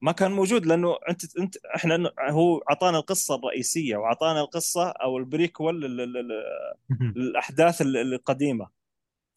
[0.03, 5.27] ما كان موجود لأنه انت انت إحنا هو أعطانا القصة الرئيسية وأعطانا القصة أو ال
[5.27, 8.69] prequel لل- لل- لل- للاحداث ال- القديمة.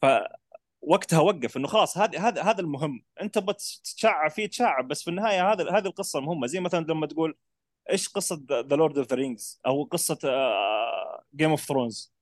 [0.02, 3.02] فوقتها وقف إنه خلاص هذا هذا هذا المهم.
[3.22, 7.36] أنت بتشعب فيه تشعب بس في النهاية هذا هذه القصة المهمه زي مثلا لما تقول
[7.90, 10.18] إيش قصة The Lord of the Rings أو قصة
[11.36, 12.12] Game of Thrones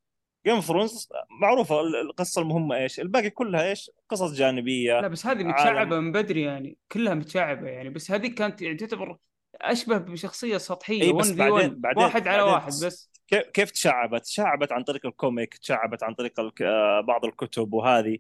[0.47, 1.09] Game of Thrones
[1.41, 5.43] معروفة ال- القصة المهمة إيش الباقي كلها إيش قصص جانبية لا بس هذه.
[5.45, 9.17] متشعبة من بدري يعني كلها متشعبة يعني بس هذه كانت يعني تعتبر
[9.61, 13.71] أشبه بشخصية سطحية 1 بس بعدين- 1 بعدين- واحد على بعدين واحد بس كيف كيف
[13.71, 16.33] تشعبت؟ تشعبت عن طريق ال comic، تشعبت عن طريق
[16.63, 18.19] آه، بعض الكتب وهذه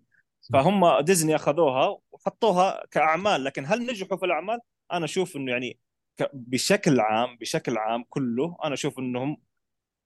[0.52, 4.58] فهم ديزني أخذوها وحطوها كأعمال لكن هل نجحوا في الأعمال؟
[4.92, 5.78] أنا أشوف إنه يعني
[6.32, 9.36] بشكل عام بشكل عام كله أنا أشوف إنهم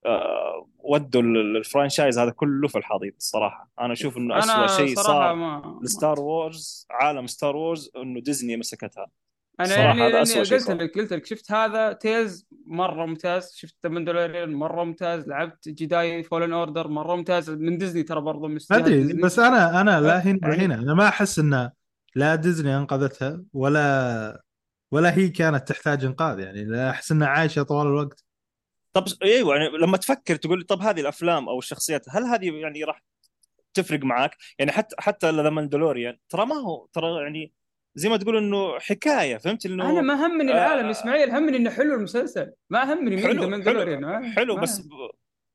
[0.07, 3.71] آه، ودوا ال- ال franchise هذا كله في الحضيض الصراحة.
[3.81, 8.57] أنا أشوف إنه اسوء شيء صار ما ل Star Wars عالم Star Wars إنه ديزني
[8.57, 9.07] مسكتها.
[9.61, 10.71] أنا يعني هذا لاني أسوأ شيء قلت.
[10.71, 16.53] لك قلت لك شفت هذا Tales مرة ممتاز شفت Mandalorian مرة ممتاز لعبت Jedi Fallen
[16.53, 19.13] Order مرة ممتاز من ديزني ترى برضه أدري.
[19.13, 21.71] بس أنا أنا لا هنا يعني- هنا أنا ما أحس إن
[22.15, 24.43] لا ديزني أنقذتها ولا
[24.93, 28.25] ولا هي كانت تحتاج إنقاذ يعني أحس إنها عايشة طوال الوقت
[28.93, 33.03] طب أيوه يعني لما تفكر تقول طب هذه الأفلام أو الشخصيات هل هذه يعني راح
[33.75, 37.53] تفرق معك؟ يعني حتى حتى The Mandalorian ترى ما هو ترى يعني
[37.95, 40.91] زي ما تقول إنه حكاية فهمت إنه أنا ما همني العالم آه.
[40.91, 44.83] إسماعيل همني إنه حلو المسلسل ما همني مين ذا حلو Mandalorian حلو, حلو ما- بس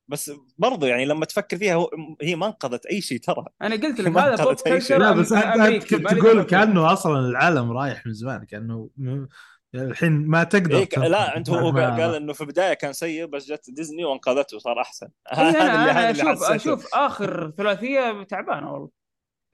[0.07, 1.89] بس برضو يعني لما تفكر فيها هو
[2.21, 4.53] هي ما انقذت أي شيء ترى أنا قلت لك هذا pop.
[4.53, 6.43] culture لا بس أنت لي تقول.
[6.43, 9.27] كأنه أصلا العالم رايح من زمان كأنه م-
[9.75, 13.51] الحين ما تقدر إيه لا أنت هو ما- قال إنه في البداية كان سيء بس
[13.51, 16.55] جت ديزني وأنقذته وصار أحسن إيه هذا أنا اللي هذا اللي أشوف حسيته.
[16.55, 18.89] أشوف آخر ثلاثية تعبانة والله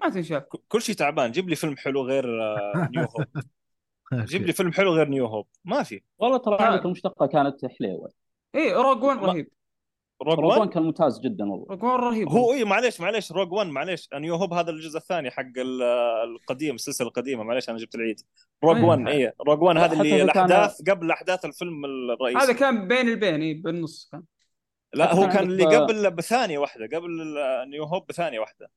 [0.04, 3.26] ما تنشاف كل شيء تعبان جيب لي فيلم حلو غير آه، New Hope
[4.14, 4.26] أوكي.
[4.26, 6.76] جيب لي فيلم حلو غير New Hope ما في والله ترى آه.
[6.86, 8.10] المشتقة كانت حليوه
[8.56, 9.48] إيه Rogue 1 ما- رهيب
[10.24, 11.66] Rogue One 1 كان ممتاز جدا والله.
[11.70, 12.30] Rogue 1 رهيب.
[12.30, 14.10] هو اي معليش معليش Rogue 1 معليش.
[14.14, 15.82] New Hope هذا الجزء الثاني حق ال-
[16.24, 18.22] القديم السلسلة القديمة معليش أنا جبت العيد.
[18.64, 18.84] Rogue إيه.
[18.86, 22.40] 1 اي Rogue 1 لا، هذا اللي إذا كان- الاحداث قبل أحداث الفيلم الرئيسي.
[22.40, 24.24] هذا كان بين البين إيه بالنص كان.
[24.94, 27.10] لا هو كان اللي قبل بثانية واحدة قبل
[27.70, 28.72] New Hope بثانية واحدة.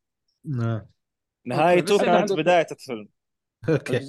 [0.45, 0.87] نعم.
[1.47, 3.09] نهايته كانت بداية الفيلم.
[3.69, 4.01] أوكي.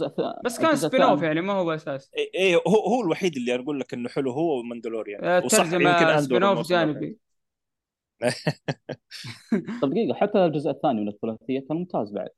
[0.45, 2.11] بس كان spin off يعني ما هو أساس.
[2.17, 5.73] اي إيه هو هو الوحيد اللي أقول لك إنه حلو هو و Mandalorian آه، وصح
[5.73, 6.69] يمكن spin off.
[6.69, 7.17] جانبي.
[9.81, 12.29] طب دقيقة حتى الجزء الثاني من الثلاثية كان ممتاز بعد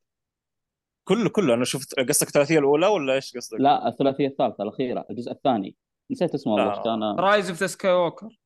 [1.08, 5.32] كله كله أنا شفت قصدك الثلاثية الأولى ولا إيش قصدك؟ لا الثلاثية الثالثة الأخيرة الجزء
[5.32, 5.76] الثاني
[6.12, 6.78] نسيت اسمه والله آه.
[6.78, 8.40] إيش كان Rise of the Sky walker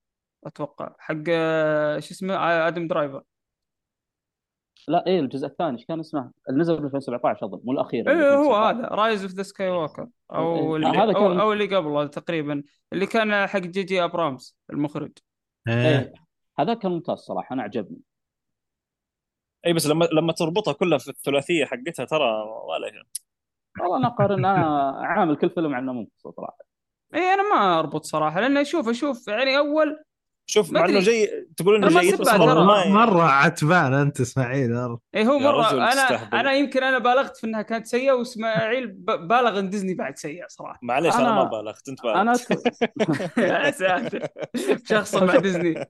[0.46, 3.24] أتوقع حق آه، شو اسمه آه، آدم درايفر
[4.88, 8.16] لا إيه الجزء الثاني إيش كان اسمه؟ اللي نزل في 2017 أظن مو الأخير إيه
[8.16, 8.80] هو 2017.
[8.80, 10.76] هذا Rise of the Skywalker أو إيه.
[10.76, 12.64] اللي هذا أو, كان- أو اللي قبله تقريبا
[12.94, 15.12] اللي كان حق جي جي أبرامز المخرج
[15.68, 15.74] إيه.
[15.74, 16.14] إيه
[16.62, 18.02] هذا كان ممتاز صراحة أنا عجبني.
[19.66, 23.04] إي بس لما لما تربطها كلها في الثلاثية حقتها ترى ولا شيء.
[23.80, 26.58] والله أنا أقارن أنا عامل كل فيلم عنه منفصل صراحة.
[27.16, 30.04] إي أنا ما أربط صراحة لأن أشوف أشوف يعني أول
[30.46, 31.00] شوف مع إنه.
[31.00, 31.28] جي
[31.58, 32.28] تقول إنه جيد بس.
[32.28, 34.98] ما مره عتبان أنت إسماعيل.
[35.16, 36.40] اي هو مرة أنا.
[36.40, 40.80] أنا يمكن أنا بالغت في إنها كانت سيئة وإسماعيل بالغ إن ديزني بعد سيئة صراحة
[40.82, 42.34] معليش أنا أنا- ما بالغت أنت بالغت أنا
[43.38, 44.28] يا ساتر
[44.86, 45.86] شخصا مع ديزني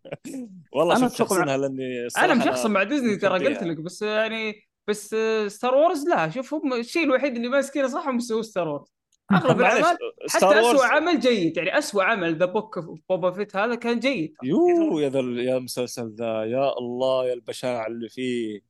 [0.73, 3.47] والله مع- شخصنها لاني أنا مشخصن مع ديزني ترى.
[3.47, 5.15] قلت لك بس يعني بس
[5.47, 8.87] Star Wars لا شوف هم الشيء الوحيد اللي ماسكينه صح هم يسووا Star Wars
[9.35, 9.97] أغلب معليش الأعمال
[10.27, 12.79] Star حتى اسوء عمل جيد يعني اسوء عمل The Book
[13.09, 14.33] Boba Fett هذا كان جيد.
[14.43, 18.61] يو يا ذا يا المسلسل ذا يا الله يا البشاعة اللي فيه.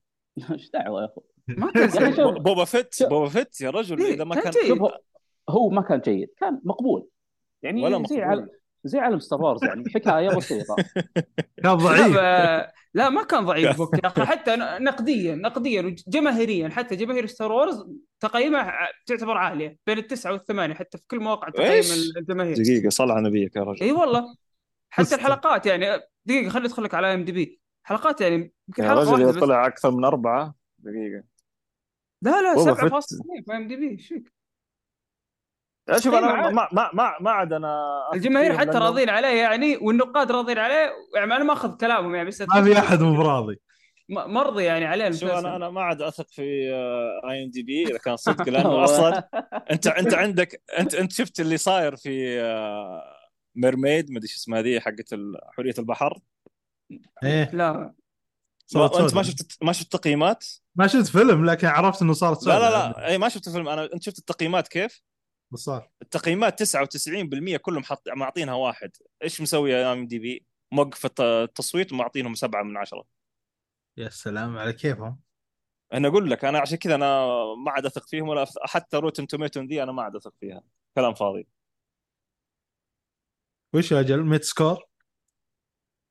[0.51, 3.03] إيش دعوة يا أخو؟ ما كان Boba Fett.
[3.03, 4.79] Boba Fett يا رجل إيه، إذا ما كان كان
[5.49, 7.07] هو- ما كان جيد كان مقبول.
[7.63, 8.49] يعني ولا مقبول.
[8.83, 10.75] زي عالم Star Wars يعني حكايه بسيطة.
[11.63, 12.15] كان ضعيف.
[12.93, 16.69] لا, ما كان ضعيف Book يا أخي حتى نقديا نقديا وجماهيريا.
[16.69, 17.85] حتى جماهير Star Wars
[18.19, 18.73] تقييمها
[19.05, 21.83] تعتبر عالية بين التسعة والثمانية حتى في كل مواقع تقييم؟
[22.17, 22.55] الجماهير.
[22.55, 23.83] دقيقة صل على نبيك يا رجل.
[23.83, 24.35] إي والله.
[24.89, 25.15] حتى.
[25.15, 25.85] الحلقات يعني
[26.25, 29.91] دقيقة خليني أدخل لك على IMDb حلقات يعني يمكن يا حلقة رجل واحدة طلع أكثر
[29.91, 31.23] من أربعة دقيقة.
[32.21, 33.45] لا لا Boba 7.2 Fett.
[33.45, 34.33] في IMDb إيش فيك؟
[35.91, 36.53] لا شوف إيه، معاك.
[36.53, 40.91] ما ما ما ما عاد أنا أثق الجماهير حتى راضين عليه يعني والنقاد راضين عليه
[41.15, 43.59] يعني أنا ما أخذ كلامهم يعني بس ما في أحد مو براضي.
[44.09, 46.41] م- مرضي يعني عليه شوف المسلسل أنا أنا ما عاد أثق في
[47.29, 49.29] IMDb إذا كان صدق لأنه أصلا
[49.71, 53.03] انت أنت عندك انت أنت شفت اللي صاير في آه،
[53.55, 55.15] Mermaid ما أدري شو اسمها ذي حقت
[55.55, 56.19] حوريه البحر؟
[57.23, 57.49] إيه.
[57.53, 57.93] لا.
[58.67, 59.13] صارت أنت.
[59.15, 60.45] ما شفت ما شفت التقييمات؟
[60.75, 63.07] ما شفت فيلم لكن عرفت إنه صارت لا لا لا.
[63.07, 63.69] اي ما شفت الفيلم.
[63.69, 65.01] أنا أنت شفت التقييمات كيف؟
[65.55, 68.91] صار التقييمات 99% كلهم حط معطينها واحد.
[69.23, 73.03] إيش مسوي يا IMDb؟ موقف الت- التصويت ومعطينهم سبعة من عشرة.
[73.97, 75.19] يا سلام على كيفهم.
[75.93, 77.25] أنا أقول لك أنا عشان كذا أنا
[77.65, 80.63] ما عاد أثق فيهم ولا حتى Rotten Tomatoes دي أنا ما عاد أثق فيها.
[80.95, 81.47] كلام فاضي.
[83.73, 84.83] وش أجل Metascore؟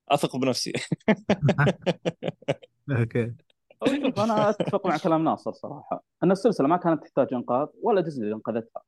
[0.08, 0.72] أثق بنفسي.
[2.90, 3.34] أوكي.
[3.88, 6.04] شوف أنا أتفق مع كلام ناصر صراحة.
[6.22, 8.82] أن السلسلة ما كانت تحتاج إنقاذ ولا ديزني اللي انقذتها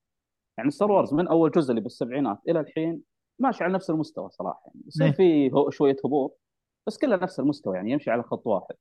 [0.58, 3.02] يعني Star Wars من أول جزء اللي بالسبعينات إلى الحين
[3.38, 4.62] ماشي على نفس المستوى صراحة.
[4.66, 5.50] يعني يصير إيه.
[5.52, 6.38] هو- شوية هبوط
[6.86, 8.74] بس كلها نفس المستوى يعني يمشي على خط واحد.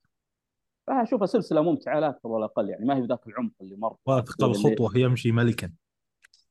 [0.87, 3.95] فاشوفها سلسلة ممتعة لا أكثر ولا أقل يعني ما هي بذاك العمق اللي مر.
[4.05, 5.71] واثق الخطوه يمشي ملكا.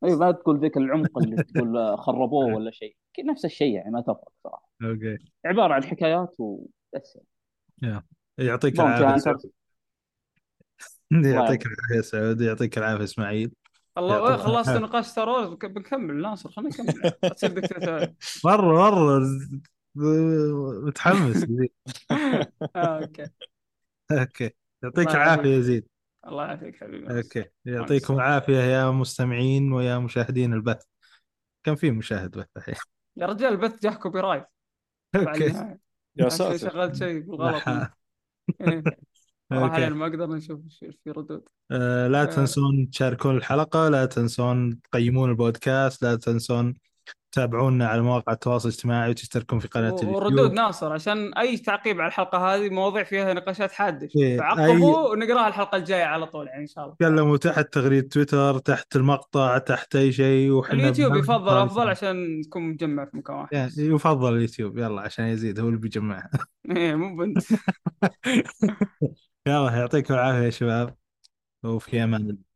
[0.05, 2.97] اي ما تقول ذيك العمق اللي تقول خربوه ولا شيء.
[3.25, 4.71] نفس الشيء يعني ما تفرق صراحة.
[4.83, 5.19] أوكي.
[5.45, 7.19] عبارة عن حكايات وبس
[8.39, 9.05] يعطيك العافية.
[11.13, 12.41] يعطيك العافية سعود.
[12.41, 13.53] يعطيك العافية إسماعيل.
[13.99, 14.71] الله خلصت.
[14.71, 15.49] نقاش Star Wars.
[15.49, 17.13] بنكمل ناصر خلينا نكمل.
[17.23, 18.15] لا تصير دكتاتوري
[18.45, 19.21] مرة مرة.
[20.87, 21.47] متحمس
[22.77, 23.27] أوكي.
[24.13, 24.51] أوكي.
[24.83, 25.47] يعطيك الله العافية يعافيك.
[25.47, 25.89] يا زيد.
[26.27, 27.17] الله يعافيك حبيبي.
[27.17, 27.45] أوكي.
[27.65, 30.83] يعطيكم العافية يا مستمعين ويا مشاهدين البث.
[31.65, 32.75] كم في مشاهد بث الحين.
[33.17, 34.47] يا رجال البث جاه copyright
[35.17, 35.77] أوكي.
[36.17, 36.57] يا ساتر.
[36.57, 37.63] شغلت شيء بالغلط.
[39.53, 41.43] راح علينا ما قدرنا نشوف إيش في ردود.
[41.71, 42.25] آه، لا آه.
[42.25, 46.75] تنسون تشاركون الحلقة لا تنسون تقيمون البودكاست لا تنسون
[47.33, 52.01] تتابعونا على مواقع التواصل الاجتماعي وتشتركون في قناة و- وردود اليوتيوب ناصر عشان أي تعقيب
[52.01, 56.63] على الحلقة هذه مواضيع فيها نقاشات حاده إيه، فعقبوا ونقراها الحلقة الجاية على طول يعني
[56.63, 56.97] إن شاء الله.
[56.97, 61.89] تكلموا تحت تغريدة تويتر تحت المقطع تحت أي شيء وحنا اليوتيوب يفضل أفضل.
[61.89, 63.53] عشان تكون مجمع في مكان واحد.
[63.53, 66.31] يعني يفضل اليوتيوب يلا عشان يزيد هو اللي بيجمعها
[66.71, 67.39] إيه مو بنت.
[69.47, 70.97] يلا يعطيكم العافية يا شباب.
[71.65, 72.50] وفي أمان الله